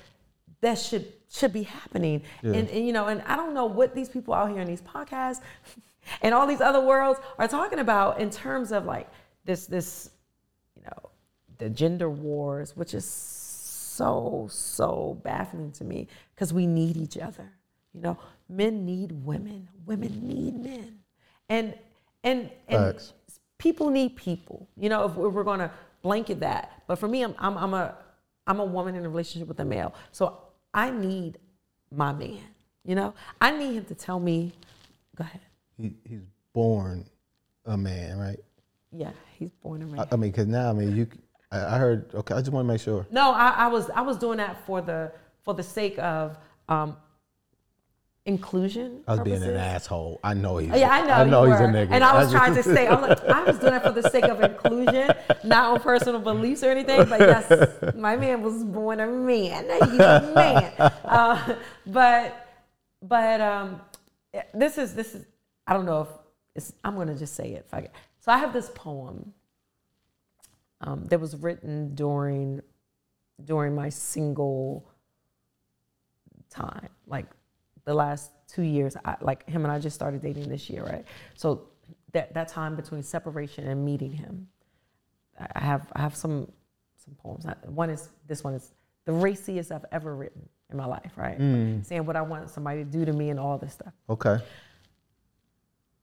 [0.62, 2.24] that should should be happening.
[2.42, 4.82] And, and you know, and I don't know what these people out here in these
[4.82, 5.42] podcasts
[6.22, 9.10] and all these other worlds are talking about in terms of like
[9.46, 10.10] this this
[10.76, 11.10] you know
[11.58, 17.52] the gender wars, which is so so baffling to me because we need each other.
[17.94, 18.18] You know,
[18.48, 21.00] men need women, women need men,
[21.48, 21.74] and
[22.24, 23.14] and and Facts.
[23.58, 24.68] people need people.
[24.78, 25.72] You know, if we're, to
[26.02, 27.96] blanket that, but for me, I'm, I'm I'm a
[28.48, 30.38] I'm a woman in a relationship with a male, so
[30.74, 31.38] I need
[31.92, 32.40] my man.
[32.86, 34.54] You know, I need him to tell me.
[35.16, 35.42] Go ahead.
[35.78, 36.22] He, he's
[36.54, 37.06] born
[37.66, 38.40] a man, right?
[38.92, 40.08] Yeah, he's born and I.
[40.12, 41.08] I mean, because now, I mean, you,
[41.52, 43.06] I, I heard, okay, I just want to make sure.
[43.12, 45.12] No, I, I was I was doing that for the
[45.44, 46.38] for the sake of
[46.68, 46.98] um,
[48.30, 49.02] inclusion.
[49.08, 50.20] I was being an asshole.
[50.24, 50.72] I know he's.
[50.72, 51.14] Oh, Yeah, I know.
[51.14, 51.90] I know he's a nigga.
[51.92, 54.26] And I was trying to say, I'm like, I was doing it for the sake
[54.26, 55.12] of inclusion,
[55.44, 57.10] not on personal beliefs or anything.
[57.10, 59.66] But yes, my man was born a man.
[59.66, 60.92] He's a man.
[61.10, 61.56] Uh,
[61.88, 62.48] but
[63.02, 63.82] but um,
[64.54, 65.26] this is this is
[65.66, 66.08] I don't know if
[66.56, 66.74] it's.
[66.84, 67.66] I'm gonna just say it.
[67.68, 67.92] Fuck it.
[68.20, 69.34] So I have this poem
[70.82, 72.62] um, that was written during
[73.44, 74.86] during my single
[76.50, 77.26] time, like
[77.90, 78.96] the last two years.
[79.04, 81.04] I, like him and I just started dating this year, right?
[81.34, 81.70] So
[82.12, 84.48] that that time between separation and meeting him,
[85.56, 86.52] I have I have some
[87.04, 87.46] some poems.
[87.66, 88.74] One is this one is
[89.06, 91.38] the raciest I've ever written in my life, right?
[91.84, 93.94] Saying what I want somebody to do to me and all this stuff.
[94.08, 94.38] Okay.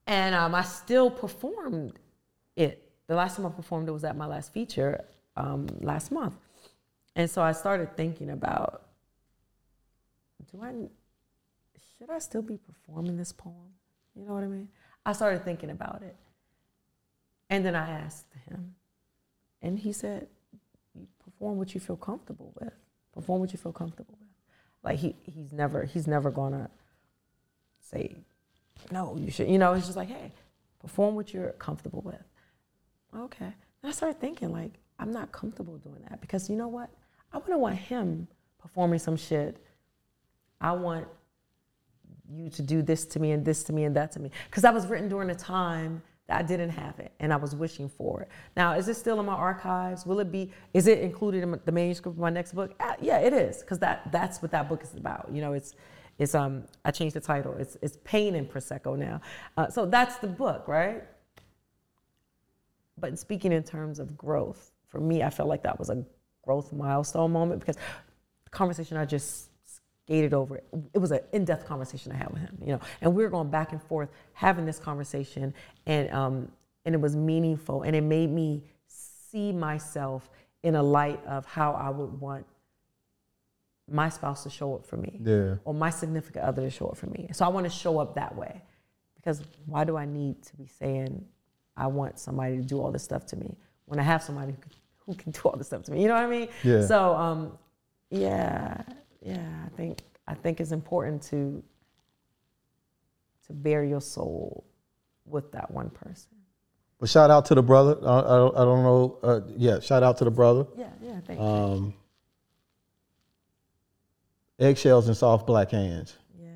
[0.08, 2.00] And um, I still performed
[2.56, 2.90] it.
[3.06, 5.04] The last time I performed it was at my last feature
[5.36, 6.34] um, last month.
[7.14, 8.86] And so I started thinking about
[10.50, 10.72] do I,
[11.98, 13.74] should I still be performing this poem?
[14.14, 14.68] You know what I mean?
[15.04, 16.16] I started thinking about it.
[17.48, 18.74] And then I asked him,
[19.62, 20.26] and he said,
[21.24, 22.72] perform what you feel comfortable with.
[23.12, 24.28] Perform what you feel comfortable with.
[24.82, 26.70] Like he, he's never, he's never gonna
[27.80, 28.16] say,
[28.90, 30.32] no, you should, you know, it's just like, hey,
[30.80, 32.22] perform what you're comfortable with.
[33.16, 33.44] Okay.
[33.46, 33.54] And
[33.84, 36.90] I started thinking, like, I'm not comfortable doing that because you know what?
[37.32, 38.28] I wouldn't want him
[38.58, 39.56] performing some shit.
[40.60, 41.06] I want
[42.32, 44.30] you to do this to me and this to me and that to me.
[44.48, 47.54] Because that was written during a time that I didn't have it and I was
[47.54, 48.28] wishing for it.
[48.56, 50.04] Now, is it still in my archives?
[50.04, 52.74] Will it be, is it included in the manuscript of my next book?
[52.80, 53.58] Uh, yeah, it is.
[53.58, 55.28] Because that, that's what that book is about.
[55.32, 55.74] You know, it's,
[56.18, 57.54] it's, um, I changed the title.
[57.58, 59.20] It's, it's Pain and Prosecco now.
[59.56, 61.04] Uh, so that's the book, right?
[62.98, 66.04] But speaking in terms of growth, for me, I felt like that was a
[66.42, 69.50] growth milestone moment because the conversation I just
[70.06, 70.64] skated over, it
[70.94, 73.50] It was an in-depth conversation I had with him, you know, and we were going
[73.50, 75.52] back and forth having this conversation,
[75.84, 76.52] and um,
[76.84, 80.30] and it was meaningful, and it made me see myself
[80.62, 82.46] in a light of how I would want
[83.88, 85.56] my spouse to show up for me, Yeah.
[85.64, 87.28] or my significant other to show up for me.
[87.32, 88.62] So I want to show up that way,
[89.16, 91.24] because why do I need to be saying
[91.76, 93.56] I want somebody to do all this stuff to me
[93.86, 94.72] when I have somebody who can,
[95.06, 96.00] who can do all this stuff to me?
[96.02, 96.48] You know what I mean?
[96.64, 96.86] Yeah.
[96.86, 97.58] So um,
[98.10, 98.82] yeah,
[99.26, 99.64] yeah.
[99.66, 101.62] I think I think it's important to
[103.46, 104.64] to bare your soul
[105.24, 106.30] with that one person.
[106.98, 107.96] But shout out to the brother.
[108.02, 109.18] I, I, don't- I don't know.
[109.22, 110.66] Uh, yeah, shout out to the brother.
[110.76, 111.20] Yeah, yeah.
[111.26, 111.44] Thank you.
[111.46, 111.94] Um,
[114.58, 116.16] eggshells and soft black hands.
[116.38, 116.52] yes.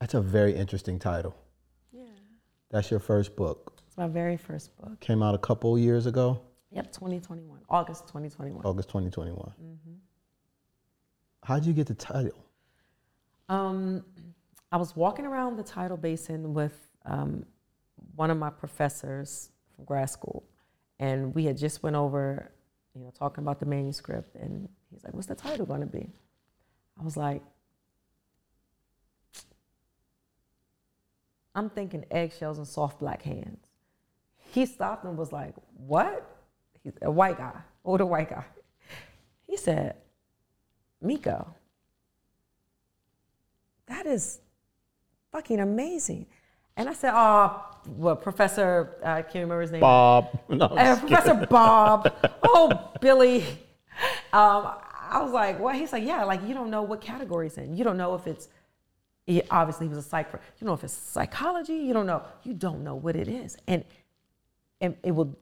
[0.00, 1.36] That's a very interesting title.
[1.92, 2.04] Yeah.
[2.70, 3.72] That's your first book.
[3.86, 4.98] It's my very first book.
[5.00, 6.40] Came out a couple years ago,
[6.76, 8.66] Yep, 2021, August 2021.
[8.66, 9.38] August 2021.
[9.48, 9.92] Mm-hmm.
[11.42, 12.44] How'd you get the title?
[13.48, 14.04] Um,
[14.70, 17.46] I was walking around the tidal basin with um,
[18.14, 20.44] one of my professors from grad school,
[20.98, 22.52] and we had just went over,
[22.94, 26.10] you know, talking about the manuscript, and he's like, "What's the title going to be?"
[27.00, 27.42] I was like,
[31.54, 33.64] "I'm thinking eggshells and soft black hands."
[34.52, 36.35] He stopped and was like, "What?"
[36.86, 37.52] He's a white guy,
[37.84, 38.44] older white guy.
[39.48, 39.96] He said,
[41.02, 41.52] "Miko."
[43.88, 44.40] that is
[45.32, 46.26] fucking amazing.
[46.76, 47.64] And I said, oh,
[47.96, 49.80] what, Professor, I can't remember his name.
[49.80, 50.38] Bob.
[50.48, 51.08] No, Uh, kidding.
[51.08, 52.12] Professor Bob.
[52.42, 53.44] oh, Billy.
[54.32, 54.72] Um,
[55.08, 55.76] I was like, what?
[55.76, 57.76] He's like, yeah, like you don't know what category it's in.
[57.76, 58.48] You don't know if it's,
[59.24, 61.74] he, obviously he was a psych, you don't know if it's psychology.
[61.74, 62.22] You don't know.
[62.42, 63.56] You don't know what it is.
[63.66, 63.84] And,
[64.80, 65.36] and it will,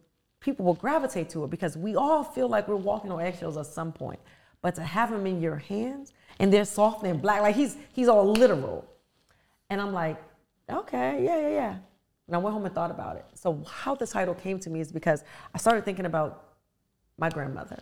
[0.44, 3.64] people will gravitate to it because we all feel like we're walking on eggshells at
[3.64, 4.20] some point.
[4.60, 8.08] But to have them in your hands and they're soft and black, like he's, he's
[8.08, 8.86] all literal.
[9.70, 10.22] And I'm like,
[10.70, 11.76] okay, yeah, yeah, yeah.
[12.26, 13.24] And I went home and thought about it.
[13.34, 16.56] So how the title came to me is because I started thinking about
[17.16, 17.78] my grandmother,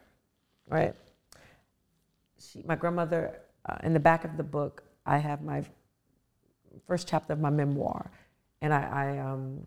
[0.69, 0.95] right?
[2.39, 5.65] She, my grandmother, uh, in the back of the book, I have my
[6.87, 8.11] first chapter of my memoir,
[8.61, 9.61] and I, I, um,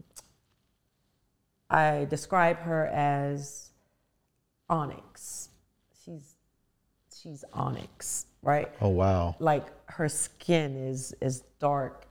[1.70, 3.72] I describe her as
[4.70, 5.50] onyx.
[6.04, 6.36] She's,
[7.22, 8.72] she's onyx, right?
[8.82, 9.36] Oh wow.
[9.40, 12.08] like her skin is as dark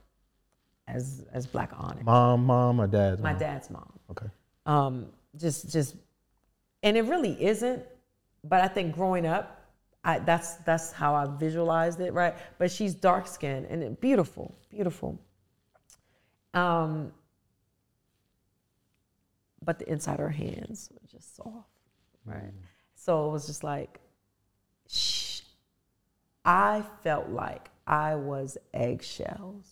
[0.88, 2.04] as as black onyx.
[2.04, 3.20] Mom, mom, or dad?
[3.20, 3.92] My dad's mom.
[4.10, 4.26] Okay.
[4.66, 5.06] Um,
[5.36, 5.96] just just,
[6.82, 7.82] and it really isn't.
[8.42, 9.64] But I think growing up,
[10.04, 12.34] I that's that's how I visualized it, right?
[12.58, 15.18] But she's dark skinned and beautiful, beautiful.
[16.52, 17.12] Um,
[19.64, 21.68] but the inside of her hands were just soft,
[22.24, 22.52] right?
[22.94, 24.00] So it was just like,
[24.88, 25.40] shh.
[26.44, 29.66] I felt like I was eggshells.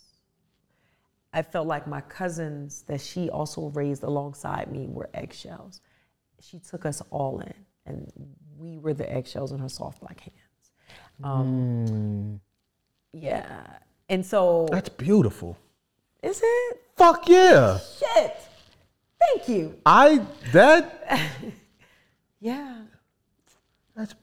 [1.34, 5.80] I felt like my cousins that she also raised alongside me were eggshells.
[6.40, 7.54] She took us all in,
[7.86, 8.10] and
[8.58, 10.72] we were the eggshells in her soft black hands.
[11.22, 12.40] Um,
[13.12, 13.76] Yeah.
[14.08, 15.56] And so, That's beautiful.
[16.22, 16.80] is it?
[16.96, 17.78] Fuck yeah.
[17.98, 18.36] Shit.
[19.28, 19.74] Thank you.
[19.86, 21.20] I that
[22.40, 22.76] Yeah.
[23.94, 24.14] that's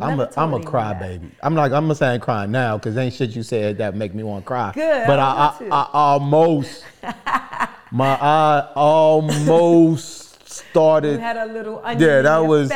[0.00, 1.30] I'm a I'm a crybaby.
[1.42, 4.22] I'm like I'm not saying crying now because ain't shit you said that make me
[4.22, 4.72] want to cry.
[4.72, 5.82] Good, But I I I.
[5.82, 6.84] I almost
[7.90, 11.12] my eye almost started.
[11.12, 12.68] You had a little onion yeah, that was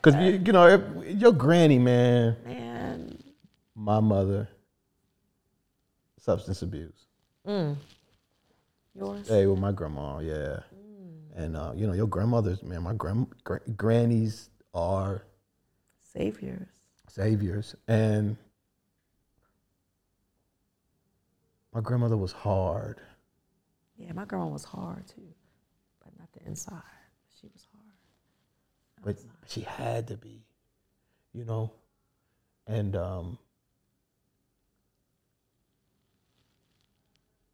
[0.00, 3.18] because you, you know it- your granny man, Man,
[3.74, 4.48] my mother,
[6.20, 7.06] substance abuse.
[7.46, 7.76] Mm.
[8.98, 9.28] Yours.
[9.28, 10.60] Hey, with my grandma, yeah.
[11.36, 12.82] And uh, you know your grandmothers, man.
[12.82, 15.22] My grand gra- grannies are
[16.12, 16.66] Saviors.
[17.08, 18.36] saviors, and
[21.72, 23.00] my grandmother was hard.
[23.96, 25.34] Yeah, my grandma was hard too,
[26.02, 26.82] but not the inside.
[27.40, 27.84] She was hard.
[29.04, 29.16] but
[29.46, 30.42] she had to be,
[31.32, 31.70] you know,
[32.66, 33.38] and um,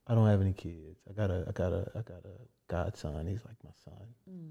[0.07, 1.01] I don't have any kids.
[1.09, 3.27] I got a, I got a, I got a godson.
[3.27, 4.07] He's like my son.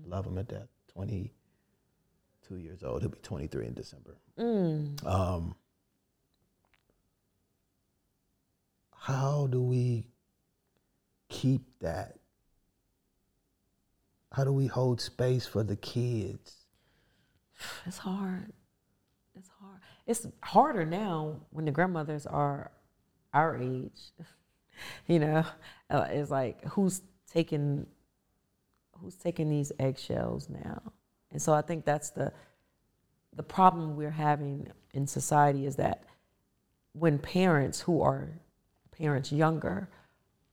[0.06, 0.68] Love him to death.
[0.92, 1.34] Twenty
[2.48, 3.02] two years old.
[3.02, 4.18] He'll be twenty three in December.
[4.38, 5.06] Mm.
[5.06, 5.56] Um,
[8.96, 10.08] how do we
[11.30, 12.18] keep that?
[14.32, 16.58] How do we hold space for the kids?
[17.86, 18.52] It's hard.
[19.36, 19.80] It's hard.
[20.08, 22.72] It's harder now when the grandmothers are
[23.34, 24.12] our age.
[25.08, 25.45] you know,
[25.90, 27.02] uh, it's like who's
[27.32, 27.86] taking
[29.00, 30.82] who's taking these eggshells now,
[31.32, 32.32] and so I think that's the
[33.36, 36.04] the problem we're having in society is that
[36.94, 38.30] when parents who are
[38.91, 39.90] parents younger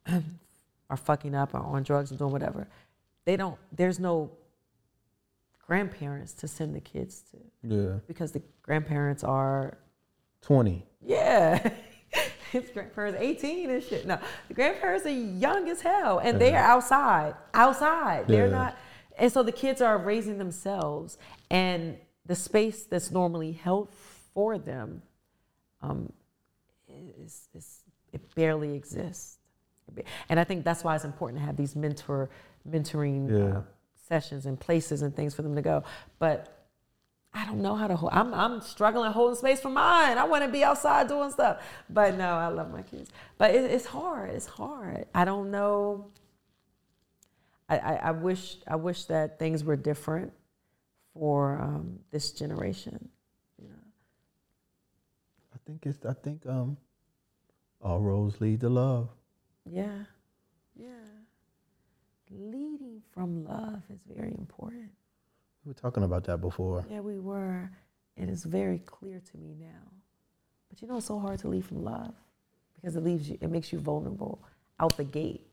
[0.91, 2.67] are fucking up or on drugs and doing whatever,
[3.27, 3.59] they don't.
[3.73, 4.31] There's no
[5.67, 9.79] grandparents to send the kids to Yeah, because the grandparents are
[10.41, 10.87] twenty.
[11.01, 11.73] yeah.
[12.53, 14.07] His grandparents 18 and shit.
[14.07, 14.19] No,
[14.49, 17.35] the grandparents are young as hell and they are outside.
[17.55, 18.27] Outside.
[18.29, 18.77] They're not
[19.19, 21.19] and so the kids are raising themselves
[21.51, 21.97] and
[22.27, 23.91] the space that's normally held
[24.35, 25.03] for them
[25.83, 26.13] um,
[27.23, 27.81] is, is
[28.13, 29.39] it barely exists.
[30.29, 32.31] And I think that's why it's important to have these mentor
[32.69, 33.59] mentoring Yeah.
[33.59, 33.63] uh,
[34.09, 35.83] sessions and places and things for them to go.
[36.19, 36.60] But
[37.33, 38.13] I don't know how to hold.
[38.13, 40.19] I'm I'm struggling holding space for mine.
[40.19, 43.11] I want to be outside doing stuff, but no, I love my kids.
[43.39, 44.31] But it, it's hard.
[44.31, 45.07] It's hard.
[45.15, 46.09] I don't know.
[47.69, 50.33] I, I, I wish I wish that things were different
[51.15, 53.09] for um, this generation.
[55.55, 56.05] I think it's.
[56.05, 56.77] I think um,
[57.81, 59.09] all roads lead to love.
[59.65, 60.05] Yeah,
[60.75, 60.89] yeah.
[62.31, 64.91] Leading from love is very important.
[65.65, 66.85] We were talking about that before.
[66.91, 67.71] Yeah, we were.
[68.17, 69.91] It is very clear to me now.
[70.69, 72.15] But you know, it's so hard to leave from love
[72.75, 74.43] because it leaves you, it makes you vulnerable
[74.79, 75.47] out the gate.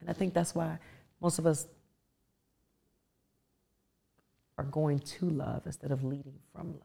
[0.00, 0.78] And I think that's why
[1.20, 1.66] most of us
[4.56, 6.80] are going to love instead of leading from love.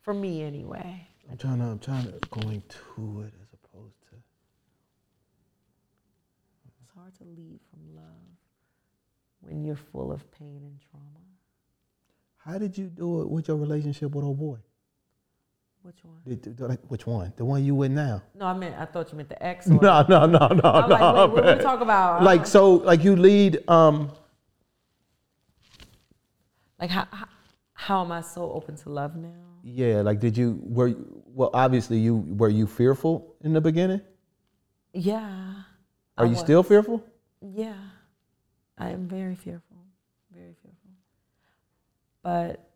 [0.00, 1.06] For me, anyway.
[1.30, 1.64] I'm trying to.
[1.64, 4.16] I'm trying to going to it as opposed to.
[6.66, 8.33] It's hard to lead from love
[9.46, 11.04] when you're full of pain and trauma.
[12.38, 14.58] How did you do it with your relationship with old boy?
[15.82, 16.16] Which one?
[16.26, 17.32] Did- did- like, which one?
[17.36, 18.22] The one you with now?
[18.34, 19.66] No, I meant I thought you meant the ex.
[19.70, 20.94] Or, No, no, no, no, I'm no.
[20.94, 21.00] like,
[21.34, 22.22] wait, what we talk about?
[22.22, 23.68] Like so, like you lead.
[23.68, 24.10] Um,
[26.80, 27.26] Like how, how
[27.74, 29.30] how am I so open to love now?
[29.62, 30.00] yeah.
[30.00, 31.50] Like, did you were you- well?
[31.54, 34.00] Obviously, you were you fearful in the beginning.
[34.92, 35.54] Yeah.
[36.16, 36.40] Are I you was.
[36.40, 37.02] still fearful?
[37.42, 37.74] Yeah.
[38.76, 39.76] I am very fearful.
[40.32, 40.90] Very fearful.
[42.22, 42.70] But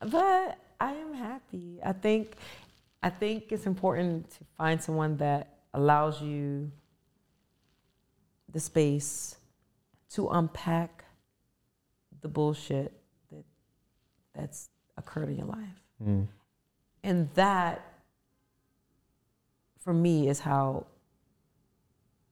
[0.00, 1.78] but I am happy.
[1.84, 2.36] I think
[3.02, 6.70] I think it's important to find someone that allows you
[8.52, 9.36] the space
[10.10, 11.04] to unpack
[12.20, 12.92] the bullshit
[13.30, 13.44] that
[14.34, 15.82] that's occurred in your life.
[16.04, 16.26] Mm.
[17.02, 17.82] And that,
[19.78, 20.86] for me, is how,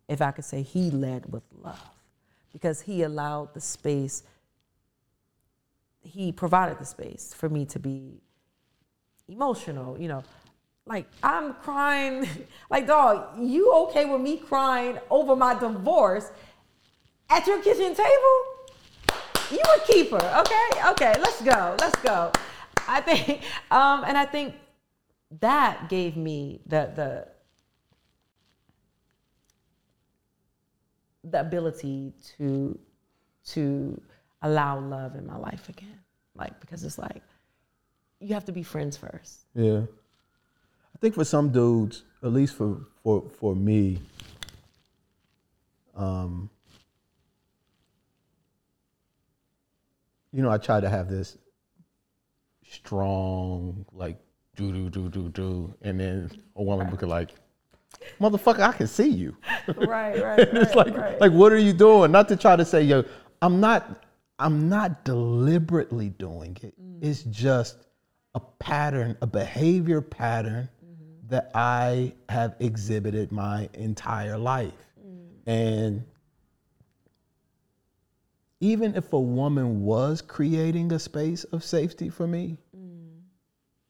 [0.09, 1.98] if I could say, he led with love.
[2.53, 4.23] Because he allowed the space,
[6.01, 8.21] he provided the space for me to be
[9.29, 10.25] emotional, you know.
[10.87, 12.27] Like, I'm crying,
[12.71, 16.31] like, dog, you okay with me crying over my divorce
[17.29, 18.37] at your kitchen table?
[19.51, 20.91] You a keeper, okay?
[20.91, 22.33] Okay, let's go, let's go.
[22.87, 24.55] I think, um, and I think
[25.41, 27.29] that gave me the the
[31.31, 32.79] the ability to
[33.47, 34.01] to
[34.43, 35.99] allow love in my life again.
[36.35, 37.23] Like because it's like
[38.21, 39.47] you have to be friends first.
[39.55, 39.83] Yeah.
[40.95, 44.01] I think for some dudes, at least for for for me,
[45.95, 46.51] um,
[50.33, 51.39] you know, I try to have this
[52.69, 54.19] strong, like
[54.57, 57.31] do do do do do, and then a woman would be like,
[58.21, 59.37] "Motherfucker, I can see you."
[59.77, 60.39] Right, right.
[60.39, 61.21] it's like, right.
[61.21, 62.11] like, what are you doing?
[62.11, 63.05] Not to try to say, yo,
[63.43, 64.03] I'm not,
[64.39, 66.75] I'm not deliberately doing it.
[66.81, 67.05] Mm.
[67.05, 67.77] It's just
[68.35, 71.29] a pattern, a behavior pattern mm-hmm.
[71.29, 74.73] that I have exhibited my entire life.
[75.07, 75.29] Mm.
[75.47, 76.05] And
[78.61, 83.21] even if a woman was creating a space of safety for me, mm.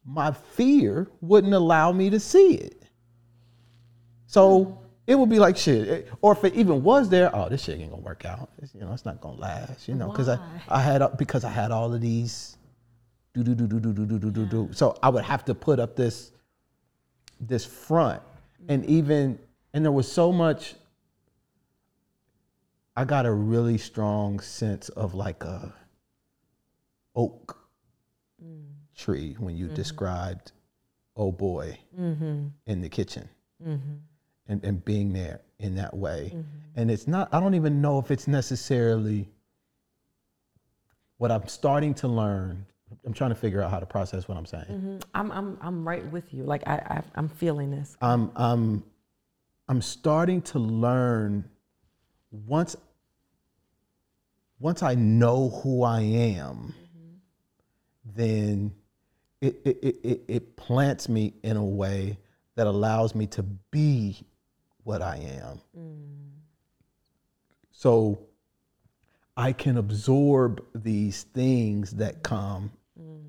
[0.05, 2.83] my fear wouldn't allow me to see it.
[4.27, 4.79] So
[5.09, 5.89] it would be like shit.
[5.89, 8.51] It- Or if it even was there, oh, this shit ain't gonna work out.
[8.59, 9.89] It's, you know, it's not gonna last.
[9.89, 12.59] You know, because I, I had uh, because I had all of these
[13.33, 14.69] do do do do do do do do do do.
[14.73, 16.31] So I would have to put up this
[17.41, 18.23] this front,
[18.69, 19.39] and even
[19.73, 20.75] and there was so much.
[22.95, 25.73] I got a really strong sense of like a
[27.15, 27.57] oak
[28.45, 28.65] mm.
[28.95, 29.75] tree when you mm-hmm.
[29.75, 30.53] described
[31.17, 32.49] oh boy mm-hmm.
[32.67, 33.29] in the kitchen
[33.65, 33.95] mm-hmm.
[34.49, 36.35] And, and being there in that way.
[36.77, 39.29] And it's not, I don't even know if it's necessarily
[41.19, 42.65] what I'm starting to learn.
[43.05, 44.65] I'm trying to figure out how to process what I'm saying.
[44.71, 45.03] Mhm.
[45.15, 46.45] I'm, I'm, I'm right with you.
[46.45, 47.97] Like I, I, I'm feeling this.
[48.01, 48.83] I'm, I'm,
[49.69, 51.45] I'm starting to learn
[52.47, 52.77] once,
[54.59, 56.75] once I know who I am,
[58.15, 58.73] then
[59.41, 62.19] it, it, it, it, it plants me in a way
[62.55, 64.17] that allows me to be
[64.89, 65.61] what I am.
[65.79, 66.31] Mm.
[67.71, 68.21] So
[69.37, 72.73] I can absorb these things that come.
[72.99, 73.21] Mm.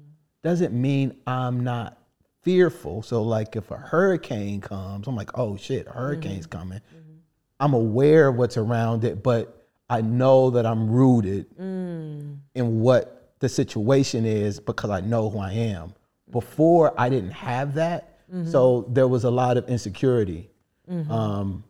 [0.42, 2.02] Doesn't mean I'm not
[2.44, 3.04] fearful.
[3.04, 6.60] So, like, if a hurricane comes, I'm like, oh shit, a hurricane's mm-hmm.
[6.60, 6.80] coming.
[6.80, 7.14] Mm-hmm.
[7.60, 12.38] I'm aware of what's around it, but I know that I'm rooted mm.
[12.56, 15.94] in what the situation is because I know who I am.
[16.32, 18.26] Before, I didn't have that.
[18.34, 18.50] Mm-hmm.
[18.50, 20.49] So, there was a lot of insecurity.
[20.90, 21.12] Mm-hmm.
[21.12, 21.64] Um,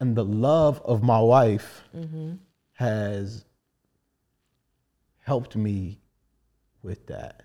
[0.00, 2.34] and the love of my wife mm-hmm.
[2.74, 3.44] has
[5.20, 6.00] helped me
[6.82, 7.44] with that.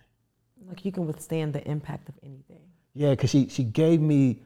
[0.67, 2.61] Like you can withstand the impact of anything.
[2.93, 4.41] Yeah, because she she gave me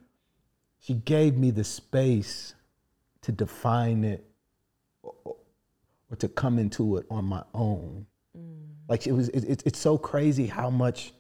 [0.80, 2.54] she gave me the space
[3.22, 4.26] to define it
[5.02, 5.38] or,
[6.10, 8.06] or to come into it on my own.
[8.38, 8.74] Mm.
[8.90, 11.14] Like it was it, it- it's so crazy how much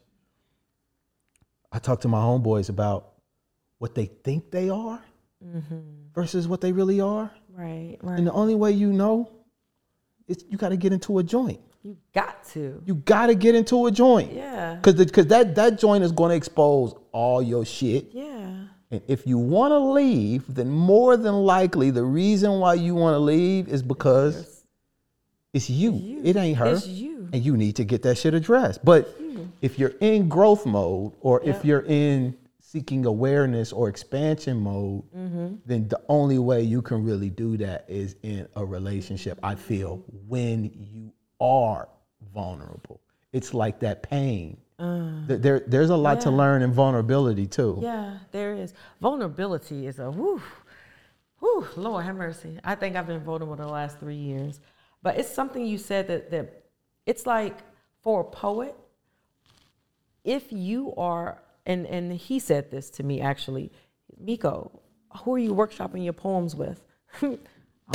[1.71, 3.10] I talk to my homeboys about
[3.81, 5.01] what they think they are
[5.43, 5.79] mm-hmm.
[6.13, 7.31] versus what they really are.
[7.49, 8.15] Right, right.
[8.15, 9.31] And the only way you know
[10.27, 11.59] is you got to get into a joint.
[11.81, 12.79] You got to.
[12.85, 14.33] You got to get into a joint.
[14.33, 14.77] Yeah.
[14.83, 18.09] Cause, Cause that, that joint is going to expose all your shit.
[18.11, 18.67] Yeah.
[18.91, 23.15] And if you want to leave, then more than likely the reason why you want
[23.15, 24.63] to leave is because
[25.53, 25.93] it's you.
[25.93, 26.21] you.
[26.23, 26.73] It ain't her.
[26.73, 27.29] It's you.
[27.33, 28.85] And you need to get that shit addressed.
[28.85, 29.19] But
[29.59, 32.37] if you're in growth mode or if you're in
[32.71, 35.55] seeking awareness or expansion mode, Mm-hmm.
[35.65, 40.03] then the only way you can really do that is in a relationship, I feel,
[40.27, 41.11] when you
[41.41, 41.89] are
[42.33, 43.01] vulnerable.
[43.33, 44.57] It's like that pain.
[44.79, 46.41] There- there, there's a lot to Uh.
[46.43, 47.77] Learn in vulnerability too.
[47.81, 48.73] Yeah, there is.
[49.01, 50.41] Vulnerability is a whoo,
[51.41, 52.57] whoo, Lord have mercy.
[52.63, 54.59] I think I've been vulnerable the last three years.
[55.03, 56.63] But it's something you said that, that
[57.05, 57.57] it's like
[58.01, 58.75] for a poet,
[60.23, 63.71] if you are, and, and he said this to me actually,
[64.19, 64.81] Miko,
[65.23, 66.81] who are you workshopping your poems with?
[67.21, 67.37] I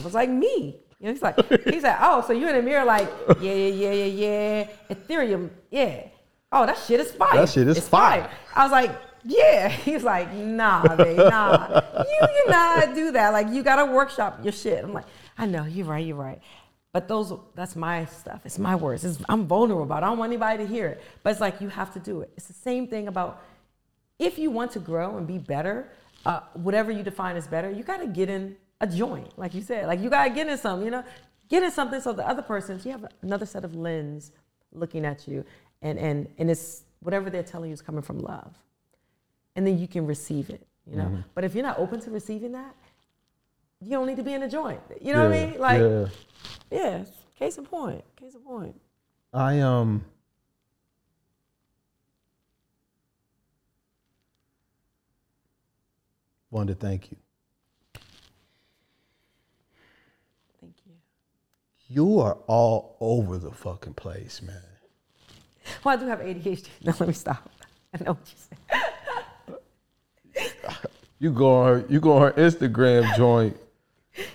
[0.03, 0.81] was like, me.
[1.01, 3.09] You know, he's like, he's like, oh, so you're in the mirror like,
[3.41, 6.09] yeah, yeah, yeah, yeah, yeah, Ethereum, yeah.
[6.53, 7.37] Oh, that shit is fire.
[7.37, 8.31] That shit is It's fire.
[8.55, 8.91] I was like,
[9.25, 9.69] yeah.
[9.87, 11.83] He's like, nah, babe, nah.
[11.99, 13.33] You cannot do that.
[13.33, 14.83] Like, you gotta workshop your shit.
[14.83, 15.07] I'm like,
[15.37, 16.41] I know, you're right, you're right.
[16.93, 18.41] But those, that's my stuff.
[18.45, 19.05] It's my words.
[19.05, 20.03] It's, I'm vulnerable about.
[20.03, 20.07] it.
[20.07, 21.03] I don't want anybody to hear it.
[21.23, 22.31] But it's like you have to do it.
[22.39, 23.43] It's the same thing about
[24.19, 25.91] if you want to grow and be better,
[26.25, 29.63] uh, whatever you define as better, you got to get in a joint, like you
[29.63, 29.87] said.
[29.87, 31.05] Like you got to get in something, you know,
[31.49, 34.33] get in something so the other person, so you have another set of lens
[34.73, 35.45] looking at you,
[35.83, 38.55] and and and it's whatever they're telling you is coming from love,
[39.55, 41.23] and then you can receive it, you know.
[41.35, 42.75] But if you're not open to receiving that,
[43.81, 44.81] you don't need to be in a joint.
[45.01, 45.61] You know what I mean?
[45.61, 46.07] Like, yeah.
[46.71, 47.05] yeah.
[47.39, 48.03] Case in point.
[48.17, 48.81] Case in point.
[49.33, 50.05] I um
[56.57, 57.19] wanted to thank you.
[60.59, 60.93] Thank you.
[61.89, 64.57] You are all over the fucking place, man.
[65.85, 66.69] Well, I do have ADHD.
[66.85, 67.51] No, let me stop.
[67.95, 68.59] I know what you said.
[71.19, 73.57] You go on her, you go on her Instagram joint.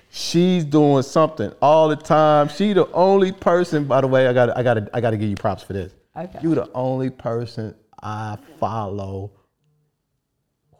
[0.09, 2.49] She's doing something all the time.
[2.49, 5.29] She the only person, by the way, I gotta I gotta I got to give
[5.29, 5.93] you props for this.
[6.17, 6.39] Okay.
[6.41, 9.29] You the only person I follow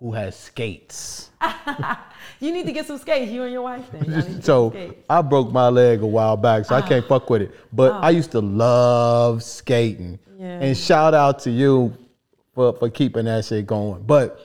[0.01, 1.29] who has skates.
[2.41, 3.31] You need to get some skates.
[3.31, 3.85] You and your wife.
[3.91, 4.03] Then.
[4.05, 4.95] Y'all need to get some So.
[5.07, 7.51] I broke my leg a while back, so I can't fuck with it.
[7.71, 10.17] But I used to love skating.
[10.39, 10.59] Yeah.
[10.59, 11.95] And shout out to you
[12.55, 14.01] for, for keeping that shit going.
[14.01, 14.43] But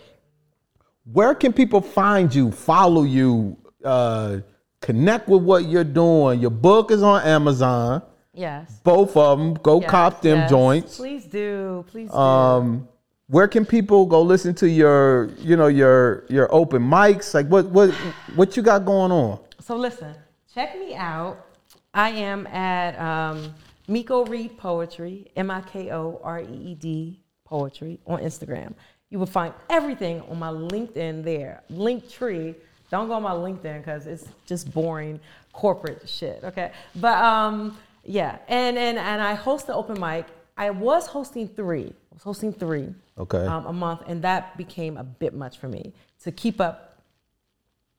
[1.11, 4.41] where can people find you, follow you, uh,
[4.83, 6.39] connect with what you're doing?
[6.39, 8.03] Your book is on Amazon.
[8.35, 8.79] Yes.
[8.85, 9.55] Both of them.
[9.55, 10.51] Go yes, cop them yes.
[10.51, 10.97] joints.
[10.99, 11.83] Please do.
[11.89, 12.17] Please do.
[12.17, 12.89] Um,
[13.29, 17.35] where can people go listen to your, you know, your your open mics?
[17.35, 17.91] Like what what
[18.35, 19.39] what you got going on?
[19.61, 20.15] So listen,
[20.53, 21.45] check me out.
[21.93, 23.55] I am at um,
[23.89, 28.75] Miko Reed Poetry, M I K O R E E D Poetry on Instagram.
[29.11, 31.63] You will find everything on my LinkedIn there.
[31.71, 32.55] Linktree
[32.91, 35.19] Don't go on my LinkedIn because it's just boring
[35.53, 36.41] corporate shit.
[36.45, 40.27] Okay, but um, yeah, and and and I host the open mic.
[40.57, 41.93] I was hosting three.
[42.13, 42.95] I was hosting three.
[43.19, 43.47] Okay.
[43.47, 46.87] Um, a month, and that became a bit much for me to keep up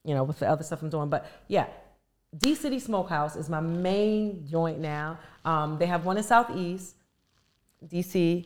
[0.08, 1.10] you know, with the other stuff I'm doing.
[1.10, 1.68] But yeah,
[2.36, 5.20] D City Smokehouse is my main joint now.
[5.44, 6.96] Um, they have one in Southeast,
[7.86, 8.46] DC,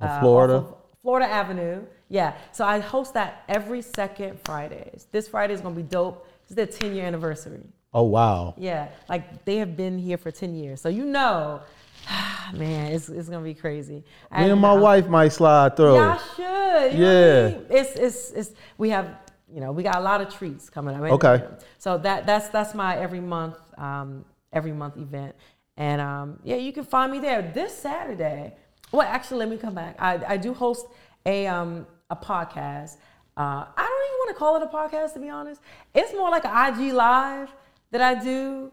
[0.00, 0.64] uh, Florida?
[1.02, 1.82] Florida Avenue.
[2.08, 5.06] Yeah, so I host that every second Fridays.
[5.12, 6.26] This Friday is gonna be dope.
[6.44, 7.66] It's their 10 year anniversary.
[7.92, 8.54] Oh wow.
[8.56, 10.80] Yeah, like they have been here for 10 years.
[10.80, 11.60] So you know,
[12.54, 13.94] man, it's, it's gonna be crazy.
[13.94, 15.96] Me and my I'm- wife might slide through.
[15.96, 16.44] Y'all should.
[16.44, 17.48] You what I Yeah.
[17.48, 17.66] mean?
[17.70, 19.08] It's it's it's we have
[19.52, 21.02] you know we got a lot of treats coming up.
[21.12, 21.44] Okay.
[21.78, 25.34] So that that's that's my every month um, every month event,
[25.76, 28.54] and um, yeah, you can find me there this Saturday.
[28.92, 29.96] Well, actually, let me come back.
[29.98, 30.86] I I do host
[31.26, 32.96] a um a podcast.
[33.36, 35.60] Uh, I don't even want to call it a podcast to be honest.
[35.94, 37.52] It's more like an IG live
[37.90, 38.70] that I do.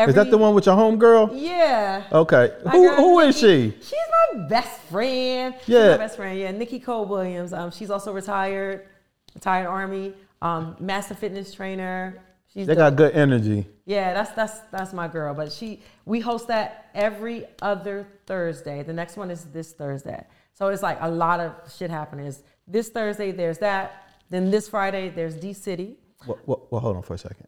[0.00, 1.30] Every, Is that the one with your homegirl?
[1.34, 2.04] Yeah.
[2.12, 2.52] Okay.
[2.64, 3.70] My Who girl who is Nikki.
[3.72, 3.76] she?
[3.82, 3.98] She's
[4.34, 5.54] my best friend.
[5.60, 5.90] She's Yeah.
[5.92, 6.38] my best friend.
[6.38, 7.52] Yeah, Nikki Cole Williams.
[7.52, 8.86] Um, she's also retired,
[9.34, 12.20] retired Army, um, master fitness trainer.
[12.52, 12.78] She's They dope.
[12.78, 13.66] got good energy.
[13.86, 15.34] yeah, that's that's that's my girl.
[15.34, 18.82] But she, we host that every other Thursday.
[18.82, 20.24] The next one is this Thursday.
[20.54, 22.26] So it's like a lot of shit happening.
[22.26, 23.30] Is this Thursday?
[23.32, 24.06] There's that.
[24.30, 25.96] Then this Friday there's D City.
[26.26, 27.46] Well, well, well, hold on for a second.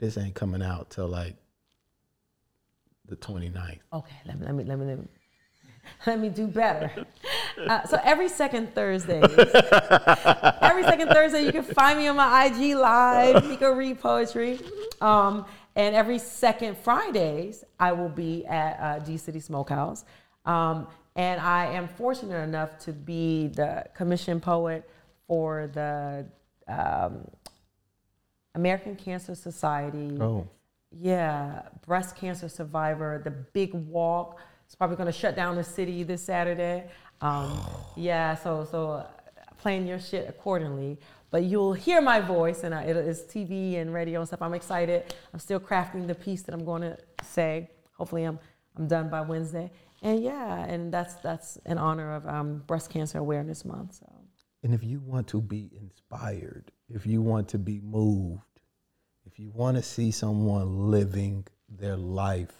[0.00, 1.36] This ain't coming out till like
[3.06, 3.80] the 29th.
[3.92, 5.08] Okay, let me let me let me let me,
[6.06, 7.06] let me do better.
[7.58, 9.20] Uh, so every second Thursday,
[10.62, 14.58] every second Thursday, you can find me on my IG live, You can Reed Poetry.
[15.02, 15.44] Um,
[15.76, 20.06] and every second Fridays, I will be at uh, D City Smokehouse.
[20.46, 24.88] Um, and I am fortunate enough to be the commission poet
[25.26, 26.26] for the
[26.66, 27.26] um,
[28.54, 30.16] American Cancer Society.
[30.20, 30.46] Oh.
[30.92, 33.20] Yeah, breast cancer survivor.
[33.22, 34.40] The big walk.
[34.66, 36.88] It's probably going to shut down the city this Saturday.
[37.20, 37.60] Um,
[37.96, 39.06] yeah, so so uh,
[39.58, 40.98] plan your shit accordingly.
[41.30, 44.42] But you'll hear my voice, and uh, it is TV and radio and stuff.
[44.42, 45.14] I'm excited.
[45.32, 47.70] I'm still crafting the piece that I'm going to say.
[47.92, 48.40] Hopefully, I'm
[48.76, 49.70] I'm done by Wednesday.
[50.02, 53.96] And yeah, and that's that's in honor of um, Breast Cancer Awareness Month.
[53.96, 54.06] So
[54.62, 58.42] And if you want to be inspired, if you want to be moved,
[59.26, 62.52] if you want to see someone living their life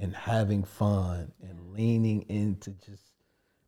[0.00, 3.02] and having fun and leaning into just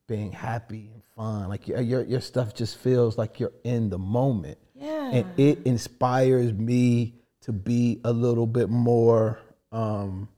[0.06, 3.98] being happy and fun, like your, your, your stuff just feels like you're in the
[3.98, 4.58] moment.
[4.74, 5.10] Yeah.
[5.10, 9.38] And it inspires me to be a little bit more
[9.72, 10.28] um,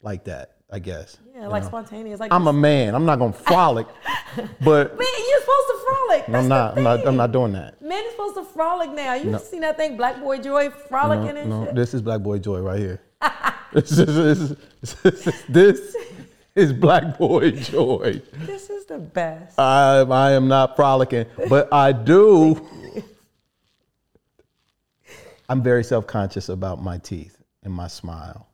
[0.00, 1.18] like that, I guess.
[1.31, 1.68] yeah, you like know?
[1.68, 2.20] spontaneous.
[2.20, 2.94] Like I'm a man.
[2.94, 3.86] I'm not gonna frolic,
[4.36, 6.26] but man, you're supposed to frolic.
[6.26, 6.76] That's I'm not.
[6.76, 7.06] I'm not.
[7.06, 7.80] I'm not doing that.
[7.82, 9.14] Men is supposed to frolic now.
[9.14, 11.74] You seen that thing, Black Boy Joy frolicking No, and no, shit?
[11.74, 13.00] this is Black Boy Joy right here.
[13.72, 15.96] this, is, this, is, this
[16.54, 18.20] is Black Boy Joy.
[18.32, 19.58] This is the best.
[19.58, 22.68] I, I am not frolicking, but I do.
[25.48, 28.48] I'm very self conscious about my teeth and my smile.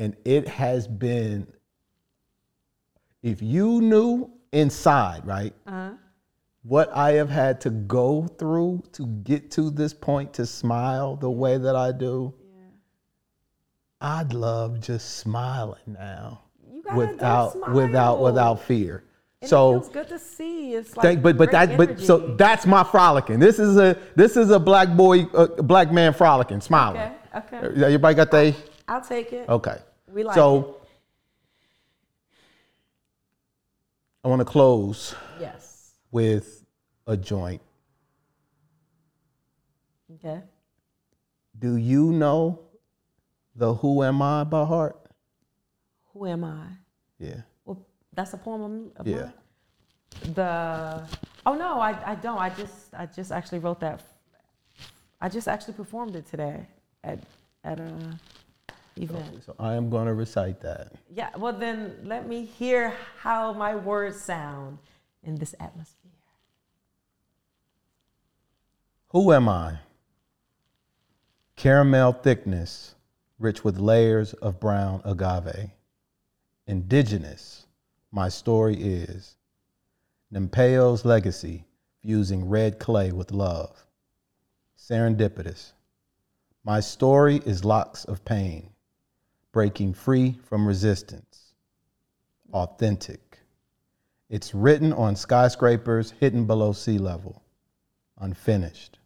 [0.00, 1.46] And it has been,
[3.22, 5.90] if you knew inside, right, Uh-huh.
[6.62, 11.30] what I have had to go through to get to this point to smile the
[11.30, 12.32] way that I do,
[14.00, 19.04] I'd love just smiling now You got a dope without without without fear.
[19.42, 20.72] And so good to see.
[20.72, 23.38] It's like Thank, but but that but so that's my frolicking.
[23.38, 27.02] This is a this is a black boy, uh, black man frolicking, smiling.
[27.34, 27.84] Okay, okay.
[27.84, 28.54] Everybody got they
[28.88, 29.46] I'll take it.
[29.50, 29.76] okay.
[30.12, 30.76] We like so
[34.24, 35.92] I want to close Yes.
[36.10, 36.64] with
[37.06, 37.62] a joint.
[40.14, 40.42] Okay.
[41.58, 42.58] Do you know
[43.54, 44.96] the Who Am I by heart?
[46.12, 46.66] Who am I?
[47.18, 47.42] Yeah.
[47.64, 49.16] Well, that's a poem of Yeah.
[49.22, 49.32] mine.
[50.34, 51.08] The
[51.46, 52.38] oh no, I, I don't.
[52.38, 54.02] I just I just actually wrote that.
[55.20, 56.66] I just actually performed it today
[57.04, 57.22] at
[57.64, 58.18] at a
[59.00, 59.42] event.
[59.44, 60.92] So I am going to recite that.
[61.14, 61.30] Yeah.
[61.36, 64.78] Well, then let me hear how my words sound
[65.22, 66.10] in this atmosphere.
[69.08, 69.78] Who am I?
[71.56, 72.94] Caramel thickness,
[73.38, 75.70] rich with layers of brown agave.
[76.66, 77.66] Indigenous,
[78.12, 79.36] my story is.
[80.32, 81.64] Nempeo's legacy,
[82.00, 83.84] fusing red clay with love.
[84.78, 85.72] Serendipitous,
[86.64, 88.70] my story is locks of pain,
[89.52, 91.52] breaking free from resistance.
[92.52, 93.38] Authentic,
[94.28, 97.42] it's written on skyscrapers hidden below sea level.
[98.18, 98.98] Unfinished.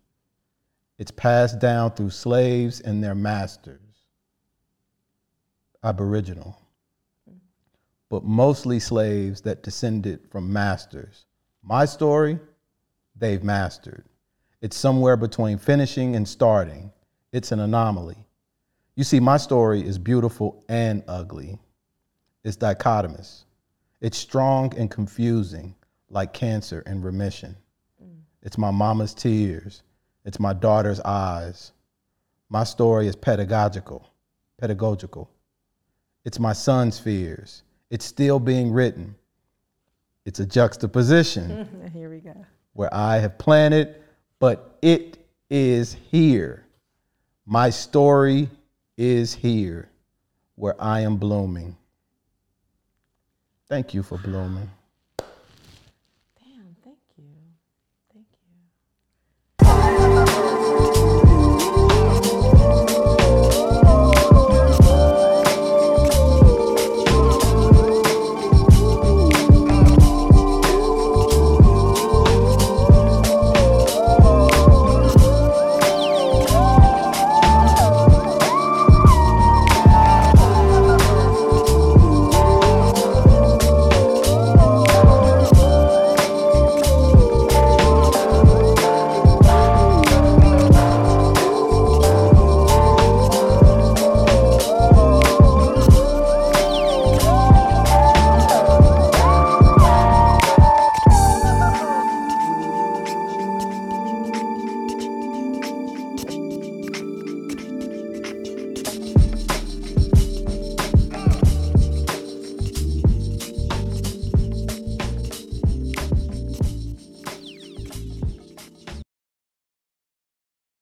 [0.99, 3.81] It's passed down through slaves and their masters,
[5.83, 6.57] Aboriginal,
[8.09, 11.25] but mostly slaves that descended from masters.
[11.62, 12.39] My story,
[13.16, 14.05] they've mastered.
[14.61, 16.93] It's somewhere between finishing and starting.
[17.33, 18.27] It's an anomaly.
[18.97, 21.59] You see, my story is beautiful and ugly.
[22.45, 23.45] It's dichotomous.
[24.01, 25.75] It's strong and confusing,
[26.11, 27.57] like cancer in remission.
[28.03, 28.19] Mm.
[28.43, 29.83] It's my mama's tears.
[30.25, 31.73] It's my daughter's eyes.
[32.51, 34.09] My story is pedagogical,
[34.59, 35.29] pedagogical.
[36.25, 37.62] It's my son's fears.
[37.91, 39.15] It's still being written.
[40.25, 42.35] It's a juxtaposition Here we go.
[42.73, 43.97] where I have planted,
[44.39, 45.19] but it
[45.51, 46.65] is here.
[47.45, 48.49] My story
[48.97, 49.89] is here
[50.55, 51.77] where I am blooming.
[53.69, 54.71] Thank you for blooming.